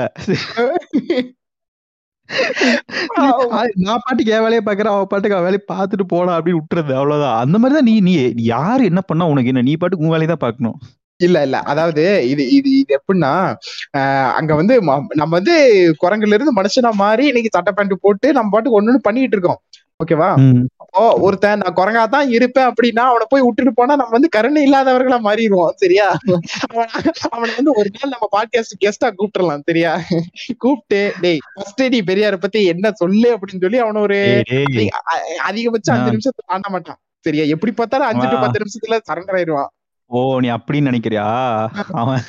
நான் 3.81 4.01
பாட்டுக்கு 4.05 4.31
என் 4.31 4.45
வேலையை 4.45 4.61
பாக்குறேன் 4.63 4.93
அவன் 4.93 5.09
பாட்டுக்கு 5.11 5.35
அவன் 5.35 5.47
வேலையை 5.47 5.63
பார்த்துட்டு 5.69 6.05
போடா 6.07 6.35
அப்படின்னு 6.37 6.59
விட்டுறது 6.59 6.93
அவ்வளவுதான். 6.97 7.37
அந்த 7.43 7.57
மாதிரி 7.57 7.77
தான் 7.77 7.89
நீ 7.89 7.95
நீ 8.07 8.13
யாரு 8.49 8.83
என்ன 8.85 9.01
பண்ணா 9.03 9.25
உனக்கு 9.25 9.51
என்ன? 9.53 9.61
நீ 9.61 9.75
பாட்டுக்கு 9.75 10.05
உன் 10.05 10.15
வேலையை 10.15 10.29
தான் 10.29 10.45
பார்க்கணும். 10.45 10.77
இல்ல 11.19 11.37
இல்ல. 11.43 11.57
அதாவது 11.67 12.01
இது 12.25 12.43
இது 12.51 12.69
இது 12.79 12.91
எப்படின்னா 12.97 13.31
அங்க 14.39 14.51
வந்து 14.55 14.73
நம்ம 15.15 15.31
வந்து 15.31 15.55
குரங்குல 16.01 16.35
இருந்து 16.35 16.57
மனுஷனா 16.59 16.91
மாறி 16.97 17.25
இன்னைக்கு 17.27 17.53
சட்டை 17.53 17.73
பேண்ட் 17.73 17.95
போட்டு 18.01 18.27
நம்ம 18.33 18.51
பாட்டுக்கு 18.51 18.79
ஒண்ணு 18.79 19.05
பண்ணிட்டு 19.07 19.37
இருக்கோம். 19.37 19.59
ஓகேவா? 19.99 20.27
அப்போ 20.81 21.03
ஒருத்தன் 21.17 21.61
நான் 21.61 21.75
குரங்கா 21.77 22.01
தான் 22.07 22.27
இருப்பேன் 22.31 22.67
அப்படின்னா 22.69 23.03
அவனை 23.03 23.25
போய் 23.29 23.43
விட்டுட்டு 23.43 23.71
போனா 23.73 23.93
நம்ம 23.95 24.13
வந்து 24.13 24.29
கருணை 24.29 24.61
இல்லாதவர்களா 24.67 25.17
மாறிடுவோம் 25.23 25.73
சரியா? 25.75 26.05
அவன் 27.29 27.53
வந்து 27.55 27.71
ஒரு 27.75 27.89
நாள் 27.95 28.13
நம்ம 28.13 28.27
பாட்காஸ்ட் 28.35 28.75
கெஸ்டா 28.83 29.09
கூப்பிட்டுறலாம் 29.11 29.65
சரியா? 29.67 29.93
கூப்பிட்டு 30.57 31.01
டேய் 31.21 31.41
ஃபர்ஸ்ட் 31.49 31.83
நீ 31.89 32.01
பெரியார 32.03 32.37
பத்தி 32.37 32.61
என்ன 32.65 32.91
சொல்லு? 32.95 33.29
அப்படின்னு 33.35 33.65
சொல்லி 33.65 33.81
அவன 33.81 34.03
ஒரு 34.07 34.19
அதிகபட்சம் 35.47 35.95
அஞ்சு 35.97 36.13
நிமிஷத்துல 36.15 36.47
தாண்ட 36.47 36.69
மாட்டான் 36.69 36.99
சரியா? 37.25 37.45
எப்படி 37.55 37.73
பார்த்தாலும் 37.73 38.09
அஞ்சு 38.09 38.25
டு. 38.27 38.37
பத்து 38.39 38.61
நிமிஷத்துல 38.61 38.99
சரண்டர் 39.09 39.37
ஆயிடுவான். 39.37 39.71
ஓ 40.09 40.19
நீ 40.39 40.49
அப்படின்னு 40.49 40.89
நினைக்கிறியா? 40.89 41.25
அவன் 41.91 42.21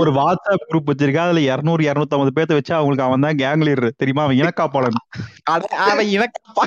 ஒரு 0.00 0.10
வாட்ஸ்அப் 0.18 0.66
குரூப் 0.70 0.90
வச்சிருக்கா 0.90 1.22
அதுல 1.26 1.40
இருநூறு 1.40 1.82
இருநூத்தி 1.84 2.14
ஐம்பது 2.16 2.32
பேர்த்த 2.36 2.56
வச்சு 2.58 2.74
அவங்களுக்கு 2.74 3.06
அவன் 3.06 3.24
தான் 3.26 3.40
கேங் 3.42 3.64
லீடர் 3.66 3.96
தெரியுமா? 3.96 4.24
அவன் 4.26 4.40
இனக்காப்பாளன் 4.42 5.00
அவன் 5.86 6.10
இனக்கப்பா 6.16 6.64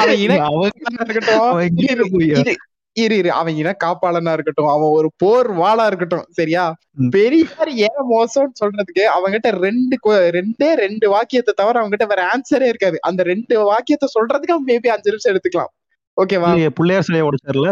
அவன் 0.00 0.18
இன 0.24 0.38
அவன் 0.48 0.70
இருக்கட்டும். 1.04 1.40
அவன் 1.50 1.68
எங்க 1.68 2.54
இரு, 2.94 3.16
இரு, 3.16 3.32
அவன் 3.32 3.56
இன 3.56 3.74
காப்பாளனா 3.84 4.32
இருக்கட்டும். 4.32 4.70
அவன் 4.74 4.94
ஒரு 4.98 5.08
போர் 5.16 5.48
வாளா 5.58 5.84
இருக்கட்டும். 5.86 6.24
சரியா. 6.38 6.64
பெரியார் 7.10 7.70
ஏன் 7.88 8.00
மோசம்னு 8.12 8.58
சொல்றதுக்கு 8.62 9.02
அவன்கிட்ட 9.16 9.50
ரெண்டு 9.66 9.96
ரெண்டே 10.38 10.70
ரெண்டு 10.84 11.08
வாக்கியத்தை 11.08 11.54
தவிர 11.56 11.82
அவன்கிட்ட 11.82 12.06
வேற 12.06 12.22
ஆன்சரே 12.32 12.66
இருக்காது. 12.72 12.98
அந்த 13.00 13.22
ரெண்டு 13.22 13.54
வாக்கியத்தை 13.70 14.08
சொல்றதுக்கு 14.16 14.54
அவன் 14.56 14.68
மேபி 14.72 14.88
அஞ்சு 14.96 15.10
நிமிஷம் 15.10 15.32
எடுத்துக்கலாம். 15.32 15.72
ஓகேவா 16.16 16.48
பிள்ளையார் 16.76 17.06
சிலையை 17.06 17.24
உடைச்சாருல? 17.26 17.70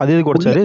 அது 0.00 0.12
எதுக்கு 0.12 0.32
உடைச்சாரு? 0.32 0.64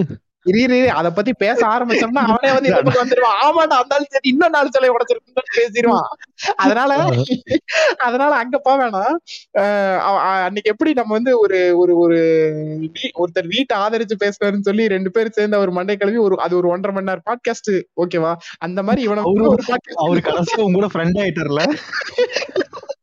அத 0.96 1.08
பத்தி 1.14 1.32
பேச 1.38 1.60
ஆரம்பிச்சோம்னா 1.68 2.22
அவனே 2.26 2.50
வந்து 2.52 2.68
இந்த 2.68 2.80
பக்கம் 2.80 3.02
வந்துருவான் 3.02 3.38
ஆமாடா 3.44 3.76
அந்த 3.80 4.06
சரி 4.06 4.28
இன்னும் 4.30 4.52
நாலு 4.54 4.68
சிலை 4.70 4.90
உடைச்சிருக்குன்னு 4.90 5.42
பேசிடுவான் 5.56 6.06
அதனால 6.58 6.92
அதனால 8.06 8.30
அங்க 8.42 8.58
அ- 10.04 10.20
அன்னைக்கு 10.44 10.72
எப்படி 10.72 10.92
நம்ம 10.94 11.14
வந்து 11.16 11.32
ஒரு 11.40 11.58
ஒரு 11.76 11.94
ஒரு 11.98 12.18
ஒருத்தர் 13.18 13.50
வீட்டை 13.52 13.76
ஆதரிச்சு 13.80 14.16
பேசுறாருன்னு 14.22 14.68
சொல்லி 14.68 14.86
ரெண்டு 14.94 15.10
பேரும் 15.10 15.36
சேர்ந்து 15.36 15.58
அவர் 15.58 15.76
மண்டை 15.76 15.96
கழுவி 15.96 16.20
ஒரு 16.26 16.36
அது 16.40 16.56
ஒரு 16.56 16.70
ஒன்றரை 16.74 16.94
மணி 16.96 17.10
நேரம் 17.10 17.26
பாட்காஸ்ட் 17.26 17.72
ஓகேவா 18.02 18.32
அந்த 18.60 18.82
மாதிரி 18.82 19.02
இவனை 19.02 19.24
ஒரு 19.34 19.48
அவரு 20.04 20.22
கடைசியா 20.28 20.62
உங்க 20.62 20.78
கூட 20.80 20.90
ஃப்ரெண்ட் 20.94 21.20
ஆயிட்டார்ல? 21.24 21.62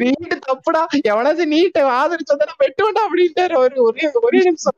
வீட்டு 0.00 0.36
தப்புடா. 0.46 0.82
எவனாச்சும் 1.10 1.52
நீட்டை 1.54 1.82
ஆதரிச்சு 1.98 2.34
வெட்டுவண்டா 2.62 3.02
அப்படின்ட்டாரு 3.06 3.56
ஒரு 3.62 3.74
ஒரே 3.82 4.06
ஒரே 4.22 4.40
நிமிஷம். 4.42 4.76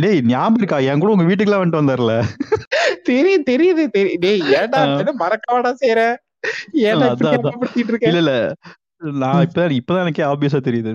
டேய் 0.00 0.22
ஞாபகம் 0.26 0.58
இருக்கா? 0.58 0.78
என் 0.90 1.02
கூட 1.02 1.12
உங்க 1.12 1.26
வீட்டுக்குலாம் 1.30 1.62
வந்துட்டு 1.62 1.82
வந்தார்ல? 1.82 2.14
தெரியுது 3.10 3.42
தெரியுது 3.50 3.84
தெரியுது 3.96 4.20
டேய் 4.20 4.44
ஏன்டா 4.56 4.82
மறக்கவாடா 5.22 5.72
செய்யற 5.82 6.02
ஏன்டா 6.88 7.08
இல்ல 8.02 8.18
இல்ல. 8.24 8.34
நான் 9.22 9.42
இப்பதான் 9.46 9.78
இப்பதான் 9.80 10.04
எனக்கே 10.04 10.24
ஆப்வியஸா 10.24 10.60
தெரியுது. 10.60 10.92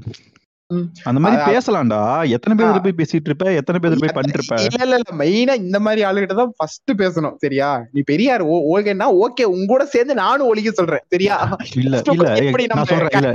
அந்த 1.04 1.20
மாதிரி. 1.20 1.42
பேசலாம்டா. 1.50 2.00
எத்தனை 2.36 2.54
பேர் 2.60 2.86
போய் 2.86 2.98
பேசிட்டு 3.00 3.30
இருப்ப? 3.30 3.48
எத்தனை 3.60 3.80
பேர் 3.80 4.02
போய் 4.04 4.16
பண்ணிட்டு 4.18 4.40
இருப்ப? 4.40 4.58
இல்ல 4.68 4.82
இல்ல 4.86 4.98
இல்ல. 5.00 5.16
மெயினா 5.22 5.56
இந்த 5.64 5.80
மாதிரி 5.80 6.04
ஆளுகிட்ட 6.10 6.36
தான் 6.42 6.54
ஃபர்ஸ்ட் 6.58 6.94
பேசணும் 7.02 7.36
சரியா? 7.46 7.70
நீ 7.96 8.04
பெரியார் 8.12 8.44
ஓகேன்னா 8.74 9.10
ஓகே 9.24 9.46
உங்க 9.54 9.68
கூட 9.74 9.86
சேர்ந்து 9.96 10.16
நானும் 10.16 10.50
ஒழிக்க 10.52 10.72
சொல்றேன் 10.74 11.06
சரியா? 11.16 11.38
இல்ல 11.76 11.96
இல்ல 12.08 12.28
நான் 12.74 12.92
சொல்றேன் 12.94 13.18
இல்ல 13.18 13.32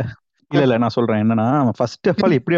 இல்ல 0.50 0.62
இல்ல 0.66 0.76
நான் 0.78 0.96
சொல்றேன். 0.96 1.22
என்னன்னா 1.24 1.48
ஃபர்ஸ்ட் 1.78 2.08
ஆஃப் 2.08 2.22
ஆல் 2.26 2.38
எப்படி 2.40 2.56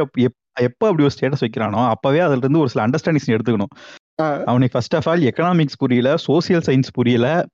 எப்ப 0.68 0.82
அப்படி 0.88 1.04
ஒரு 1.06 1.14
ஸ்டேட்டஸ் 1.14 1.42
வைக்கிறானோ 1.44 1.80
அப்பவே 1.92 2.20
அதுல 2.24 2.42
இருந்து 2.44 2.62
ஒரு 2.62 2.70
சில 2.72 2.82
அண்டர்ஸ்டாண்டிங்ஸ் 2.86 3.34
எடுத்துக்கணும். 3.36 3.72
அவனுக்கு 4.20 4.68
ஃபர்ஸ்ட் 4.72 4.94
ஆஃப் 4.94 5.08
ஆல் 5.08 5.20
எக்கனாமிக்ஸ் 5.20 5.78
புரியல 5.78 6.14
சோசியல் 6.14 6.62
சயின்ஸ் 6.66 6.92
புரியல. 6.92 7.44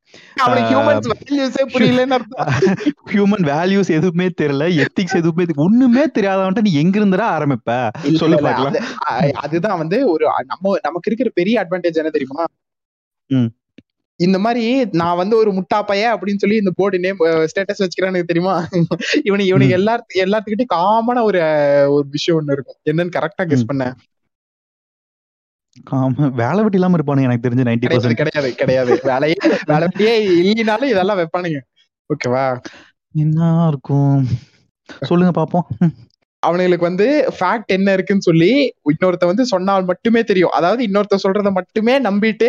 ஹியூமன் 3.12 3.44
வேல்யூஸ் 3.44 3.88
எதுவுமே 3.88 4.26
தெரியல 4.42 4.84
எத்திக்ஸ் 4.84 5.14
எதுவுமே 5.14 5.44
ஒண்ணுமே 5.56 6.04
தெரியாதவன்ட்ட 6.18 6.60
நீ 6.60 6.72
எங்க 6.72 6.98
இருந்துடா 6.98 7.28
ஆரம்பிப்ப? 7.36 7.90
சொல்லு 8.14 8.40
பார்க்கலாம். 8.40 8.74
அதுதான் 9.32 9.78
வந்து 9.78 10.10
ஒரு 10.10 10.24
நம்ம 10.46 10.78
நமக்கு 10.82 11.06
இருக்கிற 11.06 11.30
பெரிய 11.34 11.66
அட்வான்டேஜ் 11.66 11.92
என்ன 11.92 12.10
தெரியுமா. 12.10 12.44
இந்த 14.16 14.38
மாதிரி 14.38 14.84
நான் 14.92 15.16
வந்து 15.16 15.36
ஒரு 15.36 15.52
முட்டா 15.52 15.82
பையன் 15.82 16.18
அப்படின்னு 16.18 16.36
சொல்லி 16.36 16.56
இந்த 16.56 16.72
போர்டு 16.76 16.98
நேம் 16.98 17.18
ஸ்டேட்டஸ் 17.20 17.78
வச்சுக்கிறான்னு 17.78 18.22
தெரியுமா? 18.22 18.66
இவனுக்கு 19.24 19.52
இவனுக்கு 19.52 19.76
எல்லாத்து 19.76 20.14
எல்லாத்துக்கிட்டையும் 20.14 20.74
காமனா 20.74 21.22
ஒரு 21.22 21.40
ஒரு 21.88 22.06
விஷயம் 22.10 22.48
ஒண்ணு 22.48 22.52
இருக்கும். 22.52 22.76
என்னன்னு 22.84 23.20
கரெக்டா 23.20 23.46
கெஸ் 23.46 23.64
ம். 23.66 23.96
ஆமா 25.96 26.26
வேலை 26.34 26.60
வெட்டி 26.62 26.78
இல்லாம 26.78 26.98
இருப்பானுங்க 26.98 27.28
எனக்கு 27.28 27.46
தெரிஞ்சு 27.46 27.66
நைன்டி 27.68 27.86
கிடையாது 27.86 27.96
பர்சன்ட் 27.98 28.20
கிடையாது 28.22 28.48
கிடையாது. 28.54 28.94
வேலையே 29.04 29.38
வேலையே 29.70 30.14
இல்லைனாலும் 30.42 30.92
இதெல்லாம் 30.92 31.20
வைப்பானுங்க. 31.20 31.60
ஓகேவா 32.10 32.44
என்ன 33.14 33.40
இருக்கும்? 33.68 34.22
சொல்லுங்க 35.02 35.32
பாப்போம். 35.32 35.66
அவனுங்களுக்கு 36.42 36.88
வந்து 36.88 37.06
ஃபேக்ட் 37.36 37.72
என்ன 37.76 37.92
இருக்குன்னு 37.96 38.26
சொல்லி 38.26 38.50
இன்னொருத்த 38.92 39.24
வந்து 39.30 39.44
சொன்னால் 39.52 39.86
மட்டுமே 39.90 40.20
தெரியும். 40.30 40.52
அதாவது 40.58 40.80
இன்னொருத்த 40.86 41.16
சொல்றத 41.24 41.50
மட்டுமே 41.58 41.94
நம்பிட்டு 42.06 42.48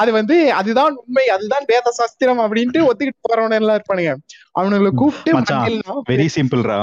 அது 0.00 0.10
வந்து 0.18 0.36
அதுதான் 0.60 0.94
உண்மை 1.02 1.26
அதுதான் 1.34 1.66
வேத 1.72 1.92
சாஸ்திரம் 1.98 2.42
அப்படின்ட்டு 2.44 2.86
ஒத்துக்கிட்டு 2.88 3.26
போறவன 3.28 3.58
எல்லாம் 3.62 3.78
இருப்பானுங்க. 3.78 4.14
அவனுங்களை 4.58 4.92
கூப்பிட்டு 5.02 5.92
வெரி 6.12 6.28
சிம்பிள்ரா 6.36 6.78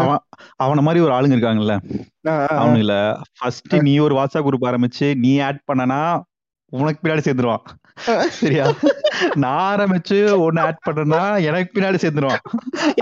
அவன் 0.00 0.22
அவன 0.64 0.82
மாதிரி 0.86 1.04
ஒரு 1.06 1.14
ஆளுங்க 1.18 1.36
இருக்காங்கல்ல. 1.36 1.76
அவனுங்கள 2.60 2.94
ஃபர்ஸ்ட் 3.38 3.76
நீ 3.88 3.94
ஒரு 4.06 4.16
வாட்ஸ்அப் 4.18 4.48
குரூப் 4.48 4.68
ஆரம்பிச்சு 4.70 5.08
நீ 5.24 5.32
ஆட் 5.48 5.62
பண்ணனா 5.70 6.00
உனக்கு 6.72 7.00
பின்னாடி 7.02 7.22
சேர்ந்துருவான். 7.26 7.64
சரியா? 8.38 8.66
நான் 9.44 9.66
ஆரம்பிச்சு 9.72 10.18
ஒன்னு 10.44 10.62
ஆட் 10.66 10.84
பண்ணனா 10.88 11.22
எனக்கு 11.48 11.70
பின்னாடி 11.76 12.00
சேர்ந்துருவான். 12.04 12.42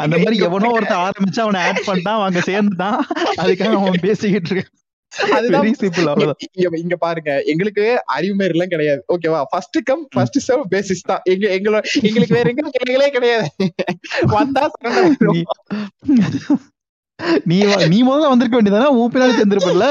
அந்த 0.05 0.15
மாதிரி 0.23 0.37
எவனோ 0.49 0.73
ஒருத்தன் 0.77 1.05
ஆரம்பிச்சு 1.07 1.41
அவனை 1.47 1.61
ஆட் 1.69 1.87
பண்ணிட்டான் 1.87 2.27
அங்க 2.29 2.43
சேர்ந்துட்டான். 2.51 2.99
அதுக்காக 3.43 3.79
அவன் 3.81 4.07
பேசிக்கிட்டு 4.09 4.51
இருக்கான். 4.51 4.75
இங்க 6.83 6.97
பாருங்க. 7.05 7.31
எங்களுக்கு 7.53 7.85
அறிவு 8.17 8.35
மாரி 8.39 8.55
எல்லாம் 8.55 8.73
கிடையாது. 8.73 9.01
ஓகேவா 9.15 9.41
first 9.53 9.79
come 9.91 10.03
first 10.15 10.41
serve 10.49 10.65
basis 10.75 11.07
தான். 11.11 11.23
எங்க 11.33 11.47
எங்களோட 11.59 11.83
எங்களுக்கு 12.09 12.37
வேற 12.39 12.49
எங்க 12.55 12.73
கேள்விகளே 12.77 13.09
கிடையாது. 13.17 13.49
வந்தா. 14.37 14.65
நீ 17.51 17.57
நீ 17.93 17.99
முதல்ல 18.09 18.33
வந்திருக்க 18.33 18.57
வேண்டியதானே 18.57 18.91
உன் 18.99 19.13
பின்னாடி 19.15 19.39
சேர்ந்திருப்பல 19.39 19.87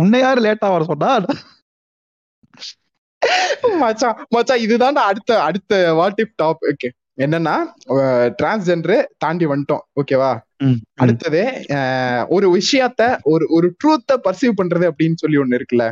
உன்னை 0.00 0.18
யாரு 0.20 0.40
லேட்டா 0.44 0.68
வர 0.74 0.84
சொன்னா? 0.90 1.12
மச்சான் 3.82 4.18
மச்சான் 4.28 4.62
இதுதான் 4.64 4.98
அடுத்த 5.02 5.30
அடுத்த 5.42 5.72
வாட் 5.94 6.20
இஃப் 6.22 6.34
டாப் 6.36 6.62
ஓகே 6.68 6.88
என்னன்னா 7.18 7.54
டிரான்ஸ்ஜெண்டர் 8.38 9.00
தாண்டி 9.16 9.46
வந்துட்டோம். 9.46 9.84
ஓகேவா 10.00 10.32
அடுத்தது 10.94 11.40
ஒரு 12.28 12.46
விஷயத்த 12.56 13.02
ஒரு 13.32 13.44
ஒரு 13.48 13.68
ட்ரூத்த 13.80 14.18
பர்சீவ் 14.24 14.58
பண்றது 14.60 14.86
அப்படின்னு 14.90 15.20
சொல்லி 15.22 15.38
ஒண்ணு 15.38 15.58
இருக்குல்ல? 15.58 15.86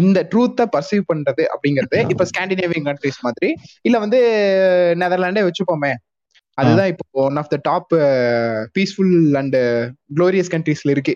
இந்த 0.00 0.18
ட்ரூத்த 0.32 0.66
பர்சீவ் 0.74 1.04
பண்றது 1.12 1.44
அப்படிங்கிறது 1.54 1.98
இப்ப 2.12 2.24
ஸ்காண்டினேவியன் 2.24 2.86
கண்ட்ரிஸ் 2.88 3.20
மாதிரி 3.20 3.48
இல்ல 3.82 3.96
வந்து 3.98 4.18
நெதர்லாண்டே 4.98 5.44
வச்சுப்போமே. 5.48 5.92
அதுதான் 6.58 6.90
இப்போ 6.92 7.04
one 7.22 7.36
of 7.36 7.48
the 7.48 7.56
top 7.62 7.92
peaceful 8.76 9.14
and 9.36 9.56
glorious 10.16 10.52
கண்ட்ரீஸ்ல 10.54 10.90
இருக்கு. 10.90 11.14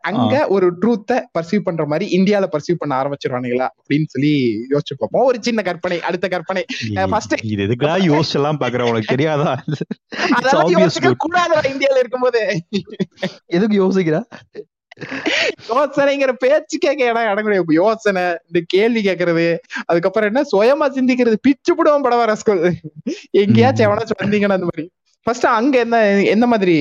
அங்க 0.00 0.46
ஒரு 0.46 0.72
ட்ரூத்த 0.80 1.22
பர்சீவ் 1.38 1.58
பண்ற 1.58 1.86
மாதிரி 1.86 2.18
இந்தியால 2.18 2.44
பர்சீவ் 2.52 2.76
பண்ண 2.78 3.02
ஆரம்பிச்சிருவானுங்களா? 3.02 3.68
அப்படின்னு 3.76 4.04
சொல்லி 4.06 4.66
யோசிச்சு 4.70 4.94
பார்ப்போம். 4.98 5.24
ஒரு 5.24 5.38
சின்ன 5.40 5.62
கற்பனை 5.62 6.00
அடுத்த 6.00 6.28
கற்பனை. 6.28 6.64
first- 7.06 7.40
இது 7.42 7.62
எதுக்கா 7.62 7.98
யோசிச்செல்லாம் 8.12 8.56
பாக்குற 8.60 8.82
உனக்கு 8.82 9.04
தெரியாதா. 9.06 9.64
கூடாதுடா 11.28 11.64
இந்தியால 11.64 11.98
இருக்கும்போது. 11.98 12.66
எதுக்கு 13.46 13.82
யோசிக்கிற? 13.82 14.24
யோசனைங்கிற 15.68 16.32
பேச்சு 16.32 16.78
கேட்க 16.78 17.04
இடம் 17.04 17.34
கிடையாது 17.34 17.64
யோசனை 17.68 18.22
இந்த 18.22 18.60
கேள்வி 18.66 19.02
கேட்கறது 19.02 19.56
அதுக்கப்புறம் 19.84 20.34
என்ன? 20.34 20.42
சுயமா 20.56 20.90
சிந்திக்கிறது. 20.90 21.34
பிச்சு 21.42 21.74
போடுவோம் 21.74 22.04
படவா 22.04 22.26
ரஸ்கோல் 22.26 22.72
எங்கேயாச்சும் 23.30 23.90
எவனாச்சும் 23.90 24.22
வந்தீங்கன்னா 24.22 24.52
அந்த 24.52 24.58
மாதிரி. 24.58 24.90
ஃபர்ஸ்ட் 25.24 25.46
அங்க 25.46 25.78
என்ன 25.78 26.22
எந்த 26.22 26.46
மாதிரி 26.46 26.76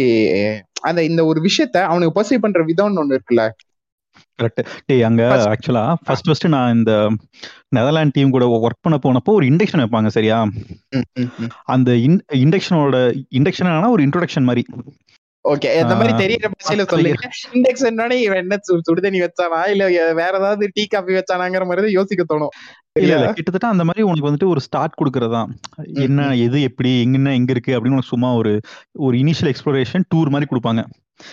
அந்த 0.81 1.03
இந்த 1.03 1.25
ஒரு 1.25 1.41
விஷயத்த 1.41 1.81
அவனுக்கு 1.81 2.21
பர்சீவ் 2.21 2.37
பண்ற 2.37 2.65
விதம்னு 2.65 3.03
ஒண்ணு 3.03 3.17
இருக்குல்ல? 3.17 3.49
கரெக்ட் 4.41 4.65
டேய் 4.85 5.03
அங்க 5.03 5.21
First- 5.23 5.53
ஆக்சுவலா 5.53 5.93
ஃபர்ஸ்ட் 6.03 6.25
ஃபர்ஸ்ட் 6.25 6.47
நான் 6.47 6.75
இந்த 6.75 7.09
நெதர்லாண்ட் 7.75 8.09
டீம் 8.11 8.29
கூட 8.29 8.45
ஒர்க் 8.45 8.81
பண்ண 8.81 8.99
போனப்போ 9.03 9.33
ஒரு 9.33 9.45
இண்டக்ஷன் 9.45 9.83
வைப்பாங்க 9.83 10.07
சரியா? 10.07 10.49
அந்த 11.63 11.91
இண்டக்ஷனோட 12.33 13.21
இண்டக்ஷன் 13.35 13.89
ஒரு 13.89 14.03
இன்ட்ரோடக்ஷன் 14.03 14.43
மாதிரி. 14.43 14.65
ஓகே 15.49 15.73
இந்த 15.75 15.95
மாதிரி 15.95 16.13
தெரியற 16.25 16.45
பாஷையில 16.47 16.87
சொல்லுங்க. 16.87 17.29
இண்டெக்ஸ் 17.53 17.83
என்னன்னு 17.83 18.11
இவன் 18.11 18.37
என்ன 18.37 18.55
சு- 18.55 18.79
சுடுதண்ணி 18.87 19.19
வச்சானா? 19.19 19.69
இல்ல 19.69 19.85
வேற 20.13 20.31
ஏதாவது 20.37 20.69
டீ 20.73 20.85
காபி 20.85 21.13
வச்சானாங்கிற 21.13 21.65
மாதிரி 21.65 21.91
யோசிக்க 21.91 22.23
தோணும். 22.33 22.53
இல்ல? 22.99 23.13
இல்ல. 23.13 23.33
கிட்டத்தட்ட 23.33 23.67
அந்த 23.67 23.83
மாதிரி 23.83 24.03
உனக்கு 24.03 24.29
வந்துட்டு 24.29 24.49
ஒரு 24.49 24.59
ஸ்டார்ட் 24.59 24.99
கொடுக்கறதா? 25.03 25.47
என்ன 25.83 26.35
எது 26.35 26.61
எப்படி 26.61 27.05
எங்கன்னா 27.05 27.33
எங்க 27.33 27.51
இருக்கு? 27.51 27.79
அப்படின்னு 27.79 27.95
உனக்கு 27.95 28.07
சும்மா 28.07 28.33
ஒரு 28.33 28.59
ஒரு 28.91 29.17
இனிஷியல் 29.17 29.53
எக்ஸ்ப்ளோரேஷன் 29.53 30.03
டூர் 30.15 30.29
மாதிரி 30.29 30.45
கொடுப்பாங்க. 30.49 30.85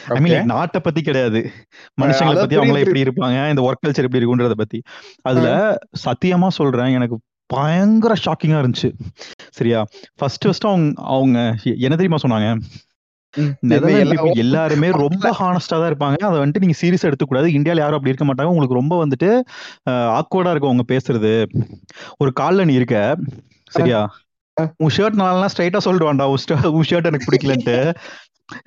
ஐ 0.08 0.20
மீன் 0.20 0.44
நாட்டை 0.44 0.80
பத்தி 0.80 1.02
கிடையாது. 1.02 1.50
மனுஷங்களை 2.00 2.34
பத்தி 2.34 2.56
அவங்கள. 2.56 2.78
எப்படி 2.78 3.02
இருப்பாங்க? 3.02 3.48
இந்த 3.48 3.62
ஒர்க் 3.62 3.86
கல்ச்சர் 3.86 4.02
எப்படி 4.02 4.26
இருக்குன்றத 4.26 4.50
பத்தி. 4.50 4.82
அதுல 5.22 5.78
சத்தியமா 6.08 6.48
சொல்றேன் 6.48 6.92
எனக்கு 6.92 7.18
பயங்கர 7.46 8.14
ஷாக்கிங்கா 8.24 8.60
இருந்துச்சு. 8.62 8.92
சரியா? 9.50 9.86
ஃபர்ஸ்ட் 10.14 10.44
ஃபர்ஸ்ட் 10.44 10.66
அவங்க 10.66 11.02
அவங்க 11.02 11.56
என்ன 11.62 11.96
தெரியுமா 11.96 12.16
சொன்னாங்க? 12.28 12.60
எல்லாருமே 14.42 14.88
ரொம்ப 15.04 15.26
ஹானஸ்டா 15.40 15.76
தான் 15.80 15.90
இருப்பாங்க. 15.90 16.16
அதை 16.28 16.38
வந்துட்டு 16.42 16.62
நீங்க 16.64 16.76
சீரியஸா 16.80 17.08
எடுத்துக்கூடாது. 17.10 17.48
இந்தியால 17.58 17.82
யாரும் 17.82 17.98
அப்படி 17.98 18.12
இருக்க 18.12 18.26
மாட்டாங்க. 18.28 18.52
உங்களுக்கு 18.54 18.80
ரொம்ப 18.80 18.94
வந்துட்டு 19.02 19.28
ஆக்வர்டா 20.20 20.52
இருக்கும் 20.52 20.72
அவங்க 20.72 20.86
பேசுறது. 20.92 21.32
ஒரு 22.22 22.32
கால்ல 22.40 22.66
நீ 22.70 22.74
இருக்க 22.80 22.96
சரியா. 23.72 24.00
உன் 24.84 24.94
ஷர்ட் 24.96 25.20
நல்லா 25.20 25.46
ஸ்ட்ரைட்டா 25.52 25.80
சொல்லிடுவான்டா 25.86 26.26
உன் 26.76 26.88
ஷர்ட் 26.90 27.10
எனக்கு 27.10 27.28
பிடிக்கலன்ட்டு. 27.28 27.76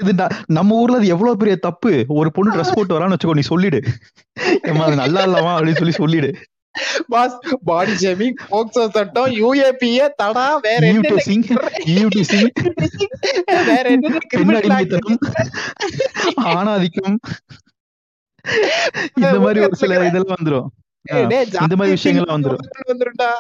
இது 0.01 0.11
நம்ம 0.57 0.75
ஊர்ல 0.81 0.99
அது 0.99 1.07
எவ்வளவு 1.15 1.39
பெரிய 1.41 1.55
தப்பு? 1.65 1.91
ஒரு 2.19 2.29
பொண்ணு 2.35 2.53
ட்ரெஸ் 2.53 2.75
போட்டு 2.77 2.95
வரான்னு 2.97 3.15
வச்சுக்கோ 3.15 3.37
நீ 3.39 3.45
சொல்லிடு. 3.51 3.79
ஏம்மா 4.69 4.85
அது 4.87 4.97
நல்லா 5.03 5.21
இல்லாமா 5.27 5.51
அப்படின்னு 5.57 5.81
சொல்லி 5.81 5.95
சொல்லிடு. 6.01 6.29
பாஸ் 7.07 7.37
பாடி 7.63 7.91
ஷேமிங் 7.91 8.35
போக்சோ 8.51 8.89
சட்டம் 8.89 9.31
யூஏபிஏ 9.41 10.09
தடா 10.15 10.57
வேற 10.57 10.87
ஈவ் 10.87 10.93
என்ன 10.93 11.09
டெஸ்டிங் 11.09 11.45
ஈவ் 11.97 12.09
டெஸ்டிங் 12.15 12.51
வேற 13.65 13.89
என்ன 13.89 14.17
பெண்ணடிமைத்தனம் 14.35 15.19
ஆணாதிக்கம். 16.41 17.17
இந்த 19.15 19.39
மாதிரி 19.39 19.59
ஒரு 19.65 19.75
சில 19.75 20.05
இதெல்லாம் 20.05 20.37
வந்துரும். 20.41 20.67
இந்த 21.61 21.75
மாதிரி 21.75 21.93
விஷயங்கள்லாம் 21.95 22.35
வந்துரும். 22.37 22.63
வந்துரும்டா. 22.87 23.31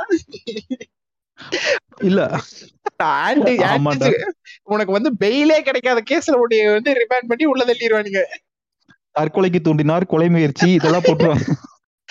இல்ல. 2.01 2.21
உனக்கு 4.63 4.91
வந்து 4.91 5.17
பெயிலே 5.17 5.61
கிடைக்காத 5.61 6.03
கேஸ்ல 6.09 6.31
உடைய 6.31 6.71
வந்து 6.71 6.91
ரிமாண்ட் 6.93 7.27
பண்ணி 7.27 7.45
உள்ள 7.45 7.65
தள்ளிடுவானுங்க 7.65 8.21
தற்கொலைக்கு 9.19 9.59
தூண்டினார் 9.63 10.05
கொலை 10.05 10.29
முயற்சி 10.29 10.71
இதெல்லாம் 10.71 11.01
போட்டுருவாங்க. 11.01 11.47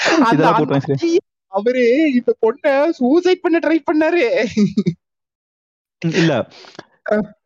அவரு 1.52 1.82
இந்த 2.14 2.36
பொண்ண 2.40 2.66
சூசைட் 2.90 3.40
பண்ண 3.40 3.58
ட்ரை 3.58 3.78
பண்ணாரு. 3.90 4.22
இல்ல. 6.02 6.32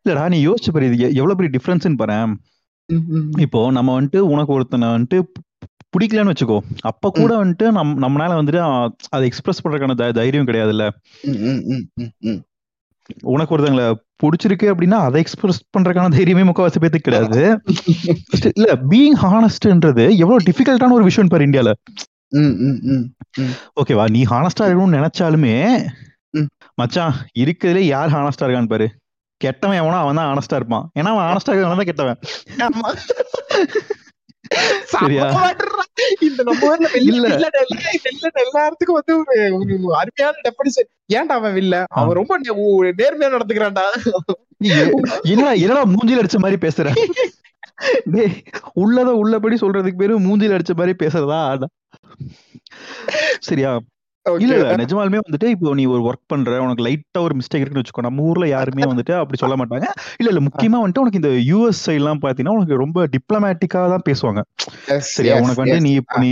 இல்லடா 0.05 0.29
நீ 0.29 0.47
யோசிச்சு 0.47 0.73
பாரு 0.73 0.87
இது 0.87 1.15
எவ்வளவு 1.15 1.37
பெரிய 1.37 1.51
டிஃபரன்ஸ்னு 1.57 1.97
பாரு. 1.97 2.19
இப்போ 3.41 3.71
நம்ம 3.71 4.01
வந்துட்டு 4.01 4.19
உனக்கு 4.19 4.53
ஒருத்தனை 4.53 4.89
வந்துட்டு 4.89 5.19
பிடிக்கலன்னு 5.97 6.33
வச்சுக்கோ. 6.33 6.59
அப்ப 6.81 7.11
கூட 7.11 7.45
வந்துட்டு 7.45 7.71
நம் 7.71 8.03
நம்மளால 8.03 8.39
வந்துட்டு 8.41 8.61
அதை 9.11 9.27
எக்ஸ்பிரஸ் 9.27 9.63
பண்றதுக்கான 9.63 10.13
தைரியம் 10.13 10.47
கிடையாதுல்ல. 10.47 10.87
உனக்கு 13.25 13.57
ஒருத்தங்களை 13.57 13.87
பிடிச்சிருக்கு 14.23 14.67
அப்படின்னா 14.73 14.99
அதை 15.01 15.21
எக்ஸ்பிரஸ் 15.21 15.65
பண்றதுக்கான 15.79 16.15
தைரியமே 16.17 16.45
முக்கவாசி 16.47 16.81
பேத்துக்கு 16.81 17.09
கிடையாது. 17.09 17.43
இல்ல 18.57 18.69
பீயிங் 18.91 19.19
ஹானஸ்ட்ன்றது 19.23 20.17
எவ்வளவு 20.17 20.47
டிஃபிகல்ட்டான 20.47 20.91
ஒரு 20.91 21.05
விஷயம் 21.05 21.29
பாரு 21.29 21.47
இந்தியால. 21.47 21.73
ஓகேவா? 23.81 24.11
நீ 24.11 24.23
ஹானஸ்டா 24.23 24.61
இருக்கணும்னு 24.61 24.97
நினைச்சாலுமே 24.97 25.87
ம். 26.31 26.47
மச்சான் 26.75 27.15
இருக்கிறதுல 27.39 27.79
யார் 27.79 28.11
ஹானஸ்டா 28.11 28.45
இருக்கான்னு 28.45 28.69
பாரு. 28.69 28.91
கெட்டவன் 29.37 29.77
எவனோ 29.77 29.97
அவன் 29.97 30.15
தான் 30.15 30.37
ஹானஸ்டா 30.37 30.55
இருப்பான். 30.55 30.91
ஏன்னா 30.99 31.03
அவன் 31.03 31.25
ஹானஸ்டா 31.25 31.51
இருக்கவன் 31.51 31.77
தான் 31.77 31.85
கெட்டவன். 31.85 32.19
ஆமா. 32.59 32.97
சரியா? 34.85 35.25
செம்ம 35.25 35.35
மாட்டுறா. 35.35 35.75
இந்த 36.21 36.43
நம்ம 36.43 36.67
ஊர்ல 36.67 36.89
வில்ல- 36.89 36.97
இல்ல. 36.97 37.29
வில்லன் 37.29 37.51
எல்லா- 37.51 37.99
வில்லன் 38.03 38.37
எல்லாத்துக்கும் 38.37 38.93
வந்து 38.93 39.19
ஒரு 39.19 39.57
ஒரு 39.83 39.97
அருமையான 39.97 40.41
டெபனிஷன் 40.43 41.13
ஏன்டா 41.13 41.39
அவன் 41.39 41.55
வில்ல 41.55 41.85
அவன் 41.89 42.17
ரொம்ப 42.17 42.41
நே- 42.41 42.93
நேர்மையா 42.99 43.39
நடந்துக்கிறான்டா. 43.39 44.13
நீ 44.59 44.69
எ- 44.69 44.91
என்னடா 45.23 45.53
என்னடா 45.53 45.85
மூஞ்சில 45.85 46.25
அடிச்ச 46.25 46.39
மாதிரி 46.39 46.69
பேசுற? 46.69 47.05
உள்ளத 48.77 49.11
உள்ளபடி 49.17 49.57
சொல்றதுக்கு 49.57 49.97
பேரு 49.97 50.21
மூஞ்சில 50.21 50.57
அடிச்ச 50.57 50.75
மாதிரி 50.75 50.95
பேசுறதா 51.03 51.41
அதான். 51.53 51.75
சரியா 53.41 53.73
இல்ல 54.43 54.55
இல்ல. 54.57 54.77
நிஜமாலுமே 54.81 55.19
வந்துட்டு 55.25 55.49
இப்போ 55.55 55.73
நீ 55.79 55.85
ஒரு 55.87 56.03
ஒர்க் 56.09 56.23
பண்ற 56.27 56.57
உனக்கு 56.65 56.83
லைட்டா 56.87 57.21
ஒரு 57.27 57.35
மிஸ்டேக் 57.39 57.63
இருக்குன்னு 57.63 57.83
வச்சுக்கோ 57.83 58.05
நம்ம 58.07 58.23
ஊர்ல 58.29 58.47
யாருமே 58.53 58.87
வந்துட்டு 58.91 59.15
அப்படி 59.19 59.39
சொல்ல 59.43 59.57
மாட்டாங்க. 59.61 59.87
இல்ல 60.21 60.29
இல்ல. 60.33 60.41
முக்கியமா 60.47 60.79
வந்துட்டு 60.83 61.03
உனக்கு 61.05 61.21
இந்த 61.23 61.31
யூஎஸ் 61.51 61.83
எல்லாம் 61.95 62.21
பாத்தீங்கன்னா 62.25 62.57
உனக்கு 62.59 62.77
ரொம்ப 62.77 63.07
டிப்ளமேட்டிக்கா 63.15 63.83
தான் 63.95 64.05
பேசுவாங்க. 64.09 64.43
சரியா? 65.11 65.37
உனக்கு 65.45 65.63
வந்து 65.65 65.79
நீ 65.87 65.93
இப்போ 66.01 66.19
நீ 66.25 66.31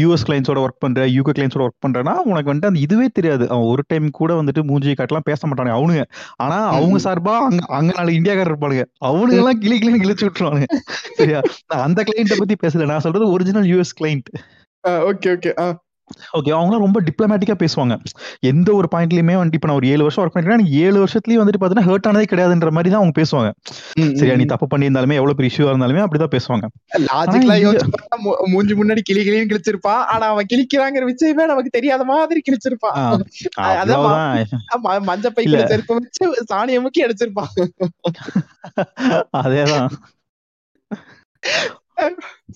யூஎஸ் 0.00 0.26
கிளைண்ட்ஸோட 0.28 0.60
ஒர்க் 0.64 0.80
பண்ற 0.80 1.06
யூகே 1.16 1.34
கிளைண்ட்ஸோட 1.38 1.66
ஒர்க் 1.68 1.82
பண்றனா 1.86 2.14
உனக்கு 2.30 2.50
வந்துட்டு 2.50 2.70
அந்த 2.72 2.82
இதுவே 2.86 3.08
தெரியாது. 3.18 3.44
அவன் 3.50 3.68
ஒரு 3.72 3.84
டைம் 3.88 4.08
கூட 4.20 4.32
வந்துட்டு 4.34 4.64
மூஞ்சி 4.70 4.96
காட்டலாம் 5.00 5.28
பேச 5.30 5.40
மாட்டானுங்க 5.48 5.76
அவனுங்க. 5.78 6.04
ஆனா 6.36 6.58
அவங்க. 6.70 6.98
சார்பா 7.06 7.34
அங்க 7.48 7.62
அங்க 7.78 7.92
நாலு 7.98 8.12
இந்தியாக்காரர் 8.14 8.52
இருப்பானுங்க. 8.52 8.84
அவனுங்க 9.08 9.40
எல்லாம் 9.42 9.60
கிளி 9.60 9.78
கிளி 9.78 9.98
கிழிச்சு 9.98 10.26
விட்டுருவானுங்க. 10.26 10.68
சரியா? 11.16 11.40
அந்த 11.86 12.00
கிளைண்ட்டை 12.02 12.38
பத்தி 12.38 12.56
பேசல. 12.64 12.90
நான் 12.92 13.04
சொல்றது 13.06 13.32
original 13.36 13.70
US 13.72 13.96
client 14.00 14.30
okay 15.10 15.30
okay 15.36 15.50
okay 16.32 16.52
அவங்களாம் 16.52 16.78
ரொம்ப 16.78 16.98
டிப்ளமேட்டிக்கா 17.00 17.54
பேசுவாங்க. 17.58 17.94
எந்த 18.40 18.72
ஒரு 18.72 18.88
பாயிண்ட்லயுமே 18.94 19.34
வந்துட்டு 19.38 19.54
இப்ப 19.54 19.66
நான் 19.66 19.76
ஒரு 19.76 19.88
ஏழு 19.88 20.02
வருஷம் 20.02 20.24
ஒர்க் 20.24 20.36
பண்ணிருக்கேன் 20.36 20.66
ஏழு 20.78 21.04
வருஷத்துலயும் 21.04 21.42
வந்துட்டு 21.42 21.60
பாத்தீங்கன்னா 21.60 21.86
ஹர்ட் 21.88 22.08
ஆனதே 22.08 22.26
கிடையாதுன்ற 22.30 22.70
மாதிரி 22.70 22.90
தான் 22.90 23.00
அவங்க 23.00 23.14
பேசுவாங்க. 23.20 23.50
சரியா 24.14 24.36
நீ 24.36 24.44
தப்பு 24.44 24.66
பண்ணியிருந்தாலுமே 24.70 25.16
எவ்வளவு 25.18 25.34
பெரிய 25.34 25.50
இஷ்யூவா 25.52 25.72
இருந்தாலுமே 25.72 26.02
அப்படிதான் 26.06 26.34
பேசுவாங்க. 26.36 26.66
மூஞ்சி 28.50 28.74
முன்னாடி 28.74 29.00
கிளி 29.04 29.28
கிளின்னு 29.28 29.50
கிழிச்சிருப்பான். 29.52 30.02
ஆனா 30.12 30.26
அவன் 30.26 30.46
கிழிக்கிறாங்கிற 30.52 31.04
விஷயமே 31.04 31.46
நமக்கு 31.46 31.70
தெரியாத 31.70 32.04
மாதிரி 32.04 32.42
கிழிச்சிருப்பான். 32.48 32.96
அதான் 33.60 33.96
அவ்வளவுதான். 33.96 34.46
ஆமா, 34.74 35.02
மஞ்சள் 35.02 35.32
பைக்குல 35.32 35.40
இல்ல. 35.40 35.66
செருப்பு 35.66 35.94
வச்சு 35.94 36.44
சாணியை 36.44 36.80
முக்கி 36.82 37.00
அடிச்சிருப்பான். 37.00 37.52
அதேதான். 39.36 39.88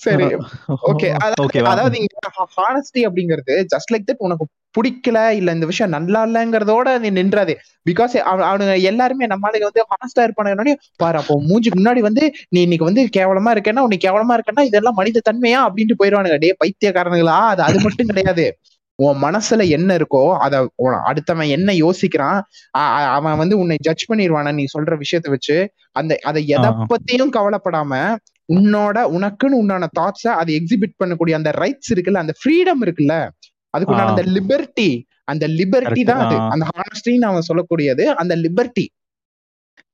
சரி. 0.05 0.27
ஓகே 0.91 1.09
அதாவது 1.67 1.97
ஹானஸ்டி 2.57 3.03
அப்படிங்கிறது 3.09 3.55
ஜஸ்ட் 3.73 3.93
லைக் 3.95 4.07
தட் 4.09 4.25
உனக்கு 4.27 4.45
பிடிக்கல 4.75 5.19
இல்ல 5.37 5.53
இந்த 5.53 5.67
விஷயம் 5.67 5.95
நல்லா 5.95 6.21
இல்லங்கிறதோட 6.27 6.89
நீ 6.99 7.09
நின்றாது. 7.13 7.53
பிகாஸ் 7.87 8.15
அவனுங்க 8.45 8.75
எல்லாருமே 8.83 9.27
நம்ம 9.27 9.49
ஆளுங்க 9.49 9.69
வந்து 9.71 9.85
ஹானஸ்டா 9.93 10.25
இருப்பானுங்க 10.27 10.75
பாரு 11.03 11.19
அப்போ 11.21 11.35
மூஞ்சிக்கு 11.49 11.79
முன்னாடி 11.81 12.01
வந்து 12.09 12.25
நீ 12.49 12.61
இன்னைக்கு 12.63 12.89
வந்து 12.91 13.05
கேவலமா 13.17 13.53
இருக்கேன்னா 13.57 13.85
உன்னை 13.87 13.99
கேவலமா 14.05 14.37
இருக்கேன்னா 14.37 14.65
இதெல்லாம் 14.71 14.99
மனித 15.01 15.23
தன்மையா? 15.29 15.61
அப்படின்ட்டு 15.67 15.99
போயிருவானுங்க. 16.01 16.39
டே 16.39 16.51
பைத்தியக்காரனுங்களா? 16.61 17.39
அது 17.53 17.63
அது 17.63 17.79
மட்டும் 17.81 18.11
கிடையாது. 18.13 18.47
உன் 18.99 19.19
மனசுல 19.23 19.63
என்ன 19.71 19.91
இருக்கோ 19.99 20.23
அத 20.45 20.55
அடுத்தவன் 21.09 21.51
என்ன 21.57 21.71
யோசிக்கிறான் 21.81 22.39
அவன் 23.17 23.37
வந்து 23.37 23.59
உன்னை 23.59 23.77
ஜட்ஜ் 23.83 24.05
பண்ணிடுவானா 24.11 24.53
நீ 24.55 24.65
சொல்ற 24.75 24.95
விஷயத்த 25.03 25.31
வச்சு? 25.31 25.57
அந்த 25.93 26.13
அதை 26.25 26.43
எதை. 26.49 26.71
பத்தியும் 26.93 27.35
கவலைப்படாம 27.37 27.93
உன்னோட 28.49 28.99
உனக்குன்னு 29.15 29.61
உண்டான 29.61 29.89
தாட்ஸ 29.99 30.27
அதை 30.41 30.53
எக்ஸிபிட் 30.59 30.99
பண்ணக்கூடிய 31.01 31.35
அந்த 31.39 31.53
ரைட்ஸ் 31.63 31.93
இருக்குல்ல 31.95 32.25
அந்த 32.25 32.35
ஃப்ரீடம் 32.39 32.83
இருக்குல்ல 32.87 33.15
அதுக்கு 33.75 33.93
உண்டான. 33.93 34.13
அந்த 34.13 34.25
லிபர்ட்டி 34.37 34.91
அந்த 35.29 35.45
லிபர்ட்டி 35.59 36.03
Correct. 36.03 36.11
தான் 36.11 36.23
அது. 36.27 36.37
அந்த 36.53 36.65
ஹானஸ்டின்னு 36.71 37.29
அவன் 37.29 37.49
சொல்லக்கூடியது 37.49 38.05
அந்த 38.23 38.35
லிபர்ட்டி 38.45 38.85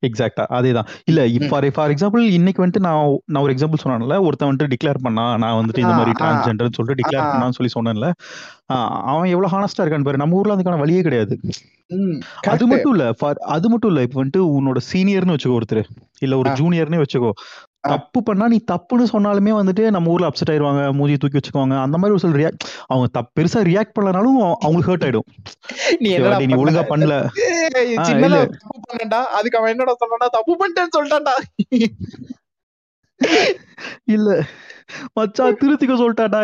எக்ஸாக்டா 0.03 0.45
அதேதான் 0.57 0.89
இல்ல 1.11 1.21
ஃபார் 1.51 1.67
ஃபார் 1.75 1.93
எக்ஸாம்பிள் 1.95 2.23
இன்னைக்கு 2.39 2.61
வந்துட்டு 2.63 2.85
நான் 2.87 3.01
நான் 3.29 3.43
ஒரு 3.45 3.53
எக்ஸாம்பிள் 3.55 3.83
சொன்னேன்ல 3.83 4.17
ஒருத்தன் 4.25 4.49
வந்துட்டு 4.49 4.73
டிக்ளேர் 4.73 5.01
பண்ணா 5.05 5.25
நான் 5.43 5.59
வந்துட்டு 5.59 5.83
இந்த 5.85 5.95
மாதிரி. 5.95 6.13
டிரான்ஸ்ஜெண்டர்னு 6.21 6.77
சொல்லிட்டு 6.79 6.99
டிக்ளேர். 7.01 7.29
பண்ணான்னு 7.29 7.57
சொல்லி 7.59 7.73
சொன்னேன்ல 7.75 8.09
அவன் 9.11 9.31
எவ்வளவு 9.33 9.53
ஹானஸ்டா 9.55 9.83
இருக்கான்னு 9.83 10.09
பாரு 10.09 10.23
நம்ம 10.23 10.39
ஊர்ல 10.39 10.57
அதுக்கான 10.57 10.81
வழியே 10.83 11.03
கிடையாது 11.07 11.35
அது 12.53 12.67
மட்டும் 12.73 12.93
இல்ல 12.95 13.07
அது 13.55 13.67
மட்டும் 13.73 13.91
இல்ல 13.93 14.03
இப்ப 14.07 14.19
வந்துட்டு 14.21 14.43
உன்னோட 14.57 14.81
சீனியர்னு 14.91 15.37
வச்சுக்கோ 15.37 15.59
ஒருத்தர் 15.59 15.85
இல்ல 16.23 16.35
ஒரு. 16.41 16.51
ஜூனியர்னே 16.61 17.01
வச்சுக்கோ. 17.03 17.33
தப்பு 17.89 18.23
பண்ணா 18.23 18.49
நீ 18.49 18.61
தப்புன்னு 18.73 19.07
சொன்னாலுமே 19.13 19.51
வந்துட்டு 19.61 19.91
நம்ம 19.91 20.11
ஊர்ல 20.11 20.29
அப்செட் 20.29 20.51
ஆயிருவாங்க 20.51 20.93
மூஞ்சி 20.93 21.17
தூக்கி 21.17 21.39
வச்சுக்குவாங்க. 21.39 21.83
அந்த 21.83 21.99
மாதிரி 21.99 22.11
ஒரு 22.11 22.19
சில 22.19 22.37
ரியாக்ட் 22.37 22.69
அவங்க 22.87 23.09
தப்பு 23.13 23.43
பெருசா 23.43 23.63
ரியாக்ட் 23.65 23.95
பண்ணலனாலும் 24.01 24.39
அவ- 24.39 24.57
அவங்களுக்கு 24.61 24.97
ஹர்ட் 24.97 25.09
ஆயிடும். 25.09 25.29
நீ 25.99 26.17
ஒழுங்கா 26.17 26.85
பண்ணல. 26.89 27.29
தப்பு 27.95 28.81
பண்ணேன்டா. 28.89 29.23
அதுக்கு 29.23 29.59
அவன் 29.59 29.71
என்னடா 29.71 29.93
சொன்னான்டா 29.93 30.27
தப்பு 30.31 30.57
பண்ணிட்டேன்னு 30.57 30.97
சொல்லிட்டான்டா. 30.99 31.35
இல்ல. 34.05 34.43
மச்சான் 35.15 35.57
திருத்திக்க 35.57 35.95
சொல்லிட்டாடா. 35.97 36.41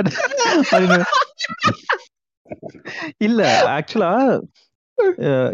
இல்ல 3.17 3.63
ஆக்சுவலா 3.67 4.41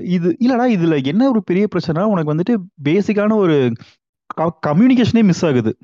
இது 0.03 0.37
இல்லடா 0.41 0.67
இதுல 0.77 1.05
என்ன 1.05 1.29
ஒரு 1.29 1.43
பெரிய 1.45 1.67
பிரச்சனை 1.67 2.03
உனக்கு 2.03 2.35
வந்துட்டு 2.35 2.57
பேசிக்கான 2.85 3.35
ஒரு 3.35 3.73
கம்யூனிகேஷனே 4.37 5.23
மிஸ் 5.23 5.47
ஆகுது. 5.47 5.77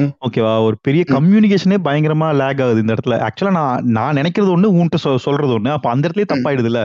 ஓகேவா 0.00 0.64
ஒரு 0.64 0.78
பெரிய. 0.80 1.04
கம்யூனிகேஷனே 1.08 1.74
பயங்கரமா 1.84 2.18
லேக் 2.18 2.38
ஆகுது 2.38 2.76
இந்த 2.76 2.92
இடத்துல 2.92 3.06
ஆக்சுவலா 3.06 3.50
நான் 3.50 3.84
நான் 3.84 4.16
நினைக்கிறது 4.16 4.38
ஒண்ணு 4.38 4.68
உன்கிட்ட 4.70 4.96
சொ- 5.04 5.16
சொல்றது 5.16 5.58
ஒண்ணு 5.58 5.68
அப்ப 5.68 5.90
அந்த 5.90 6.08
இடத்துலயே. 6.08 6.24
தப்பாயிடுதுல்ல. 6.34 6.84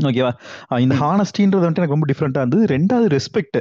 ஓகேவா 0.00 0.32
இந்த. 0.78 0.94
ஹானஸ்டின்றது 0.94 1.22
வந்துட்டு 1.38 1.58
எனக்கு 1.58 1.86
ரொம்ப 1.86 2.12
டிஃப்ரெண்டா 2.12 2.18
இருந்தது 2.18 2.64
ரெண்டாவது 2.64 3.12
ரெஸ்பெக்ட் 3.12 3.60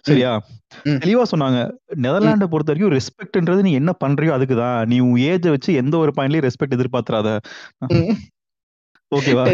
சரியா. 0.00 0.46
தெளிவா 0.84 1.22
சொன்னாங்க. 1.36 1.70
நெதர்லாண்டை 1.96 2.44
பொறுத்த 2.44 2.72
வரைக்கும் 2.72 2.92
ரெஸ்பெக்ட்ன்றது 2.92 3.60
நீ 3.60 3.72
என்ன 3.72 3.92
பண்றியோ 4.04 4.30
அதுக்கு 4.30 4.56
தான் 4.56 4.86
நீ 4.86 4.98
உன் 4.98 5.20
ஏஜை 5.20 5.48
வச்சு 5.48 5.74
எந்த 5.74 5.96
ஒரு 5.96 6.12
பாயிண்ட்லயும் 6.16 6.50
ரெஸ்பெக்ட் 6.50 6.70
எதிர்பார்த்துறாத. 6.70 7.40
ஓகேவா 9.16 9.44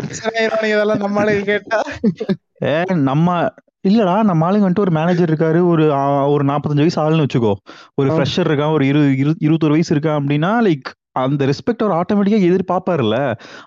நம்ம 2.94 3.48
இல்லடா 3.84 4.22
நம்ம 4.22 4.46
ஆளுங்க 4.46 4.64
வந்துட்டு 4.64 4.80
ஒரு 4.80 4.90
மேனேஜர் 4.90 5.30
இருக்காரு 5.30 5.66
ஒரு 5.66 5.92
ஆ, 5.92 6.02
ஒரு 6.28 6.44
நாற்பத்தஞ்சு 6.44 6.84
வயசு 6.84 7.02
ஆளுன்னு 7.02 7.26
வச்சுக்கோ 7.26 7.52
ஒரு. 7.94 8.08
ஃப்ரெஷர் 8.10 8.48
இருக்கான் 8.48 8.72
ஒரு 8.72 8.86
இரு 8.86 9.00
இரு- 9.16 9.38
இருபத்தொரு 9.38 9.72
வயசு 9.72 9.94
இருக்கான் 9.94 10.18
அப்படின்னா 10.20 10.52
லைக் 10.62 10.90
அந்த 11.16 11.42
ரெஸ்பெக்ட் 11.50 11.82
அவர் 11.82 11.96
ஆட்டோமேட்டிக்கா 11.98 12.40
எதிர்பார்ப்பாருல்ல. 12.48 13.16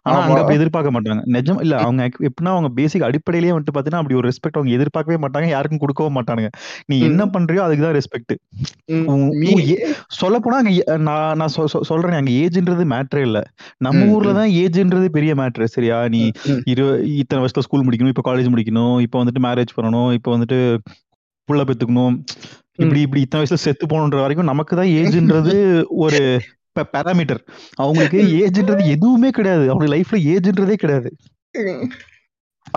ஆனா. 0.05 0.17
அங்க 0.21 0.39
அப்படி 0.41 0.57
எதிர்பார்க்க 0.59 0.91
மாட்டாங்க. 0.95 1.23
நிஜம் 1.35 1.59
இல்ல 1.63 1.75
அவங்க 1.83 2.01
எப்படின்னா 2.27 2.53
அவங்க 2.55 2.69
பேசிக் 2.77 3.05
அடிப்படையிலேயே 3.07 3.53
வந்துட்டு 3.53 3.75
பாத்தீங்கன்னா 3.75 4.01
அப்படி 4.01 4.17
ஒரு 4.19 4.29
ரெஸ்பெக்ட் 4.29 4.57
அவங்க 4.57 4.73
எதிர்பார்க்கவே 4.77 5.19
மாட்டாங்க. 5.23 5.47
யாருக்கும் 5.53 5.83
கொடுக்கவும் 5.83 6.17
மாட்டானுங்க. 6.17 6.49
நீ. 6.89 6.97
என்ன 7.09 7.25
பண்றியோ 7.35 7.63
அதுக்கு 7.67 7.85
தான் 7.85 7.97
ரெஸ்பெக்ட் 7.97 8.33
சொல்ல 10.17 10.35
போனா 10.39 10.59
அங்க 10.61 10.71
நான் 11.07 11.37
நான் 11.41 11.53
சொல்றேன் 11.89 12.19
அங்க 12.19 12.33
ஏஜ்ன்றது 12.43 12.85
மேட்ரே 12.93 13.23
இல்ல. 13.29 13.39
நம்ம 13.81 14.01
ஊர்ல. 14.13 14.33
தான் 14.39 14.51
ஏஜ்ன்றது 14.61 15.09
பெரிய 15.17 15.33
மேட்ரு 15.35 15.67
சரியா? 15.75 15.97
நீ. 16.15 16.21
இரு 16.71 16.85
இத்தனை 17.17 17.41
வருஷத்துல 17.41 17.67
ஸ்கூல் 17.67 17.85
முடிக்கணும் 17.87 18.13
இப்போ 18.13 18.25
காலேஜ் 18.27 18.53
முடிக்கணும் 18.53 18.75
இப்போ 19.05 19.17
வந்துட்டு 19.21 19.43
மேரேஜ் 19.47 19.75
பண்ணணும் 19.77 20.11
இப்போ 20.17 20.31
வந்துட்டு 20.35 20.59
புள்ள 21.49 21.61
பெத்துக்கணும். 21.67 22.15
இப்படி 22.79 22.99
இப்படி 23.05 23.21
இத்தனை 23.23 23.41
வயசுல 23.41 23.59
செத்து 23.61 23.85
போகணுன்ற 23.85 24.19
வரைக்கும் 24.23 24.49
நமக்கு 24.49 24.73
தான் 24.79 24.91
ஏஜ்ன்றது 24.97 25.53
ஒரு 26.03 26.19
பேராமீட்டர் 26.83 27.43
அவங்களுக்கு 27.75 28.21
ஏஜ்ன்றது 28.21 28.85
எதுவுமே 28.85 29.29
கிடையாது. 29.29 29.69
அவங்க 29.69 29.95
லைஃப்ல 29.95 30.11
ஏஜ்ன்றதே 30.11 30.73
கிடையாது. 30.73 31.15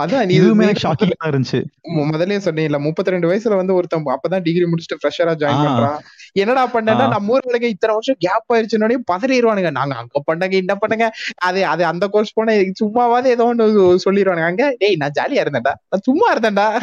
அதான் 0.01 0.25
நீ 0.25 0.39
இதுவுமே 0.39 0.55
நீ 0.55 0.67
எனக்கு 0.67 0.87
ஷாக்கிங் 0.87 1.11
தான் 1.17 1.31
இருந்துச்சு. 1.31 1.63
மு- 1.95 1.97
முதல்லயே 1.97 2.39
சொன்னீங்கல்ல 2.45 2.79
முப்பத்தி 2.79 3.11
ரெண்டு 3.11 3.31
வயசுல 3.31 3.55
வந்து 3.55 3.73
ஒருத்தன் 3.73 4.03
அப்பதான் 4.05 4.41
டிகிரி 4.41 4.65
முடிச்சுட்டு 4.65 5.05
ஃப்ரெஷரா 5.05 5.31
ஜாயின். 5.31 5.67
பண்றான். 5.67 5.99
என்னடா 6.31 6.67
பண்ணேன்னா. 6.67 7.07
நம்ம 7.09 7.33
ஊர்ல 7.33 7.67
இத்தனை 7.67 7.95
வருஷம் 7.95 8.15
கேப் 8.17 8.53
ஆயிருச்சுனோடனே 8.53 8.95
பதறிடுவானுங்க. 9.11 9.71
நாங்க 9.71 9.95
அங்க 9.95 10.23
பண்ணங்க 10.31 10.51
இந்த 10.51 10.75
பண்ணுங்க. 10.75 11.13
அது 11.35 11.65
அது 11.65 11.85
அந்த 11.85 12.07
கோர்ஸ் 12.07 12.33
போன 12.33 12.53
சும்மாவாது 12.55 13.25
ஏதோ 13.25 13.53
ஒண்ணு 13.55 13.97
சொல்லிடுவானுங்க. 14.05 14.45
அங்க 14.45 14.75
டேய் 14.77 14.95
நான் 14.95 15.11
ஜாலியா 15.19 15.39
இருந்தேன்டா. 15.39 15.73
நான் 15.89 16.01
சும்மா 16.01 16.35
இருந்தேன்டா. 16.35 16.79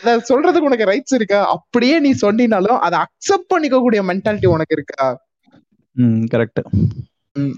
அத 0.00 0.16
சொல்றதுக்கு 0.28 0.58
உனக்கு 0.58 0.84
ரைட்ஸ் 0.84 1.14
இருக்கா? 1.14 1.48
அப்படியே 1.48 1.98
நீ 1.98 2.14
சொன்னினாலும் 2.20 2.78
அதை 2.78 2.98
அக்செப்ட் 2.98 3.48
பண்ணிக்க 3.48 3.78
கூடிய 3.78 4.02
மென்டாலிட்டி 4.02 4.46
உனக்கு 4.46 4.74
இருக்கா? 4.74 5.25
ம் 5.96 6.24
கரெக்ட் 6.34 6.62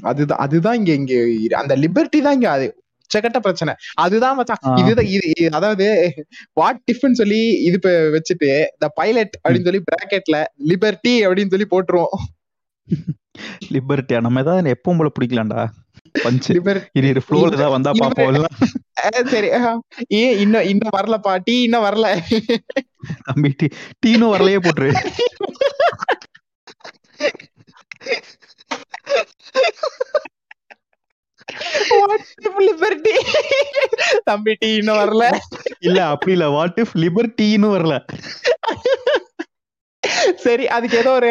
அதுதான் 0.02 0.38
அதுதான் 0.38 0.86
இங்க 0.86 0.92
இங்க 0.92 1.58
அந்த 1.58 1.76
லிபர்ட்டி 1.76 2.20
தான் 2.22 2.34
இங்க 2.34 2.50
அது 2.50 2.82
உச்சகட்ட 3.04 3.38
பிரச்சனை. 3.38 3.74
அதுதான் 3.94 4.36
மச்சான். 4.36 4.76
இதுதான் 4.76 5.04
இது 5.04 5.32
இது- 5.40 5.50
அதாவது 5.50 6.12
வாட் 6.52 6.80
டிஃப்னு 6.86 7.12
சொல்லி 7.12 7.38
இது 7.50 7.72
இப்ப 7.72 7.90
வச்சுட்டு 7.90 8.64
த 8.78 8.88
பைலட் 8.88 9.38
அப்படின்னு 9.48 9.64
சொல்லி 9.64 9.82
பிராக்கெட்ல 9.84 10.44
லிபர்ட்டி 10.66 11.26
அப்படின்னு 11.26 11.50
சொல்லி 11.50 11.66
போட்டுருவோம். 11.70 12.16
லிபர்ட்டியா 13.72 14.20
நம்ம 14.20 14.40
ஏதாவது 14.40 14.70
எப்பவும் 14.70 14.98
போல 14.98 15.08
பிடிக்கலாம்டா. 15.20 15.66
பஞ்சு 16.22 16.54
இரு 16.92 17.22
ஃப்ளோல 17.28 17.52
ஏதாவது 17.52 17.70
வந்தா 17.70 17.90
இது- 17.90 18.00
பாப்போம் 18.00 18.34
எல்லாம் 18.34 19.26
சரி 19.26 19.48
ஏன் 20.08 20.38
இன்னும் 20.38 20.62
இன்னும் 20.62 20.90
வரலப்பா. 20.96 21.38
டீ 21.44 21.62
இன்னும் 21.62 21.82
வரல. 21.82 22.18
தம்பி 23.24 23.54
டீனும் 24.06 24.32
வரலையே 24.32 24.58
போட்டுரு. 24.58 24.90
தம்பி 34.24 34.52
டீ 34.54 34.74
இன்னும் 34.74 34.98
வரல. 34.98 35.24
இல்ல 35.80 35.98
அப்படி 36.06 36.32
இல்ல. 36.32 36.48
வாட் 36.48 36.80
இஃப் 36.80 36.94
லிபர்ட்டின்னு 36.96 37.68
வரல. 37.74 37.94
சரி 40.36 40.64
அதுக்கு 40.68 40.96
ஏதோ 40.98 41.12
ஒரு 41.12 41.30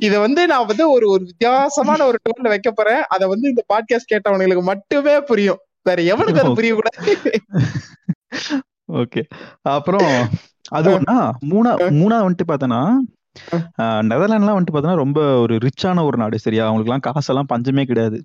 இத 0.00 0.14
வந்து 0.18 0.46
நான் 0.46 0.66
வந்து 0.66 0.84
ஒரு 0.90 1.06
ஒரு 1.10 1.22
வித்தியாசமான 1.24 2.04
ஒரு 2.04 2.18
டோன்ல 2.22 2.48
வைக்க 2.48 2.70
போறேன். 2.70 3.02
அத 3.08 3.26
வந்து 3.26 3.48
இந்த 3.48 3.62
பாட்காஸ்ட் 3.68 4.12
கேட்டவங்களுக்கு 4.12 4.62
மட்டுமே 4.62 5.20
புரியும். 5.22 5.60
வேற 5.86 6.00
எவனுக்கு 6.12 6.40
அது 6.40 6.54
புரிய 6.54 6.72
கூடாது 6.74 7.12
ஓகே 8.94 9.20
அப்புறம் 9.76 10.10
அது 10.70 10.88
ஒண்ணா? 10.90 11.16
மூணா 11.46 11.70
மூணா 11.94 12.16
வந்துட்டு 12.22 12.46
பார்த்தனா 12.48 12.80
நெதர்லாண்ட்லாம் 14.08 14.56
வந்துட்டு 14.56 14.74
பார்த்தோன்னா 14.74 15.02
ரொம்ப 15.02 15.20
ஒரு 15.42 15.54
ரிச்சான 15.66 16.02
ஒரு 16.08 16.16
நாடு. 16.16 16.38
சரியா 16.38 16.64
அவங்களுக்குலாம் 16.70 17.04
காசெல்லாம் 17.06 17.50
பஞ்சமே 17.52 17.84
கிடையாது. 17.84 18.18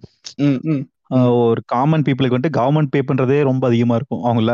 ஒரு 1.44 1.62
காமன் 1.66 2.02
பீப்புளுக்கு 2.02 2.38
வந்துட்டு 2.38 2.58
கவர்மெண்ட் 2.58 2.94
பே 2.96 3.02
பண்றதே 3.10 3.38
ரொம்ப 3.44 3.64
அதிகமா 3.68 3.96
இருக்கும். 3.96 4.24
அவங்கள 4.24 4.54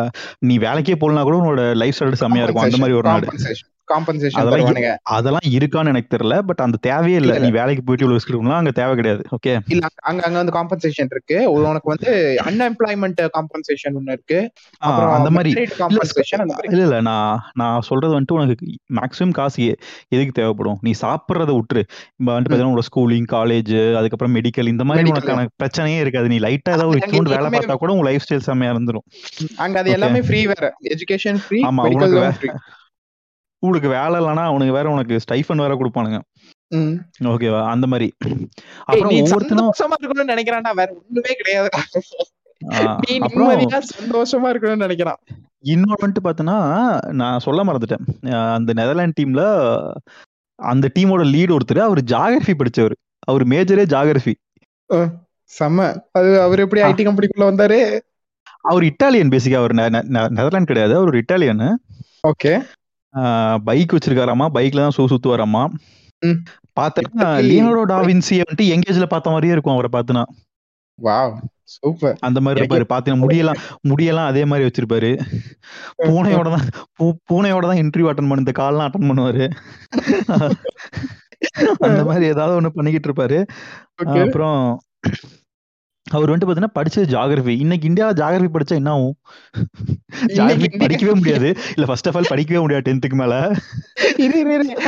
நீ 0.50 0.56
வேலைக்கே 0.58 0.96
போகலனா 0.96 1.24
கூட 1.28 1.38
உன்னோட 1.42 1.64
லைஃப் 1.76 1.98
ஸ்டைல் 2.00 2.22
செம்மையா 2.24 2.44
இருக்கும். 2.44 2.66
அந்த 2.66 2.78
மாதிரி 2.78 2.98
ஒரு 2.98 3.10
நாடு. 3.10 3.28
Compensation. 3.88 4.42
Compensation 4.42 4.98
அதெல்லாம் 5.14 5.48
இருக்கான்னு 5.56 5.92
எனக்கு 5.94 6.12
தெரியல 6.14 6.36
பட் 6.42 6.62
அந்த 6.66 6.78
தேவையே 6.82 7.18
இல்ல. 7.22 7.34
நீ 7.40 7.50
வேலைக்கு 7.52 7.84
போயிட்டு 7.84 8.06
இவ்வளவு 8.06 8.20
ரிஸ்க் 8.20 8.58
அங்க 8.58 8.72
தேவை 8.72 8.94
கிடையாது. 8.96 9.24
ஓகே 9.36 9.54
இல்ல 9.68 9.88
அங்க 10.02 10.22
அங்க 10.26 10.38
வந்து 10.42 10.54
காம்பன்சேஷன் 10.58 11.10
இருக்கு. 11.14 11.38
உனக்கு 11.54 11.90
வந்து 11.94 12.12
அன்எம்ப்ளாய்மெண்ட் 12.46 13.22
காம்பன்சேஷன் 13.36 13.98
ஒண்ணு 14.00 14.16
இருக்கு. 14.18 14.40
அந்த 15.18 15.32
மாதிரி. 15.38 15.52
காம்பன்சேஷன் 15.82 16.44
இல்ல 16.70 16.84
இல்ல 16.88 17.00
நான் 17.02 17.34
நான் 17.54 17.86
சொல்றது 17.90 18.14
வந்துட்டு 18.16 18.38
உனக்கு 18.38 18.68
மேக்ஸிமம் 19.00 19.36
காசு 19.40 19.68
எதுக்கு 20.10 20.36
தேவைப்படும்? 20.40 20.80
நீ 20.82 20.94
சாப்பிட்றத 21.02 21.52
விட்டுரு. 21.58 21.84
இப்ப 22.16 22.30
வந்துட்டு 22.30 22.52
பாத்தீங்கன்னா 22.52 22.72
உங்களோட 22.72 22.88
ஸ்கூலிங் 22.92 23.30
காலேஜ் 23.36 23.74
அதுக்கப்புறம் 23.98 24.36
மெடிக்கல் 24.36 24.72
இந்த 24.74 24.84
மாதிரி. 24.84 25.14
உனக்கான 25.14 25.46
பிரச்சனையே 25.64 26.00
இருக்காது. 26.00 26.28
நீ 26.28 26.40
லைட்டா 26.40 26.72
ஏதாவது 26.72 26.92
ஒரு 26.92 27.02
இத்தூண்டு 27.02 27.36
வேலை 27.36 27.50
பார்த்தா 27.50 27.76
கூட 27.76 27.92
உங்க 27.92 28.08
லைஃப் 28.10 28.26
ஸ்டைல் 28.26 28.48
செம்மையா 28.50 28.74
இருந்துரும். 28.74 29.06
அங்க 29.58 29.78
அது. 29.80 29.92
எல்லாமே 29.92 30.22
ஃப்ரீ 30.22 30.42
வேற. 30.46 30.66
எஜுகேஷன் 30.94 31.42
ஃப்ரீ 31.46 31.62
ஆமா, 31.64 31.84
உங்களுக்கு 33.64 33.90
வேலை 33.90 34.22
இல்லைன்னா 34.22 34.44
அவனுக்கு 34.44 34.74
வேற 34.74 34.90
உனக்கு 34.90 35.20
ஸ்டைஃபன் 35.28 35.56
வேற 35.56 35.76
கொடுப்பானுங்க. 35.76 36.20
ஓகேவா 37.20 37.68
அந்த 37.68 37.88
மாதிரி. 37.88 38.14
அப்புறம் 38.86 39.10
ஒவ்வொருத்தனும் 39.10 39.70
சந்தோஷமா 39.84 40.06
இருக்கணும்னு 40.06 40.32
நினைக்கிறான்டா. 40.32 40.74
வேற 40.74 40.94
ஒண்ணுமே 40.94 41.34
கிடையாது. 41.34 41.70
சந்தோஷமா 44.02 44.56
இருக்கணும்னு 44.56 44.88
நினைக்கிறான். 44.88 45.46
இன்னொன்று 45.60 46.08
வந்துட்டு 46.08 46.24
பார்த்தோன்னா 46.24 46.98
நான் 47.12 47.40
சொல்ல 47.40 47.64
மறந்துட்டேன். 47.64 48.54
அந்த 48.54 48.74
நெதர்லாண்ட் 48.74 49.12
டீம்ல 49.22 49.92
அந்த 50.56 50.92
டீமோட 51.00 51.24
லீட் 51.24 51.58
ஒருத்தர் 51.58 51.80
அவர் 51.80 52.04
ஜாகிரபி 52.04 52.54
படிச்சவர். 52.54 52.96
அவர் 53.20 53.48
மேஜரே 53.48 53.86
ஜாகிரபி 53.86 54.34
செம்ம. 55.60 56.02
அது 56.12 56.42
அவர் 56.42 56.60
எப்படி. 56.60 56.82
ஐடி 56.82 57.08
கம்பெனிக்குள்ள 57.08 57.44
வந்தாரு? 57.44 58.00
அவர் 58.62 58.84
இட்டாலியன் 58.84 59.32
பேசிக்கா 59.34 59.56
அவர் 59.56 59.72
நெ- 59.72 59.96
நெ- 59.96 60.04
நெ- 60.04 60.30
நெதர்லாந்து 60.30 60.66
கிடையாது. 60.66 60.96
அவர் 60.96 61.08
ஒரு 61.08 61.24
இட்டாலியன் 61.24 61.74
ஓகே 62.28 62.66
பைக் 63.68 63.96
வச்சிருக்காராமா? 63.96 64.46
பைக்ல 64.58 64.84
தான் 64.86 64.96
சூ 64.98 65.04
சுத்துவாராமா. 65.08 65.64
பார்த்தா? 66.78 67.28
லியோனோ 67.50 67.82
டாவின்சி 67.92 68.36
வந்துட்டு 68.42 68.66
எங்கேஜ்ல 68.76 69.06
பார்த்த 69.06 69.34
மாதிரியே 69.36 69.56
இருக்கும் 69.56 69.76
அவரை 69.76 69.90
பார்த்தினா 69.94 70.24
வாவ் 71.00 71.34
சூப்பர். 71.74 72.18
அந்த 72.20 72.40
மாதிரி 72.42 72.60
இருப்பாரு. 72.62 72.86
பாத்தீங்கன்னா 72.94 73.24
முடியெல்லாம் 73.24 73.60
முடியெல்லாம் 73.90 74.30
அதே 74.32 74.44
மாதிரி 74.46 74.68
வச்சிருப்பாரு. 74.68 75.12
பூனையோட 76.08 76.48
தான் 76.56 76.68
பூனையோட 77.30 77.64
தான் 77.68 77.82
இன்டர்வியூ 77.84 78.10
அட்டன் 78.12 78.30
பண்ணு 78.30 78.46
இந்த 78.46 78.56
கால்லாம் 78.62 78.88
அட்டன் 78.88 79.10
பண்ணுவாரு. 79.10 79.46
அந்த 81.88 82.02
மாதிரி 82.04 82.26
ஏதாவது 82.26 82.58
ஒண்ணு 82.60 82.76
பண்ணிக்கிட்டு 82.76 83.10
இருப்பாரு. 83.10 83.40
அப்புறம் 84.24 84.60
அவர் 86.12 86.30
வந்துட்டு 86.30 86.48
பாத்தீங்கன்னா 86.48 86.76
படிச்சது 86.76 87.06
ஜாகிரபி 87.12 87.54
இன்னைக்கு 87.60 87.86
இந்தியாவில் 87.88 88.18
ஜாகிரபி 88.18 88.50
படிச்சா 88.54 88.76
என்ன 88.76 88.92
ஆகும்? 88.92 89.14
ஜாகிரபி 90.38 90.80
படிக்கவே 90.82 91.14
முடியாது. 91.14 91.50
இல்ல 91.76 91.86
ஃபர்ஸ்ட் 91.86 92.08
ஆஃப் 92.08 92.18
ஆல் 92.18 92.30
படிக்கவே 92.30 92.62
முடியாது 92.62 92.86
டென்த்துக்கு 92.88 93.18
மேல. 93.22 93.36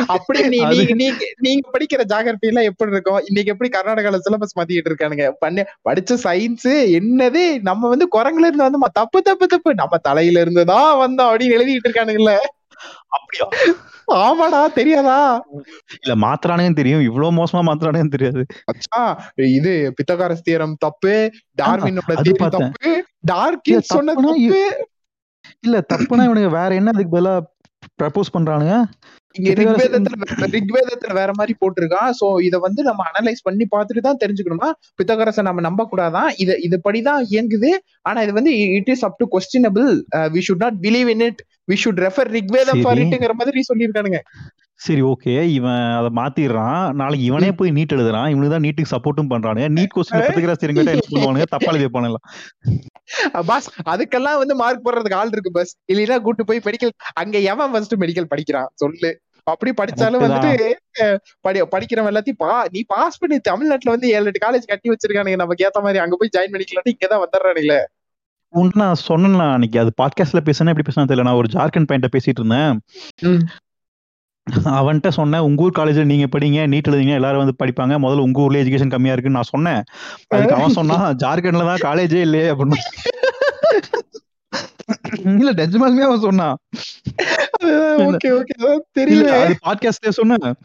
அப்படியே 0.07 0.47
நீங்க 0.47 1.13
நீங்க 1.37 1.63
படிக்கிற 1.75 2.03
ஜாகிரபி 2.13 2.49
எல்லாம் 2.51 2.63
எப்படி 2.63 2.91
இருக்கும்? 2.91 3.21
இன்னைக்கு 3.25 3.51
எப்படி 3.51 3.69
கர்நாடகால 3.77 4.19
சிலபஸ் 4.27 4.57
மாத்திக்கிட்டு 4.59 4.91
இருக்கானுங்க? 4.91 5.27
பண்ண. 5.39 5.65
படிச்ச 5.89 6.17
சயின்ஸ் 6.23 6.69
என்னது? 6.99 7.61
நம்ம 7.61 7.87
வந்து 7.87 8.07
குரங்குல 8.15 8.49
இருந்து 8.49 8.67
வந்து 8.67 8.91
தப்பு 8.93 9.21
தப்பு 9.21 9.47
தப்பு. 9.47 9.73
நம்ம 9.75 9.97
தலையில 10.09 10.41
இருந்து 10.41 10.65
தான் 10.65 10.91
வந்தோம் 11.03 11.31
அப்படின்னு 11.31 11.57
எழுதிட்டு 11.59 11.89
இருக்கானுங்கல்ல. 11.89 12.35
அப்படியா? 13.17 13.45
ஆமாடா 14.07 14.59
தெரியாதா? 14.73 15.19
இல்ல 16.03 16.13
மாத்துறானுங்கன்னு 16.15 16.75
தெரியும். 16.75 17.01
இவ்வளவு 17.01 17.37
மோசமா 17.37 17.61
மாத்துறானுங்கன்னு 17.69 18.15
தெரியாது. 18.15 18.41
இது 19.57 19.71
பித்தகாரஸ் 19.97 20.45
தியரம் 20.49 20.75
தப்பு 20.79 21.13
டார்வினோட 21.61 22.13
பார்த்தேன். 22.41 22.51
தப்பு 22.57 22.91
டார்கின் 23.31 23.75
இல்ல, 23.75 23.89
சொன்ன 23.93 24.13
தப்புனா 24.13 24.33
தப்பு. 24.35 24.61
இல்ல 25.59 25.77
தப்புனா 25.93 26.25
இவனுக்கு 26.29 26.51
வேற 26.59 26.69
என்ன 26.75 26.91
அதுக்கு 26.93 27.15
பதிலா 27.17 27.35
ப்ரப்போஸ் 28.01 28.33
பண்றானுங்க? 28.33 28.75
இங்க 29.37 29.53
ரிக்வேதத்துல 29.59 30.49
ரிக்வேதத்துல 30.55 31.13
வேற 31.19 31.31
மாதிரி 31.39 31.53
போட்டிருக்கான் 31.61 32.11
சோ 32.19 32.27
இத 32.47 32.59
வந்து 32.65 32.83
நம்ம 32.89 33.03
அனலைஸ் 33.11 33.45
பண்ணி 33.47 33.67
பார்த்துட்டு 33.75 34.05
தான் 34.07 34.21
தெரிஞ்சுக்கணுமா? 34.23 34.69
பித்தகரசை 34.99 35.43
நம்ம 35.49 35.63
நம்ப 35.67 35.87
கூடாதான் 35.91 36.29
இது 36.43 36.55
இது 36.67 36.79
படிதான் 36.87 37.23
இயங்குது. 37.33 37.71
ஆனா 38.09 38.21
இது 38.27 38.35
வந்து 38.39 38.53
it 38.79 38.91
is 38.95 39.05
up 39.09 39.17
to 39.21 39.27
questionable 39.35 39.89
we 40.35 40.43
should 40.49 40.63
not 40.65 40.77
believe 40.87 41.09
in 41.15 41.25
it 41.29 41.41
we 41.71 41.77
should 41.85 42.03
refer 42.07 42.31
Rigveda 42.37 42.83
for. 42.83 43.01
இட்ங்கிற 43.05 43.35
மாதிரி 43.41 43.63
சொல்லியிருக்கானுங்க. 43.71 44.21
சரி 44.85 45.01
ஓகே. 45.09 45.33
இவன் 45.57 45.83
அதை 45.97 46.09
மாத்திடுறான். 46.17 46.81
நாளைக்கு 47.01 47.27
இவனே 47.27 47.51
போய் 47.59 47.75
நீட் 47.77 47.93
எழுதுறான். 47.95 48.27
இவனுக்கு 48.31 48.53
தான் 48.53 48.65
நீட்டுக்கு 48.65 48.93
சப்போர்ட்டும் 48.93 49.29
பண்றானுங்க. 49.33 49.67
நீட் 49.77 49.93
கொஸ்டின் 49.95 50.25
பத்திரிகாசிரியர் 50.25 50.77
கேட்டா 50.77 50.93
என்ன 50.95 51.05
சொல்லுவானுங்க? 51.09 51.45
தப்பாளி 51.53 51.79
வைப்பானுங்களா? 51.83 52.21
பாஸ் 53.49 53.69
அதுக்கெல்லாம் 53.93 54.39
வந்து 54.41 54.55
மார்க் 54.61 54.83
போடுறதுக்கு 54.85 55.19
ஆள் 55.21 55.31
இருக்கு 55.35 55.53
பஸ். 55.57 55.73
இல்லைன்னா 55.93 56.17
கூட்டு 56.25 56.45
போய் 56.49 56.65
மெடிக்கல் 56.67 56.93
அங்க 57.23 57.37
எவன் 57.53 57.71
ஃபர்ஸ்ட் 57.75 57.95
மெடிக்கல் 58.03 58.29
படிக்கிறான்? 58.33 58.69
சொல்லு. 58.83 59.11
அப்படி 59.51 59.71
படிச்சாலும் 59.79 60.23
வந்துட்டு 60.23 60.67
படிக்கிறவன் 61.73 62.11
எல்லாத்தையும் 62.11 62.41
பா 62.43 62.53
நீ 62.75 62.79
பாஸ் 62.93 63.19
பண்ணி 63.21 63.37
தமிழ்நாட்டுல 63.49 63.93
வந்து 63.93 64.07
ஏழு 64.15 64.29
எட்டு 64.29 64.41
காலேஜ் 64.45 64.71
கட்டி 64.71 64.91
வச்சிருக்கானுங்க. 64.91 65.41
நமக்கு 65.41 65.65
ஏத்த 65.67 65.81
மாதிரி 65.85 66.01
அங்க 66.03 66.17
போய் 66.21 66.33
ஜாயின் 66.37 66.53
பண்ணிக்கலாம் 66.53 66.89
இங்கதான் 66.91 67.23
வந்துடுறானுங்களே. 67.23 67.81
உன்ட்டு 68.53 68.81
நான் 68.81 69.03
சொன்னேன் 69.09 69.35
அன்னைக்கு. 69.45 69.77
அது 69.83 69.91
பாட்காஸ்ட்ல 70.01 70.41
பேசினா 70.47 70.71
எப்படி 70.73 70.87
பேசினா 70.87 71.07
தெரியல. 71.11 71.27
நான் 71.27 71.39
ஒரு 71.41 71.51
ஜார்க்கண்ட் 71.55 71.89
பையன்ட்ட 71.89 72.09
பேசிட்டு 72.15 72.41
இருந்தேன். 72.41 72.73
அவன்கிட்ட 74.79 75.09
சொன்னேன் 75.19 75.45
உங்க 75.47 75.63
ஊர் 75.65 75.77
காலேஜ்ல 75.77 76.03
நீங்க 76.11 76.25
படிங்க 76.33 76.65
நீட் 76.73 76.89
எழுதிங்க 76.89 77.13
எல்லாரும் 77.19 77.43
வந்து 77.43 77.59
படிப்பாங்க. 77.61 77.93
முதல்ல 78.03 78.25
உங்க 78.27 78.43
ஊர்ல 78.45 78.61
எஜுகேஷன் 78.63 78.93
கம்மியா 78.93 79.13
இருக்குன்னு 79.15 79.39
நான் 79.39 79.53
சொன்னேன். 79.53 79.81
அதுக்கு 80.33 80.57
அவன் 80.57 80.77
சொன்னான் 80.79 81.05
ஜார்க்கண்ட்ல 81.23 81.69
தான் 81.71 81.85
காலேஜே 81.87 82.21
இல்லையே 82.27 82.49
அப்படின்னு. 82.53 82.81
இல்ல 85.23 85.51
நிஜமாலுமே 85.51 86.05
அவன் 86.07 86.19
சொன்னான். 86.19 86.57
ஓகே 87.97 88.29
ஓகே 88.37 88.77
தெரியல. 88.99 89.53
பாட்காஸ்ட்ல 89.65 90.09
சொன்னேன். 90.09 90.55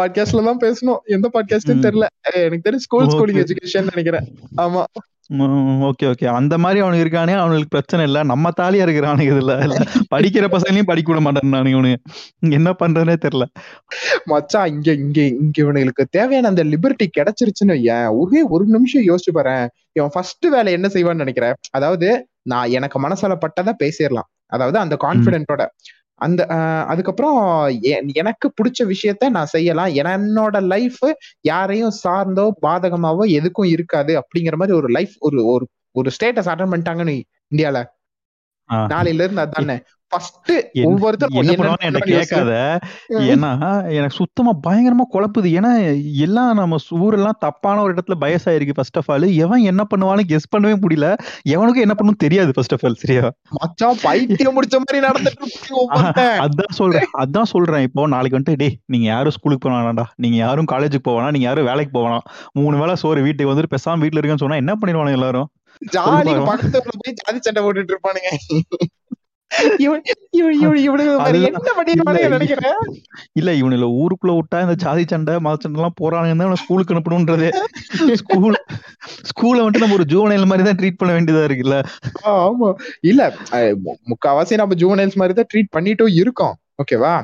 பாட்காஸ்ட்ல 0.00 0.44
தான் 0.44 0.62
பேசணும். 0.64 0.98
எந்த 1.04 1.30
பாட்காஸ்ட்னு. 1.32 1.84
தெரியல. 1.86 2.06
எனக்கு 2.22 2.60
தெரியும் 2.60 2.78
ஸ்கூல் 2.78 3.06
ஸ்கூலிங். 3.06 3.44
எஜுகேஷன் 3.44 3.88
நினைக்கிறேன். 3.94 4.34
ஆமா. 4.56 4.84
ஓகே 5.88 6.02
ஓகே 6.02 6.26
அந்த 6.26 6.58
மாதிரி 6.58 6.80
அவனுக்கு 6.80 7.04
இருக்கானே 7.04 7.34
அவனுக்கு 7.36 7.66
பிரச்சனை 7.68 8.06
இல்ல. 8.06 8.22
நம்ம 8.22 8.50
தாலியா 8.60 8.84
இருக்கிறானுங்க 8.84 9.32
இதுல. 9.32 9.54
படிக்கிற 10.14 10.46
பசங்களையும் 10.54 10.82
படிக்க 10.82 11.12
விட 11.12 11.20
மாட்டேன் 11.20 11.52
இவனுங்க 11.52 11.96
என்ன 12.40 12.74
பண்றதுனே 12.84 13.16
தெரியல. 13.24 13.42
மச்சான் 14.24 14.68
இங்க 14.68 14.92
இங்க 14.92 15.22
இங்க 15.22 15.62
இவனுங்களுக்கு 15.62 16.04
தேவையான 16.10 16.48
அந்த 16.48 16.64
லிபர்ட்டி 16.64 17.06
கிடைச்சிருச்சுன்னு 17.18 17.74
வையேன். 17.76 18.08
ஒரே 18.12 18.42
ஒரு 18.42 18.64
நிமிஷம் 18.64 19.02
யோசிச்சு 19.02 19.34
பாரேன். 19.34 19.68
இவன் 19.92 20.10
ஃபர்ஸ்ட் 20.12 20.46
வேலை 20.46 20.72
என்ன 20.72 20.88
செய்வான்னு 20.88 21.24
நினைக்கிறேன்? 21.24 21.54
அதாவது 21.70 22.26
நான் 22.46 22.70
எனக்கு 22.70 22.98
மனசால 23.00 23.32
பட்டதை 23.40 23.72
பேசிடலாம். 23.80 24.28
அதாவது 24.52 24.78
அந்த 24.78 24.96
கான்பிடென்ட்டோட 25.00 25.62
அந்த 26.20 26.42
ஆஹ், 26.50 26.84
அதுக்கப்புறம் 26.86 27.36
எனக்கு 28.14 28.46
பிடிச்ச 28.54 28.80
விஷயத்த 28.88 29.28
நான் 29.30 29.52
செய்யலாம். 29.52 29.90
என்னோட 30.02 30.56
லைஃப் 30.66 31.02
யாரையும் 31.44 31.94
சார்ந்தோ 31.98 32.46
பாதகமாவோ 32.62 33.24
எதுக்கும் 33.36 33.70
இருக்காது 33.74 34.14
அப்படிங்கிற 34.20 34.56
மாதிரி 34.56 34.76
ஒரு 34.76 34.88
லைஃப் 34.96 35.14
ஒரு 35.20 35.40
ஒரு 35.52 35.66
ஒரு 35.94 36.10
ஸ்டேட்டஸ் 36.16 36.50
அட்டன் 36.52 36.72
பண்ணிட்டாங்கன்னு 36.72 37.14
இந்தியால. 37.52 37.78
நாளையில 38.90 39.24
இருந்து 39.24 39.44
அதானே. 39.44 39.76
ஃபர்ஸ்ட். 40.12 40.50
கேட்காத. 42.10 42.52
ஏன்னா 43.30 43.50
எனக்கு 43.96 44.16
சுத்தமா 44.18 44.52
பயங்கரமா 44.66 45.04
குழப்புது. 45.14 45.48
ஏன்னா 45.58 45.72
எல்லாம் 46.24 46.52
நம்ம 46.60 46.76
ஊரெல்லாம் 47.06 47.38
தப்பான 47.44 47.82
ஒரு 47.82 47.92
இடத்துல 47.94 48.16
பயஸ் 48.22 48.46
ஆயிருக்கு 48.50 48.76
ஃபர்ஸ்ட் 48.78 48.98
ஆஃப் 49.00 49.10
ஆல் 49.14 49.26
எவன் 49.44 49.66
என்ன 49.70 49.84
பண்ணுவான்னு 49.90 50.24
கெஸ் 50.30 50.50
பண்ணவே 50.54 50.76
முடியல. 50.84 51.08
எவனுக்கும் 51.54 51.84
என்ன 51.86 51.96
பண்ணணும் 51.98 52.22
தெரியாது 52.24 52.54
ஃபர்ஸ்ட் 52.58 52.76
ஆஃப் 52.76 52.84
ஆல் 52.88 52.98
சரியா? 53.02 53.24
மச்சான் 53.58 54.00
பைத்தியம் 54.02 54.56
முடிச்ச 54.58 54.80
மாதிரி 54.84 55.02
நடந்துட்டு. 55.08 55.50
அதான் 56.46 56.76
சொல்றேன் 56.80 57.10
அதான் 57.24 57.50
சொல்றேன். 57.54 57.84
இப்போ 57.88 58.06
நாளைக்கு 58.14 58.38
வந்துட்டு 58.38 58.60
டேய் 58.64 58.76
நீங்க 58.94 59.08
யாரும் 59.14 59.36
ஸ்கூலுக்கு 59.38 59.70
வேணாம்டா 59.70 60.06
நீங்க 60.24 60.38
யாரும் 60.44 60.70
காலேஜுக்கு 60.72 61.16
வேணாம் 61.16 61.34
நீங்க 61.36 61.48
யாரும் 61.50 61.68
வேலைக்கு 61.70 61.94
வேணாம் 61.98 62.26
மூணு 62.60 62.76
வேளை 62.82 62.94
சோறு 63.04 63.26
வீட்டுக்கு 63.28 63.52
வந்துட்டு 63.52 63.74
பேசாம 63.76 64.02
வீட்டுல 64.04 64.20
இருக்கேன்னு 64.20 64.44
சொன்னா 64.44 64.62
என்ன 64.62 64.74
பண்ணிடுவானுங்க 64.80 65.18
எல்லாரும்? 65.20 65.48
ஜாலி 65.94 66.30
பாரு. 66.30 66.46
பக்கத்துல 66.50 66.80
போய் 67.00 67.18
ஜாதி 67.18 67.38
சண்டை 67.46 67.60
போட்டுட்டு 67.64 67.92
இருப்பானுங்க. 67.94 68.30
இல்ல, 73.38 73.50
இவனுல 73.60 73.86
ஊருக்குள்ள 74.00 74.32
விட்டா 74.38 74.58
இந்த 74.64 74.74
ஜாதி 74.84 75.04
சண்டை 75.12 75.34
மத 75.46 75.56
சண்டை 75.62 75.78
எல்லாம் 75.80 75.98
போறானுங்க 76.00 76.58
ஸ்கூலுக்கு 76.62 76.94
அனுப்பணும்ன்றதே. 76.94 77.48
ஸ்கூல் 78.22 78.58
ஸ்கூல்ல 79.30 79.62
வந்துட்டு 79.62 79.84
நம்ம 79.84 79.98
ஒரு 79.98 80.06
ஜூவனைல் 80.12 80.48
மாதிரி 80.50 80.66
தான் 80.68 80.78
ட்ரீட் 80.80 81.00
பண்ண 81.00 81.12
வேண்டியதா 81.16 81.44
இருக்குல்ல? 81.48 81.78
ஆமா. 82.36 82.70
இல்ல 83.02 83.22
முக்காவாசி 84.12 84.60
நம்ம 84.62 84.78
ஜூவனைல்ஸ் 84.82 85.20
மாதிரி 85.22 85.36
தான் 85.40 85.50
ட்ரீட் 85.52 85.74
பண்ணிட்டும் 85.76 86.14
இருக்கோம். 86.22 86.54
ஓகேவா. 86.82 87.14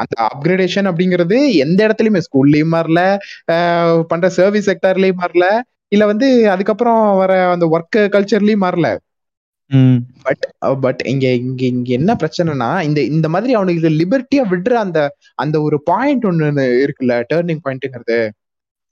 அந்த 0.00 0.14
அப்கிரேடேஷன் 0.28 0.88
அப்படிங்கிறது 0.90 1.36
எந்த 1.64 1.78
இடத்துலயுமே 1.86 2.24
ஸ்கூல்லயும் 2.26 2.74
மாறல 2.76 3.00
பண்ற 4.12 4.28
சர்வீஸ் 4.38 4.70
செக்டர்லயும் 4.70 5.20
மாறல 5.22 5.46
இல்ல 5.92 6.04
வந்து 6.06 6.28
அதுக்கப்புறம் 6.54 7.02
வர 7.16 7.32
அந்த 7.50 7.66
ஒர்க் 7.74 7.98
கல்ச்சர்லயும் 8.14 8.64
மாறல. 8.64 8.88
ம். 9.70 9.98
பட் 10.24 10.44
பட் 10.82 11.00
இங்க 11.12 11.26
இங்க 11.40 11.62
இங்க 11.68 11.90
என்ன 11.98 12.12
பிரச்சனைனா 12.20 12.68
இந்த 12.88 13.00
இந்த 13.10 13.26
மாதிரி 13.34 13.52
அவனுக்கு 13.54 13.92
லிபர்ட்டியா 14.00 14.42
விடுற 14.50 14.74
அந்த 14.82 14.98
அந்த 15.38 15.56
ஒரு 15.66 15.76
பாயிண்ட் 15.86 16.26
ஒண்ணு 16.30 16.64
இருக்குல்ல 16.82 17.16
டேர்னிங் 17.30 17.62
பாயிண்ட்ங்கிறது 17.64 18.18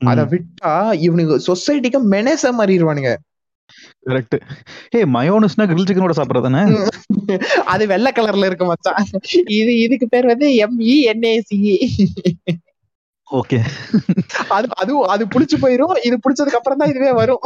அத 0.00 0.20
ம். 0.20 0.30
விட்டா 0.32 0.72
இவனுக்கு 1.06 1.34
சொசைட்டிக்கு 1.48 2.00
மெனேச 2.14 2.52
மாறிடுவானுங்க 2.58 3.12
கரெக்ட் 4.06 4.36
ஏய் 4.96 5.08
மயோனஸ்னா 5.12 5.64
கிரில் 5.66 5.88
சிக்கனோட 5.88 6.14
சாப்பிடுறதானே? 6.16 6.62
அது 7.72 7.84
வெள்ளை 7.92 8.10
கலர்ல 8.12 8.48
இருக்கு 8.48 8.66
மச்சான். 8.66 8.98
இது 9.56 9.72
இதுக்கு 9.84 10.06
பேர் 10.08 10.30
வந்து 10.32 10.46
எம்இ 10.64 10.96
என்ஏசி 11.12 11.58
ஓகே 13.38 13.58
அது 14.56 14.66
அது 14.82 14.92
அது 15.12 15.24
புடிச்சு 15.32 15.56
போயிரும். 15.62 15.92
இது 16.06 16.16
புடிச்சதுக்கு 16.24 16.58
அப்புறம் 16.58 16.80
தான் 16.80 16.90
இதுவே 16.92 17.12
வரும். 17.20 17.42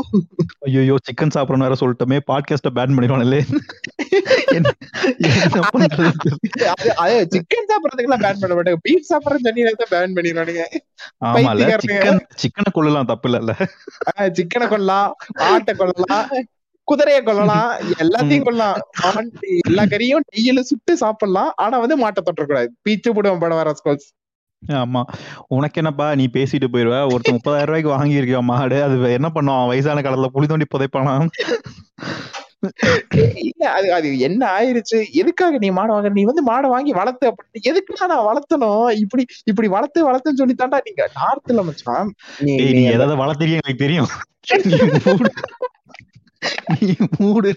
ஐயோ 0.66 0.96
சிக்கன் 1.08 1.34
சாப்பிடணும் 1.36 1.66
வேற 1.66 1.76
சொல்லிட்டோமே. 1.82 2.18
பாட்காஸ்ட 2.30 2.70
பேன் 2.78 2.96
அது 7.02 7.16
சிக்கன் 7.34 7.68
சாப்பிடறதுக்குலாம் 7.70 8.22
பேன் 8.24 8.40
பண்ண 8.42 8.52
மாட்டாங்க. 8.56 8.80
பீஃப் 8.86 9.08
சாப்பிடற 9.10 9.38
தண்ணியில 9.46 9.74
தான் 9.82 9.92
பேன் 9.94 10.16
பண்ணிடுவானுங்க. 10.16 10.64
ஆமால. 11.28 11.68
சிக்கன் 11.86 12.20
சிக்கனை 12.42 12.72
கொள்ளலாம் 12.78 13.10
தப்பு 13.12 13.30
இல்ல 13.30 13.54
சிக்கனை 14.40 14.68
கொல்லலாம் 14.74 15.10
ஆட்டை 15.50 15.74
கொல்லலாம் 15.82 16.26
குதிரைய 16.88 17.20
கொல்லலாம் 17.28 17.70
எல்லாத்தையும் 18.02 18.46
கொல்லலாம். 18.48 18.76
ஆண் 19.08 19.30
எல்லா 19.68 19.84
கறியும் 19.92 20.26
நெய்யில 20.32 20.60
சுட்டு 20.70 20.92
சாப்பிடலாம். 21.04 21.50
ஆனா 21.64 21.76
வந்து 21.84 21.96
மாட்டை 22.04 22.20
தொட்டக்கூடாது 22.28 22.68
பீச்சு 22.86 23.10
போடுவோம் 23.16 23.42
படம் 23.44 23.60
வர 23.62 23.72
ஸ்கூல்ஸ் 23.80 24.08
ஆமா. 24.80 25.02
உனக்கு 25.48 25.80
என்னப்பா 25.80 26.14
நீ 26.14 26.24
பேசிட்டு 26.32 26.68
போயிருவ. 26.72 26.96
ஒருத்தன் 27.12 27.36
முப்பதாயிரம் 27.36 27.70
ரூபாய்க்கு 27.70 27.88
வாங்கி 27.88 28.20
இருக்கியா 28.20 28.40
மாடு? 28.42 28.82
அது 28.82 29.12
என்ன 29.12 29.30
பண்ணுவான்? 29.34 29.66
வயசான 29.66 30.00
காலத்துல 30.00 30.30
புளி 30.34 30.46
தோண்டி 30.46 30.66
புதைப்பானா 30.74 31.14
இல்ல 33.42 33.70
அது 33.70 33.92
அது 33.92 34.18
என்ன 34.18 34.42
ஆயிருச்சு? 34.58 34.98
எதுக்காக 35.12 35.58
நீ 35.58 35.70
மாடை 35.70 35.92
வாங்குற? 35.94 36.12
நீ 36.12 36.24
வந்து 36.24 36.42
மாடை 36.42 36.68
வாங்கி 36.68 36.92
வளர்த்து 36.92 37.26
அப்படி 37.26 37.60
எதுக்குடா 37.70 38.06
நான் 38.06 38.26
வளர்த்தணும்? 38.28 38.90
இப்படி 38.94 39.26
இப்படி 39.44 39.68
வளர்த்து 39.68 40.06
வளர்த்துன்னு 40.08 40.36
சொல்லி 40.36 40.54
தாண்டா 40.58 40.80
நீங்க? 40.84 41.04
நார்த்ல 41.18 41.64
மச்சான். 41.64 42.10
நீ 42.40 42.82
எதாவது 42.96 43.20
வளர்த்திருக்கீங்க 43.22 43.64
எனக்கு 43.64 43.84
தெரியும். 43.86 44.10
நீ 46.80 46.94
மூடு. 47.18 47.52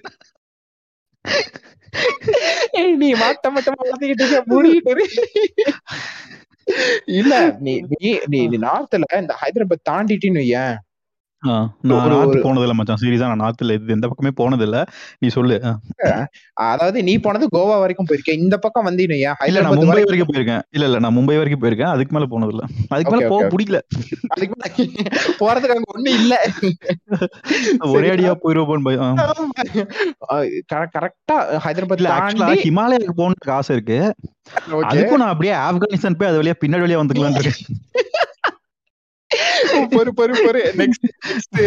நீ 2.98 3.14
மாட்ட 3.14 3.48
மட்டும் 3.52 3.80
வளர்த்துக்கிட்டு 3.80 4.24
இருக்க? 4.24 4.40
மூடிக்கிட்டு. 4.48 5.06
இல்ல 7.14 7.34
நீ 7.66 7.74
நீ 7.94 8.10
நீ 8.32 8.40
நார்த்ல 8.66 9.00
இந்த 9.22 9.36
ஹைதராபாத் 9.42 9.88
தாண்டிட்டின்னு 9.90 10.42
வையேன். 10.44 10.76
ஆ, 10.76 10.89
நான் 11.44 11.68
நார்த் 12.06 12.30
ஒரு- 12.30 12.42
போனது 12.42 12.64
இல்ல 12.64 12.74
மச்சான் 12.74 13.00
சீரியஸா 13.02 13.28
நான் 13.30 13.42
நார்த்ல 13.42 13.76
இது 13.76 13.94
எந்த 13.94 14.08
பக்கமே 14.08 14.32
போனது 14.36 14.64
இல்ல 14.64 14.78
நீ 15.20 15.28
சொல்லு. 15.30 15.58
அதாவது 16.66 17.00
நீ 17.04 17.14
போனது 17.20 17.46
கோவா 17.54 17.76
வரைக்கும் 17.80 18.08
போயிருக்க 18.08 18.32
இந்த 18.40 18.56
பக்கம் 18.58 18.88
வையேன் 18.90 19.38
இல்ல 19.48 19.62
நான் 19.62 19.78
மும்பை 19.80 20.00
வரைக்கும் 20.02 20.32
போயிருக்கேன். 20.32 20.64
இல்ல 20.70 20.86
இல்ல 20.86 21.00
நான் 21.00 21.16
மும்பை 21.18 21.38
வரைக்கும் 21.38 21.62
போயிருக்கேன். 21.62 21.92
அதுக்கு 21.92 22.16
மேல 22.16 22.28
போனது 22.28 22.54
இல்ல 22.54 22.64
அதுக்கு 22.90 23.14
மேல 23.14 23.30
போக. 23.30 23.48
பிடிக்கல. 23.54 23.80
அதுக்கு 24.30 24.56
மேல 24.56 24.70
போறதுக்கு 25.42 25.76
அங்க 25.76 25.88
ஒண்ணு 25.94 26.12
இல்ல. 26.18 26.34
ஒரே 27.94 28.10
அடியா 28.10 28.34
போயிருவோம். 28.40 28.86
கரெக்டா 30.96 31.36
ஹைதராபாத் 31.66 32.02
இல்ல 32.02 32.12
ஆக்சுவலா 32.18 32.50
ஹிமாலயாக்கு 32.64 33.18
போகணும்னு 33.18 33.56
ஆசை 33.58 33.76
இருக்கு. 33.76 34.00
அதுக்கும் 34.90 35.22
நான் 35.22 35.32
அப்படியே 35.32 35.54
ஆப்கானிஸ்தான் 35.64 36.20
போய் 36.20 36.30
அது 36.30 36.42
வழியா 36.42 36.56
பின்னாடி 36.62 36.86
வழியா 36.86 37.02
வந்துக்கலாம் 37.02 37.36
இருக்கேன். 37.38 37.60
பொறு 39.74 40.10
பொறு 40.18 40.34
பொறு. 40.48 40.62
நெக்ஸ்ட் 40.78 41.10
நெக்ஸ்ட் 41.28 41.60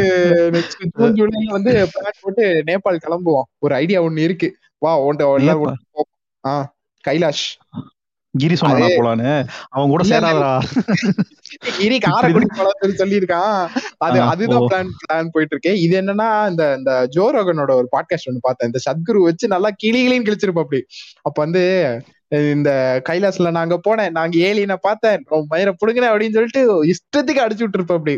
நெக்ஸ்ட் 0.50 0.86
ஜூன் 0.92 1.12
ஜூலைல 1.12 1.44
வந்து 1.44 1.72
பிளான் 1.94 2.18
போட்டு 2.20 2.62
நேபாள் 2.66 2.96
கிளம்புவோம். 3.06 3.42
ஒரு 3.58 3.74
ஐடியா 3.74 4.02
ஒண்ணு 4.02 4.18
இருக்கு. 4.18 4.56
வா 4.78 5.00
உன்ட 5.00 5.34
எல்லாரும் 5.36 5.66
நேபாள். 5.66 5.68
ஒண்ணு 5.68 6.00
போ- 6.00 6.48
ஆ 6.48 6.74
கைலாஷ். 7.08 7.58
கிரி 8.38 8.56
சொன்னா 8.56 8.86
போலான்னு. 8.86 9.46
அவன் 9.68 9.88
கூட. 9.88 10.04
சேராதடா. 10.04 10.62
இனி 11.78 11.98
காரைக்குடி 11.98 12.46
போலாம்னு 12.58 13.00
சொல்லியிருக்கான். 13.00 13.68
அது 13.98 14.20
அதுதான். 14.20 14.60
பிளான் 14.60 14.88
பிளான் 14.88 15.28
போயிட்டு 15.32 15.58
இருக்கு 15.58 15.80
இது 15.80 16.00
என்னன்னா 16.00 16.50
இந்த 16.50 16.74
இந்த 16.78 17.08
ஜோரோகனோட 17.16 17.70
ஒரு 17.70 17.88
பாட்காஸ்ட் 17.96 18.26
ஒன்று 18.26 18.40
பார்த்தேன். 18.40 18.70
இந்த 18.74 18.78
சத்குரு 18.90 19.22
வச்சு 19.22 19.48
நல்லா 19.48 19.68
கிளி 19.76 20.08
கிளின்னு 20.08 20.22
கிழிச்சிருப்பா 20.22 20.58
அப்படி 20.58 20.84
அப்ப 21.22 21.42
வந்து 21.42 22.02
இந்த 22.54 22.70
கைலாஸ்ல 23.08 23.50
நாங்க 23.58 23.76
போனேன். 23.86 24.14
நாங்க 24.18 24.34
ஏலியனை 24.48 24.76
பார்த்தேன். 24.88 25.22
மயிரை 25.52 25.72
புடுங்கினேன் 25.80 26.12
அப்படின்னு 26.12 26.36
சொல்லிட்டு 26.38 26.62
இஷ்டத்துக்கு 26.92 27.44
அடிச்சு 27.44 27.64
விட்டுருப்ப 27.64 27.96
அப்படி. 27.98 28.14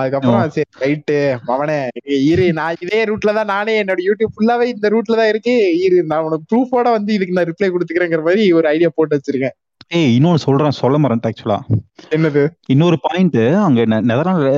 அதுக்கப்புறம் 0.00 0.50
சரி 0.54 0.70
ரைட்டு 0.82 1.14
அவனே 1.54 1.76
இரு 2.30 2.46
நான் 2.58 2.80
இதே 2.84 2.98
ரூட்ல 3.10 3.32
தான் 3.38 3.52
நானே 3.54 3.74
என்னோட 3.82 4.00
யூடியூப் 4.08 4.34
ஃபுல்லாவே 4.34 4.66
இந்த 4.74 4.88
ரூட்ல 4.94 5.16
தான் 5.20 5.30
இருக்கு. 5.32 5.54
இரு 5.84 5.98
நான் 6.10 6.26
உனக்கு 6.28 6.48
ப்ரூஃபோட 6.52 6.86
வந்து 6.96 7.12
இதுக்கு 7.16 7.36
நான் 7.38 7.48
ரிப்ளை 7.52 7.68
கொடுத்துக்கிறேங்கிற 7.74 8.22
மாதிரி 8.28 8.44
ஒரு 8.58 8.68
ஐடியா 8.74 8.90
போட்டு 8.98 9.16
வச்சிருக்கேன். 9.18 9.56
ஏய் 9.90 10.14
இன்னொன்னு 10.16 10.44
சொல்றேன் 10.44 10.76
சொல்ல 10.78 10.96
மறந்துட்டேன் 10.98 11.32
ஆக்சுவலா 11.32 11.56
என்னது? 12.10 12.42
இன்னொரு 12.66 12.96
பாயிண்ட் 13.00 13.36
அங்க 13.64 13.80
நெதர்லாந்து 14.02 14.48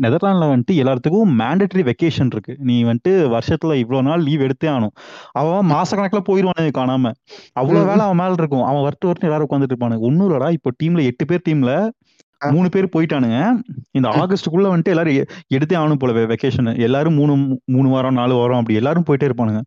நெதர்லாந்துல 0.00 0.48
வந்துட்டு 0.52 0.74
எல்லாத்துக்கும் 0.82 1.34
மேண்டட்டரி 1.40 1.82
வெக்கேஷன் 1.88 2.32
இருக்கு. 2.32 2.54
நீ 2.60 2.76
வந்துட்டு 2.84 3.12
வருஷத்துல 3.34 3.74
இவ்வளவு 3.74 4.06
நாள் 4.08 4.22
லீவ் 4.22 4.42
எடுத்தே 4.42 4.68
ஆகணும். 4.72 4.94
அவன் 5.32 5.70
மாச 5.70 5.90
கணக்குல 5.92 6.22
போயிருவானு 6.30 6.72
காணாம. 6.78 7.12
அவ்வளவு. 7.52 7.86
வேலை 7.86 8.04
அவன் 8.04 8.16
மேல 8.16 8.32
இருக்கும். 8.32 8.64
அவன் 8.64 8.84
வரட்டு 8.84 9.10
வரட்டு 9.10 9.28
எல்லாரும் 9.28 9.48
உட்காந்துட்டு 9.48 9.74
இருப்பானுங்க. 9.74 10.00
ஒன்னும் 10.00 10.26
இல்லடா 10.28 10.50
இப்போ 10.52 10.72
டீம்ல 10.82 11.02
எட்டு 11.02 11.26
பேர் 11.26 11.46
டீம்ல. 11.48 11.74
மூணு 12.40 12.68
பேர் 12.68 12.94
போயிட்டானுங்க. 12.94 13.38
இந்த. 13.90 14.06
ஆகஸ்டுக்குள்ள 14.20 14.68
வந்துட்டு 14.70 14.92
எல்லாரும் 14.94 15.18
எடுத்தே 15.56 15.74
ஆகணும் 15.80 16.00
போல 16.00 16.26
வெக்கேஷன் 16.26 16.70
எல்லாரும் 16.86 17.14
மூணு 17.14 17.34
மூணு 17.72 17.88
வாரம் 17.88 18.18
நாலு 18.20 18.34
வாரம் 18.34 18.58
அப்படி 18.58 18.78
எல்லாரும் 18.80 19.06
போயிட்டே 19.08 19.28
இருப்பானுங்க. 19.28 19.60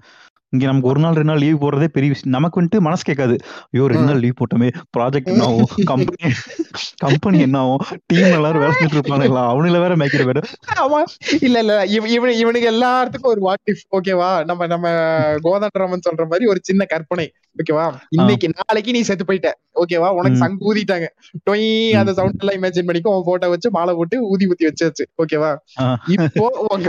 இங்க 0.56 0.66
நமக்கு 0.66 0.88
ஒரு 0.88 1.00
நாள் 1.00 1.14
ரெண்டு 1.14 1.28
நாள் 1.28 1.38
லீவ் 1.38 1.62
போடுறதே 1.62 1.88
பெரிய 1.88 2.12
விஷயம். 2.12 2.22
நமக்கு 2.24 2.62
வந்துட்டு 2.62 2.80
மனசு 2.80 3.04
கேட்காது. 3.04 3.36
ஐயோ 3.72 3.88
ரெண்டு. 3.88 4.04
நாள் 4.04 4.20
லீவ் 4.20 4.34
போட்டோமே. 4.34 4.72
ப்ராஜெக்ட் 4.98 5.24
என்ன 5.24 5.44
ஆகும்? 5.44 5.68
கம்பெனி 5.86 6.34
கம்பெனி 6.98 7.40
என்ன 7.40 7.60
ஆகும்? 7.60 7.98
டீம் 8.06 8.32
எல்லாரும் 8.32 8.60
வேலை 8.60 8.76
செஞ்சுட்டு 8.76 8.96
இருப்பானுங்களா? 8.96 9.40
அவனுங்கள 9.40 9.72
வேற 9.72 9.96
மேய்க்கிற 9.96 10.24
பேரு 10.24 10.42
ஆமா. 10.76 11.04
இல்ல 11.42 11.60
இல்ல. 11.60 11.86
இவ- 11.86 12.08
இவனு 12.08 12.30
இவனுக்கு 12.30 12.72
எல்லாத்துக்கும் 12.72 13.28
ஒரு 13.28 13.40
வாட் 13.42 13.72
இஃப் 13.72 14.00
ஓகேவா 14.00 14.46
நம்ம 14.46 14.68
நம்ம 14.68 14.90
கோதண்டராமன் 15.44 16.00
சொல்ற 16.10 16.28
மாதிரி 16.30 16.46
ஒரு 16.46 16.60
சின்ன 16.62 16.86
கற்பனை 16.86 17.32
ஓகேவா 17.58 17.94
இன்னைக்கு 18.10 18.50
நாளைக்கு 18.68 18.92
நீ 18.92 19.02
செத்து 19.02 19.24
போயிட்ட 19.28 19.52
ஓகேவா 19.76 20.10
உனக்கு. 20.10 20.38
சங்கு 20.38 20.74
ஊதிட்டாங்க. 20.74 21.06
டொய் 21.50 21.92
அந்த 21.92 22.14
சவுண்ட் 22.14 22.44
எல்லாம் 22.44 22.62
இமேஜின் 22.62 22.90
பண்ணிக்கோ. 22.90 23.08
உன் 23.08 23.22
போட்டோ 23.26 23.50
வச்சு 23.50 23.72
மாலை 23.72 23.94
போட்டு 23.94 24.28
ஊதி 24.28 24.48
ஊத்தி 24.48 24.64
வச்சாச்சு 24.64 25.06
ஓகேவா. 25.24 25.56
இப்போ 26.08 26.68
உன் 26.70 26.82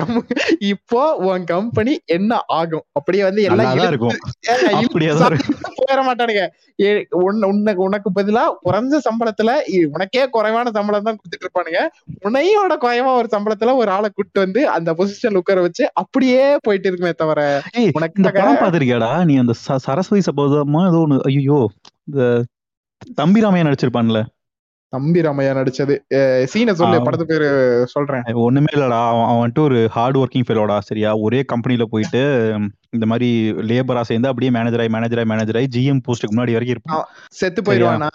இப்போ 0.59 1.15
உன் 1.15 1.45
கம்பெனி 1.45 2.01
என்ன 2.05 2.41
ஆகும்? 2.47 2.83
அப்படியே 2.93 3.23
வந்து 3.23 3.43
நல்லாதான் 3.65 3.87
இருக்கும். 3.87 4.13
போயிட 5.75 6.03
மாட்டானுங்க. 6.03 6.47
உன்ன- 7.11 7.75
உனக்கு 7.77 8.11
பதிலா 8.15 8.55
குறைஞ்ச 8.65 8.99
சம்பளத்துல 9.11 9.85
உனக்கே 9.93 10.29
குறைவான 10.29 10.71
சம்பளம் 10.71 11.03
தான் 11.03 11.17
கொடுத்துட்டு 11.17 11.45
இருப்பானுங்க. 11.45 11.79
உன்னையோட 12.25 12.77
குறைவா 12.81 13.15
ஒரு 13.15 13.29
சம்பளத்துல 13.31 13.75
ஒரு 13.75 13.91
ஆளை 13.91 14.11
கூட்டு 14.15 14.41
வந்து 14.41 14.69
அந்த 14.69 14.93
பொசிஷன்ல 14.93 15.35
உட்கார 15.35 15.61
வச்சு 15.61 15.91
அப்படியே 15.95 16.57
போயிட்டு 16.61 16.89
இருக்குமே 16.89 17.13
தவிர 17.13 17.63
உனக்கு 17.93 18.23
இந்த 18.23 18.31
படம் 18.31 18.57
பாத்திருக்கியாடா 18.57 19.25
நீ 19.25 19.37
அந்த 19.37 19.53
சரஸ்வதி 19.53 20.23
சபதமா 20.31 20.89
ஏதோ 20.89 21.07
ஒண்ணு 21.09 21.21
ஐயோ 21.21 21.71
இந்த 22.05 22.45
தம்பி 23.15 23.41
ராமையா 23.41 23.73
நடிச்சிருப்பான்ல. 23.73 24.25
தம்பி 24.97 25.21
ராமையா 25.29 25.53
நடிச்சது 25.61 25.97
சீனை 26.55 26.75
சொல்லு. 26.81 27.05
படத்து 27.07 27.29
பேரு 27.33 27.49
சொல்றேன். 27.95 28.25
ஒண்ணுமே 28.47 28.73
இல்லடா. 28.77 29.01
அவன் 29.13 29.41
வந்துட்டு 29.43 29.65
ஒரு 29.69 29.79
ஹார்ட் 29.99 30.21
ஒர்க்கிங் 30.23 30.49
ஃபெலோடா 30.49 30.79
சரியா? 30.91 31.13
ஒரே 31.27 31.43
கம்பெனில 31.53 31.87
போயிட்டு 31.95 32.23
இந்த 32.97 33.07
மாதிரி 33.11 33.29
லேபரா 33.71 34.03
சேர்ந்து 34.11 34.29
அப்படியே 34.31 34.51
மேனேஜர் 34.57 34.83
ஆகி 34.83 34.91
மேனேஜர் 34.95 35.21
ஆகி 35.21 35.29
மேனேஜர் 35.31 35.59
ஆகி 35.61 35.69
ஜிஎம் 35.77 36.05
போஸ்ட்டுக்கு 36.07 36.35
முன்னாடி 36.37 36.55
வரைக்கும் 36.57 36.77
இருப்பான். 36.77 37.03
செத்து 37.41 37.63
போயிடுவானா 37.63 38.09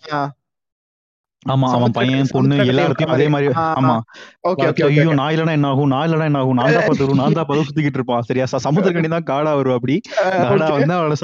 ஆமா 1.45 1.67
அவன் 1.75 1.93
பையன் 1.95 2.27
பொண்ணு 2.33 2.55
எல்லாத்தையும் 2.71 3.13
அதே 3.13 3.25
மாதிரி. 3.33 3.45
ஆமா. 3.77 3.93
ஓகே 4.49 4.65
ஓகே 4.67 4.83
ஐயோ 4.87 5.13
நான் 5.19 5.31
இல்லனா 5.33 5.53
என்ன 5.57 5.69
ஆகும்? 5.71 5.89
நான் 5.93 6.03
இல்லனா 6.07 6.25
என்ன 6.29 6.39
ஆகும்? 6.41 6.57
நான் 6.59 6.75
தான் 6.75 6.85
பத்து 6.89 7.15
நான் 7.19 7.37
தான் 7.37 7.47
பதவி 7.49 7.65
சுத்திக்கிட்டு 7.67 7.99
இருப்பான். 7.99 8.25
சரியா? 8.27 8.45
ச- 8.51 8.61
சமுத்திரக்கனி 8.65 9.09
தான் 9.15 9.25
காடா 9.29 9.51
வரும் 9.59 9.75
அப்படி. 9.77 9.95
காடா 10.43 10.67
வந்து 10.75 10.93
அவனை 10.97 11.15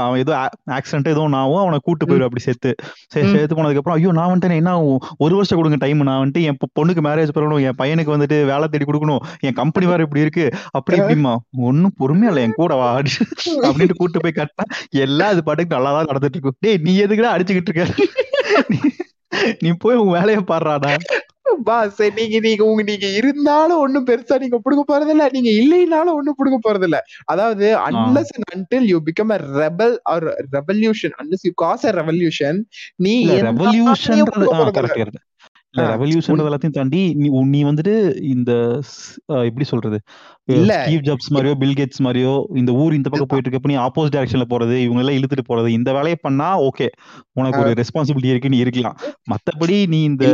அவன் 0.00 0.20
ஏதோ 0.24 0.34
ஆக்சிடென்ட் 0.76 1.10
ஏதோ 1.14 1.22
ஆகும். 1.40 1.60
அவனை 1.62 1.78
கூட்டு 1.88 2.08
போயிடும் 2.10 2.28
அப்படி 2.28 2.44
செத்து 2.46 2.72
சரி. 3.14 3.26
சேர்த்து 3.32 3.58
போனதுக்கு 3.58 3.82
அப்புறம் 3.82 3.98
ஐயோ 3.98 4.12
நான் 4.18 4.30
வந்துட்டு 4.32 4.60
என்ன 4.62 4.74
ஆகும்? 4.76 5.00
ஒரு 5.26 5.34
வருஷம் 5.38 5.60
கொடுங்க 5.60 5.78
டைம் 5.84 6.06
நான் 6.10 6.20
வந்துட்டு 6.22 6.44
என் 6.50 6.58
பொண்ணுக்கு 6.78 7.04
மேரேஜ் 7.08 7.34
பண்ணணும். 7.36 7.62
என் 7.68 7.78
பையனுக்கு 7.82 8.14
வந்துட்டு 8.16 8.38
வேலை 8.52 8.68
தேடி 8.68 8.88
கொடுக்கணும். 8.90 9.22
என் 9.46 9.58
கம்பெனி 9.60 9.88
வேற 9.92 10.02
இப்படி 10.08 10.24
இருக்கு. 10.26 10.46
அப்படி 10.72 10.98
இப்படிமா 11.00 11.34
ஒன்னும் 11.68 11.96
பொறுமையா 12.00 12.32
இல்ல. 12.32 12.44
என் 12.46 12.58
கூட 12.60 12.74
வா 12.74 12.90
அப்படின்ட்டு 13.66 13.98
கூட்டு 13.98 14.22
போய் 14.24 14.38
கட்டினா 14.38 14.66
எல்லாம் 15.04 15.32
அது 15.34 15.42
பாட்டுக்கு 15.48 15.76
நல்லா 15.76 15.92
தான் 15.96 16.10
நடந்துட்டு 16.12 16.38
இருக்கும். 16.38 16.58
டேய் 16.60 16.82
நீ 16.86 16.94
எதுக்குடா 17.04 17.34
அடிச்சுக்கிட்டு 17.36 17.72
இருக்க? 17.72 17.84
நீ- 19.62 19.78
போய் 19.78 19.96
உன் 19.96 20.10
வேலையை 20.10 20.42
பாடுறாடா. 20.42 20.92
பாஸ் 21.64 22.00
நீங்க 22.14 22.38
நீங்க 22.38 22.64
உங்க 22.64 22.82
நீங்க 22.82 23.06
இருந்தாலும் 23.12 23.78
ஒண்ணும் 23.78 24.06
பெருசா 24.06 24.38
நீங்க 24.38 24.58
புடுங்க 24.58 24.82
போறது 24.88 25.08
இல்ல 25.08 25.28
நீங்க 25.28 25.50
இல்லைனாலும் 25.54 26.14
ஒண்ணும் 26.14 26.36
புடுங்க 26.38 26.58
போறது 26.62 26.84
இல்ல 26.84 26.98
அதாவது 27.24 27.66
and 27.78 27.98
until 28.54 28.82
you 28.84 29.00
become 29.00 29.30
a 29.30 29.40
rebel 29.54 29.92
or 30.06 30.18
revolution 30.52 31.12
unless 31.18 31.44
you 31.44 31.52
cause 31.54 31.84
a 31.84 31.92
revolution 31.92 32.54
நீ 32.96 33.14
ரெவல்யூஷன் 33.42 34.24
இல்ல. 35.74 35.84
ரெவல்யூஷன் 35.92 36.40
எல்லாத்தையும் 36.42 36.76
தாண்டி 36.76 37.00
நீ 37.20 37.28
நீ 37.52 37.60
வந்துட்டு 37.64 37.94
இந்த 38.34 38.52
எப்படி 39.48 39.64
சொல்றது? 39.64 39.98
இல்ல. 40.54 40.72
ஸ்டீவ் 40.80 41.04
ஜாப்ஸ் 41.08 41.30
மாதிரியோ 41.34 41.54
பில் 41.62 41.76
கேட்ஸ் 41.80 42.02
மாதிரியோ 42.06 42.34
இந்த 42.56 42.72
ஊர் 42.82 42.96
இந்த 42.98 43.08
பக்கம் 43.08 43.30
போயிட்டு 43.30 43.48
இருக்கப்ப 43.48 43.72
நீ 43.72 43.78
ஆப்போசிட் 43.86 44.14
டைரக்ஷன்ல 44.16 44.46
போறது 44.52 44.76
இவங்க 44.76 45.02
எல்லாம் 45.02 45.18
இழுத்துட்டு 45.18 45.46
போறது 45.48 45.70
இந்த 45.78 45.92
வேலையை 45.92 46.18
பண்ணா 46.22 46.48
ஓகே 46.68 46.88
உனக்கு 47.32 47.62
ஒரு 47.64 47.72
ரெஸ்பான்சிபிலிட்டி 47.82 48.32
இருக்கு 48.34 48.52
நீ 48.54 48.58
இருக்கலாம். 48.58 48.98
மத்தபடி 49.32 49.78
நீ 49.86 50.00
இந்த 50.04 50.26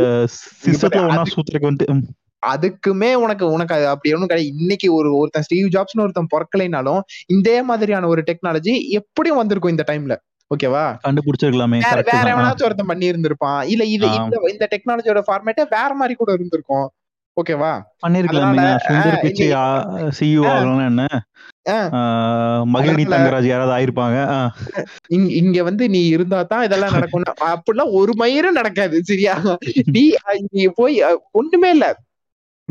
சிஸ்டத்துல 0.65 1.05
ஒன்னா 1.09 1.25
சூத்திரக்கு 1.35 1.69
வந்துட்டு 1.69 2.17
அதுக்குமே 2.43 3.09
உனக்கு 3.13 3.45
உனக்கு 3.51 3.75
அப்படி 3.87 4.13
ஒண்ணும் 4.13 4.29
கிடையாது. 4.29 4.53
இன்னைக்கு 4.57 4.87
ஒரு 4.93 5.09
ஒருத்தன் 5.17 5.45
ஸ்டீவ் 5.47 5.67
ஜாப்ஸ்னு 5.69 6.03
ஒருத்தன் 6.05 6.31
பிறக்கலைனாலும் 6.35 7.01
இதே 7.35 7.57
மாதிரியான 7.61 8.07
ஒரு 8.07 8.21
டெக்னாலஜி 8.21 8.73
எப்படியும் 8.99 9.39
வந்திருக்கும் 9.41 9.73
இந்த 9.75 9.85
டைம்ல 9.91 10.15
ஓகேவா? 10.51 10.85
கண்டுபிடிச்சிருக்கலாமே 11.03 11.77
வேற 11.83 12.31
எவனாச்சும் 12.31 12.67
ஒருத்தன் 12.67 12.85
பண்ணி 12.85 13.11
இருந்திருப்பான் 13.11 13.61
இல்ல 13.65 13.83
இது. 13.89 14.07
இந்த 14.51 14.67
டெக்னாலஜியோட 14.71 15.21
ஃபார்மேட்டே 15.27 15.65
வேற 15.69 15.93
மாதிரி 15.93 16.13
கூட 16.13 16.31
இருந்திருக்கும். 16.33 16.87
ஓகேவா? 17.37 17.71
பண்ணிருக்கலாமே. 18.03 18.65
சுந்தர் 18.85 19.21
பிச்சை 19.21 19.45
சிஇஓ 20.17 20.41
ஆ. 20.45 20.53
ஆகலாம் 20.53 20.81
என்ன? 20.85 21.03
மகிழினி 22.73 23.03
தங்கராஜ் 23.05 23.47
யாராவது 23.47 23.73
ஆயிருப்பாங்க? 23.77 24.17
இங்க 25.39 25.63
வந்து 25.63 25.89
நீ 25.89 26.07
இருந்தா 26.07 26.43
தான் 26.43 26.63
இதெல்லாம் 26.63 26.91
நடக்கும் 26.91 27.27
அப்படிலாம் 27.51 27.93
ஒரு 27.93 28.13
மயிரும் 28.17 28.51
நடக்காது 28.51 29.03
சரியா? 29.03 29.35
நீ 30.51 30.65
போய் 30.75 30.97
ஒண்ணுமே 31.31 31.69
இல்ல. 31.69 31.87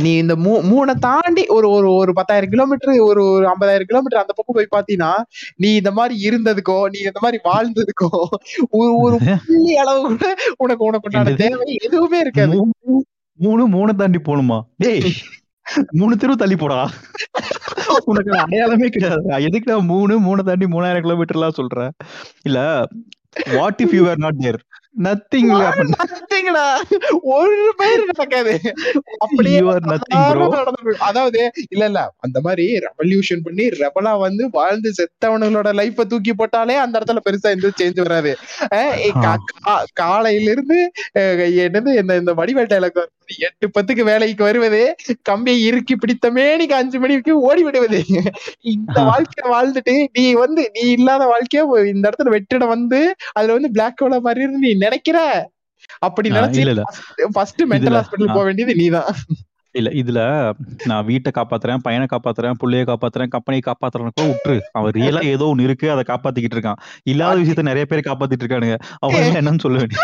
நீ 0.01 0.11
இந்த 0.17 0.35
மூ 0.37 0.53
மூணை 0.63 0.95
தாண்டி 1.01 1.45
ஒரு 1.49 1.67
ஒரு 1.71 1.89
ஒரு 1.93 2.13
பத்தாயிரம் 2.13 2.53
கிலோமீட்டர் 2.53 2.93
ஒரு 3.03 3.23
ஒரு 3.31 3.45
ஐம்பதாயிரம் 3.47 3.91
கிலோமீட்டர் 3.91 4.23
அந்த 4.23 4.35
பக்கம் 4.37 4.57
போய் 4.57 4.75
பாத்தீங்கன்னா 4.77 5.13
நீ 5.57 5.71
இந்த 5.75 5.91
மாதிரி 5.91 6.15
இருந்ததுக்கோ 6.29 6.79
நீ 6.93 6.99
இந்த 7.03 7.21
மாதிரி 7.23 7.41
வாழ்ந்ததுக்கோ 7.45 8.11
ஒரு 8.73 8.93
ஒரு 9.03 9.17
புள்ளி 9.49 9.75
அளவு 9.77 10.01
கூட 10.11 10.27
உனக்கு 10.61 10.85
உனக்கு? 10.85 11.37
தேவை 11.43 11.69
எதுவுமே 11.81 12.19
இருக்காது. 12.21 12.57
மூணு 13.39 13.65
மூணு 13.69 13.93
தாண்டி 13.95 14.21
போகணுமா? 14.21 14.59
டேய் 14.79 15.05
மூணு 15.99 16.15
தெரு 16.17 16.35
தள்ளி 16.37 16.57
போடா. 16.57 16.79
உனக்கு 18.05 18.33
அடையாளமே 18.39 18.89
கிடையாது. 18.89 19.25
எதுக்குடா 19.49 19.77
மூணு 19.91 20.15
மூணு 20.21 20.43
தாண்டி 20.45 20.67
மூணாயிரம் 20.67 21.05
கிலோமீட்டர்லாம் 21.05 21.59
சொல்ற 21.59 21.79
இல்ல 22.43 22.59
what 23.55 23.81
if 23.85 23.95
you 23.95 24.05
are 24.11 24.19
not 24.19 24.41
there 24.41 24.61
nothing 24.95 25.51
Nothingடா. 25.91 26.65
ஒரு 27.35 27.59
பயிர் 27.79 28.03
நடக்காது 28.09 28.55
அப்படியே 29.19 29.59
அதாவது 31.09 31.41
இல்ல 31.67 31.83
இல்ல 31.85 32.01
அந்த 32.21 32.39
மாதிரி 32.47 32.65
ரெவல்யூஷன் 32.87 33.45
பண்ணி 33.45 33.67
ரெபலா 33.77 34.13
வந்து 34.25 34.47
வாழ்ந்து 34.57 34.91
செத்தவனுங்களோட 34.99 35.71
லைஃப 35.81 36.07
தூக்கி 36.11 36.35
போட்டாலே 36.35 36.77
அந்த 36.83 36.95
இடத்துல 36.99 37.23
பெருசா 37.27 37.55
எந்த 37.57 37.71
சேஞ்ச் 37.81 38.03
வராது 38.05 38.33
காலையில 40.01 40.51
இருந்து 40.51 40.79
என்னது 41.65 41.93
இந்த 42.01 42.13
இந்த 42.21 42.35
வடிவேல் 42.41 42.73
டைலாக் 42.73 43.01
எட்டு 43.45 43.67
பத்துக்கு 43.75 44.03
வேலைக்கு 44.07 44.43
வருவது 44.45 44.81
கம்பியை 45.29 45.59
இறுக்கி 45.67 45.95
பிடித்த 45.97 46.31
மேனிக்கு 46.37 46.75
அஞ்சு 46.79 46.99
மணிக்கு 47.03 47.33
ஓடி 47.49 47.63
விடுவது 47.67 47.99
இந்த. 48.71 48.97
வாழ்க்கைய 49.11 49.45
வாழ்ந்துட்டு 49.53 49.95
நீ 50.17 50.25
வந்து 50.41 50.63
நீ 50.75 50.83
இல்லாத 50.97 51.23
வாழ்க்கைய 51.33 51.63
இந்த 51.93 52.05
இடத்துல 52.09 52.33
வெற்றிட 52.35 52.67
வந்து 52.73 53.01
அதுல 53.35 53.57
வந்து 53.59 53.71
பிளாக் 53.77 54.03
ஹோலா 54.03 54.19
மாதிரி 54.25 54.45
இருந்து 54.45 54.63
நீ 54.65 54.73
நினைக்கிற? 54.85 55.19
அப்படி 56.07 56.29
நினைச்சு. 56.31 56.63
First 57.37 57.63
mental 57.73 57.97
hospital. 57.99 58.35
போக 58.37 58.45
வேண்டியது 58.49 58.75
நீதான். 58.83 59.11
இல்ல 59.75 59.89
இதுல 60.01 60.21
நான் 60.91 61.07
வீட்டை 61.09 61.31
காப்பாத்துறேன் 61.37 61.83
பையனை 61.85 62.07
காப்பாத்துறேன் 62.13 62.57
புள்ளைய 62.63 62.85
காப்பாத்துறேன் 62.89 63.33
கம்பெனியை 63.35 63.63
காப்பாத்துறேன் 63.67 64.15
கூட 64.17 64.27
விட்டுரு 64.31 64.57
அவன் 64.79 64.95
ரியலா 64.97 65.21
ஏதோ 65.35 65.47
ஒண்ணு 65.53 65.67
இருக்கு 65.69 65.87
அதை 65.95 66.05
காப்பாத்திக்கிட்டு 66.09 66.57
இருக்கான். 66.59 66.81
இல்லாத 67.13 67.37
விஷயத்த 67.43 67.65
நிறைய 67.71 67.87
பேர் 67.91 68.09
காப்பாத்திட்டு 68.09 68.45
இருக்கானுங்க. 68.45 68.79
அவங்க 69.03 69.41
என்னன்னு 69.43 69.65
சொல்ல 69.67 69.79
வேண்டிய 69.83 70.01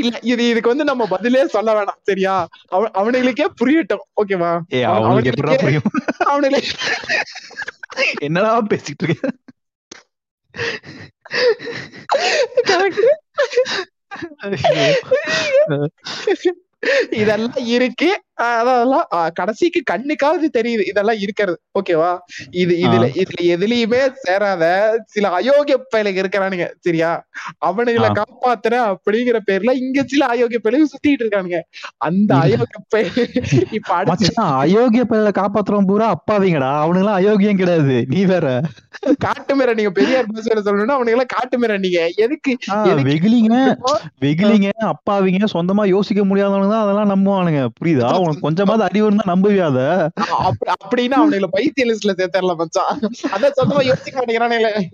இல்ல 0.00 0.16
இது 0.30 0.42
இதுக்கு 0.50 0.70
வந்து 0.72 0.86
நம்ம 0.88 1.02
பதிலே 1.12 1.42
சொல்ல 1.54 1.70
வேணாம் 1.76 2.00
சரியா? 2.08 2.34
அவ 2.74 2.88
அவனுங்களுக்கே 3.00 3.46
புரியட்டும் 3.60 4.04
ஓகேவா? 4.20 4.50
புரியும்? 5.62 5.88
அவனுங்களே 6.30 6.60
என்னடா 8.26 8.50
பேசிட்டு 8.72 9.04
இருக்க. 9.06 9.28
இதெல்லாம் 17.10 17.56
இருக்கு. 17.56 18.22
அதெல்லாம் 18.42 19.06
கடைசிக்கு 19.34 19.80
கண்ணுக்காவது 19.90 20.46
தெரியுது. 20.56 20.84
இதெல்லாம் 20.90 21.20
இருக்கிறது. 21.20 21.56
ஓகேவா? 21.78 22.10
இது 22.62 22.74
இதுல 22.84 23.04
இதுல 23.20 23.38
எதுலயுமே 23.54 24.00
சேராத 24.22 24.64
சில 25.08 25.30
அயோக்கிய 25.38 25.76
பயலுங்க 25.94 26.20
இருக்கிறானுங்க. 26.22 26.66
சரியா? 26.86 27.10
அவனுங்களை. 27.68 28.10
காப்பாத்துறேன் 28.20 28.86
அப்படிங்கிற 28.90 29.38
பேர்ல 29.48 29.74
இங்க 29.82 30.04
சில 30.04 30.22
அயோக்கிய 30.32 30.60
பயலுங்க 30.64 30.88
சுத்திட்டு 30.92 31.24
இருக்கானுங்க. 31.24 31.60
அந்த. 32.06 32.30
அயோக்கிய 32.44 32.80
பய 32.88 33.04
இப்ப 33.72 33.90
அயோக்கிய 34.62 35.04
பையல 35.04 35.32
காப்பாத்துறோம் 35.38 35.88
பூரா 35.90 36.08
அப்பாவிங்கடா. 36.16 36.70
அவனுங்களாம் 36.84 37.20
அயோக்கியம் 37.20 37.60
கிடையாது. 37.60 37.80
நீ 38.12 38.20
வேற. 38.26 38.46
காட்டு 39.22 39.52
மிர 39.58 39.70
நீங்க 39.74 39.92
பெரியார் 39.92 40.32
பேசுற 40.32 40.58
சொல்லணும்னா 40.66 40.96
அவனுங்க 40.96 41.16
எல்லாம் 41.16 41.32
காட்டு 41.32 41.56
மிர 41.58 41.76
நீங்க. 41.84 42.00
எதுக்கு 42.24 42.50
இப்போ? 43.72 43.92
வெகுளிங்க 44.24 44.68
அப்பாவிங்க 44.92 45.20
சொந்தமா 45.54 45.84
யோசிக்க 45.92 46.20
முடியாதவனுங்க 46.24 46.72
தான் 46.72 46.84
அதெல்லாம் 46.84 47.12
நம்புவானுங்க. 47.12 47.62
புரியுதா 47.78 48.10
உனக்கு 48.32 48.40
கொஞ்சமாவது 48.40 48.84
அறிவு 48.84 49.06
இருந்தா 49.06 49.34
நம்புவியா 49.34 49.66
அத? 49.70 50.10
அப்ப- 50.30 50.72
அப்படின்னா 50.84 51.16
அவனுங்களை 51.16 51.48
பைத்திய 51.52 51.84
லிஸ்ட்ல 51.84 52.12
சேர்த்தரல 52.16 52.56
மச்சான். 52.56 53.00
அதான் 53.32 53.52
சொந்தமா 53.56 53.84
யோசிக்க 53.84 54.20
மாட்டேங்கிறானுங்களே 54.20 54.88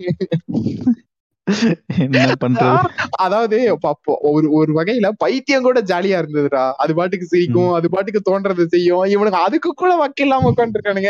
என்ன 1.97 2.33
பண்றது? 2.45 2.83
அதாவது 3.09 3.77
ஒரு 4.21 4.51
ஒரு 4.51 4.81
வகையில 4.81 5.09
பைத்தியம் 5.17 5.61
கூட 5.61 5.81
ஜாலியா 5.81 6.19
இருந்ததுடா. 6.19 6.71
அது 6.71 6.95
பாட்டுக்கு 6.95 7.25
சிரிக்கும் 7.25 7.71
அது 7.71 7.89
பாட்டுக்கு 7.89 8.21
தோன்றதை 8.31 8.65
செய்யும். 8.65 9.03
இவனுக்கு 9.03 9.39
அதுக்கு 9.39 9.73
கூட 9.73 10.07
வக்கு 10.07 10.21
இல்லாம 10.21 10.51
உட்காந்துருக்கானுங்க 10.51 11.09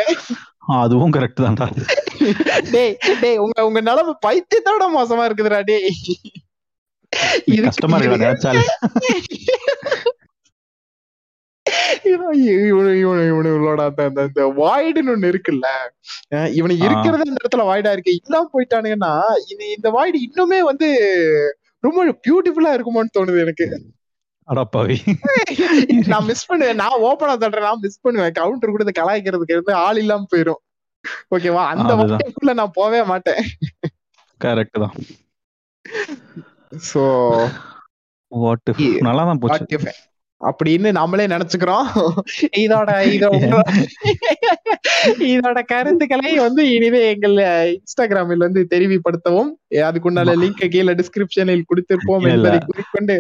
அதுவும் 0.68 1.12
கரெக்ட் 1.12 1.42
தான்டா. 1.42 1.68
டேய் 2.72 2.98
டேய் 3.22 3.38
உங்க 3.38 3.66
உங்க 3.66 3.82
நிலைமை 3.82 4.14
பைத்தியத்தோட 4.28 4.84
மோசமா 4.98 5.26
இருக்குதுடா 5.26 5.64
டேய். 5.64 5.90
இது 7.46 7.62
கஷ்டமா 7.62 7.98
நினைச்சாலே. 7.98 8.62
இவன் 12.12 12.40
இவனு 12.68 12.92
இவனு 13.04 13.24
இவனுங்களோட 13.32 13.82
அந்த 13.90 14.22
அந்த 14.24 14.44
வாய்டுன்னு 14.60 15.14
ஒண்ணு 15.16 15.32
இருக்குல்ல. 15.34 15.68
ஆ. 16.34 16.40
இருக்கிறது 16.86 17.30
இந்த 17.30 17.42
இடத்துல 17.44 17.66
வாய்டா 17.70 17.92
இருக்கு. 17.92 18.18
இல்லாம 18.22 18.50
போயிட்டானுங்கன்னா 18.54 19.14
இது 19.48 19.64
இந்த 19.78 19.90
வாய்டு 19.90 20.20
இன்னுமே 20.28 20.60
வந்து 20.62 20.90
ரொம்ப 21.84 22.00
பியூட்டிஃபுல்லா 22.28 22.74
இருக்குமோன்னு 22.76 23.16
தோணுது 23.18 23.44
எனக்கு. 23.46 23.68
அடப்பாவி 24.48 24.96
நான் 26.14 26.26
மிஸ் 26.26 26.48
பண்ணுவேன் 26.48 26.80
நான் 26.82 27.02
ஓப்பனா 27.02 27.34
சொல்றேன் 27.42 27.68
நான் 27.68 27.84
மிஸ் 27.84 28.02
பண்ணுவேன். 28.02 28.34
கவுண்டர் 28.34 28.74
கூட 28.76 28.94
கலாய்க்கிறதுக்கு 29.00 29.56
இருந்து 29.58 29.74
ஆள் 29.86 29.98
இல்லாம 29.98 30.28
போயிரும். 30.32 30.62
ஓகேவா 31.36 31.64
அந்த. 31.72 31.92
வாய்க்குள்ள 32.02 32.54
நான் 32.54 32.78
போவே 32.78 33.02
மாட்டேன். 33.06 33.42
கரெக்ட் 34.42 34.80
தான். 34.80 34.96
சோ 36.90 37.04
வாட் 38.32 38.72
நல்லா 39.02 39.24
தான் 39.24 39.42
போச்சு. 39.44 39.78
அப்படின்னு 40.42 40.92
நம்மளே 40.92 41.26
நினைச்சுக்கிறோம். 41.28 41.88
இதோட 42.58 42.90
இதோட 43.16 43.62
இதோட 45.34 45.60
கருத்துக்களை 45.66 46.32
வந்து 46.38 46.62
இனிமே 46.76 47.02
எங்கள் 47.10 47.36
இன்ஸ்டாகிராமில் 47.74 48.46
வந்து 48.46 48.62
தெரிவிப்படுத்தவும். 48.74 49.52
அதுக்குண்டான 49.84 50.36
லிங்க் 50.44 50.64
கீழே 50.68 50.94
டிஸ்கிரிப்ஷனில் 50.94 51.68
கொடுத்திருப்போம். 51.72 52.28
என்பதை 52.32 52.60
குறிக்கொண்டு 52.68 53.18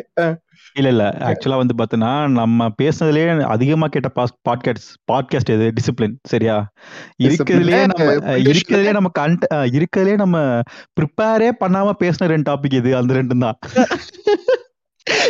இல்ல 0.75 0.89
இல்ல. 0.89 1.03
ஆக்சுவலா 1.19 1.57
வந்து 1.57 1.75
பாத்தீங்கன்னா 1.77 2.11
நம்ம 2.31 2.67
பேசுனதுலயே 2.81 3.43
அதிகமா 3.47 3.87
கேட்ட 3.87 4.09
பாட்காஸ்ட் 4.49 4.89
பாட்காஸ்ட் 5.11 5.53
எது? 5.55 5.67
டிசிப்ளின் 5.77 6.15
சரியா? 6.27 6.57
இருக்கிறதுலயே 7.23 7.81
நம்ம 7.91 8.07
இருக்கிறதுலயே 8.47 8.93
நம்ம 8.93 9.11
கண்ட் 9.19 9.45
இருக்கிறதுலயே 9.77 10.17
நம்ம 10.17 10.37
ப்ரிப்பேரே 10.99 11.49
பண்ணாம 11.63 11.95
பேசின 12.03 12.27
ரெண்டு 12.27 12.47
டாபிக் 12.51 12.79
இது 12.81 12.95
அந்த 12.95 13.13
ரெண்டும் 13.13 13.45
தான் 13.45 13.59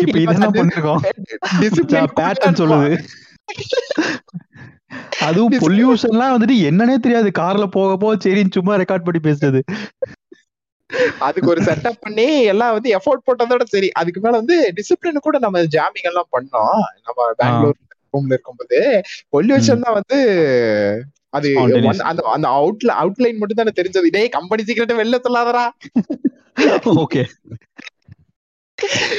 இப்ப 0.03 0.17
இதெல்லாம் 0.19 0.55
பண்ணிருக்கோம். 0.55 1.01
பேட்டர்ன் 2.19 2.59
சொல்லுது. 2.61 2.91
அதுவும். 5.25 5.53
பொல்யூஷன்லாம் 5.63 6.34
வந்துட்டு 6.36 6.55
என்னன்னே 6.67 6.95
தெரியாது. 6.99 7.30
கார்ல 7.39 7.65
போக 7.73 7.97
போக 7.97 8.13
சரின்னு 8.23 8.55
சும்மா 8.57 8.73
ரெக்கார்ட் 8.82 9.05
பண்ணி 9.07 9.21
பேசுறது. 9.21 9.59
அதுக்கு 11.23 11.51
ஒரு 11.53 11.61
செட்டப் 11.61 12.01
பண்ணி 12.01 12.25
எல்லாம் 12.51 12.73
வந்து 12.75 12.89
எஃபோர்ட் 12.97 13.25
போட்டதோட 13.25 13.63
சரி. 13.73 13.89
அதுக்கு 14.01 14.19
மேல 14.19 14.36
வந்து 14.38 14.55
டிசிப்ளின் 14.77 15.25
கூட 15.27 15.38
நம்ம 15.39 15.61
ஜாமிங் 15.75 16.09
எல்லாம் 16.11 16.30
பண்ணோம். 16.32 16.77
நம்ம 17.05 17.19
பெங்களூர் 17.39 17.77
ரூம்ல 18.13 18.34
இருக்கும்போது 18.34 18.80
பொல்யூஷன் 19.34 19.84
தான் 19.86 19.97
வந்து 19.99 20.17
அது 21.34 21.49
அந்த 22.03 22.21
அந்த 22.36 22.47
அவுட்ல 22.57 22.91
அவுட்லைன் 23.01 23.39
மட்டும் 23.41 23.59
தானே 23.59 23.73
தெரிஞ்சது. 23.80 24.07
டேய் 24.15 24.36
கம்பெனி 24.38 24.63
சீக்கிரட்ட 24.63 24.95
வெளில 25.01 25.19
சொல்லாதடா. 25.25 25.65
ஓகே 27.01 27.21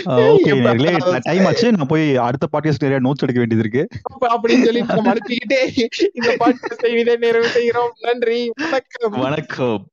ஓகே 0.05 0.51
நேர்களே 0.51 1.19
டைம் 1.23 1.45
ஆச்சு. 1.45 1.73
நான் 1.73 1.87
போய் 1.87 2.17
அடுத்த 2.17 2.49
பாட்காஸ்ட் 2.53 2.81
நிறைய 2.81 2.97
நோட்ஸ் 2.97 3.23
எடுக்க 3.23 3.39
வேண்டியது 3.39 3.69
இருக்கு 3.69 3.89
அப்ப 4.03 4.41
அப்படின்னு 4.41 4.65
சொல்லி 4.65 4.83
நம்ம 4.83 5.13
அனுப்பிக்கிட்டே 5.13 5.89
இந்த 6.15 6.37
செய்வதை 6.79 7.17
நிறைவு 7.17 7.47
செய்கிறோம். 7.47 7.93
நன்றி. 8.01 8.53
வணக்கம். 8.55 9.21
வணக்கம். 9.21 9.87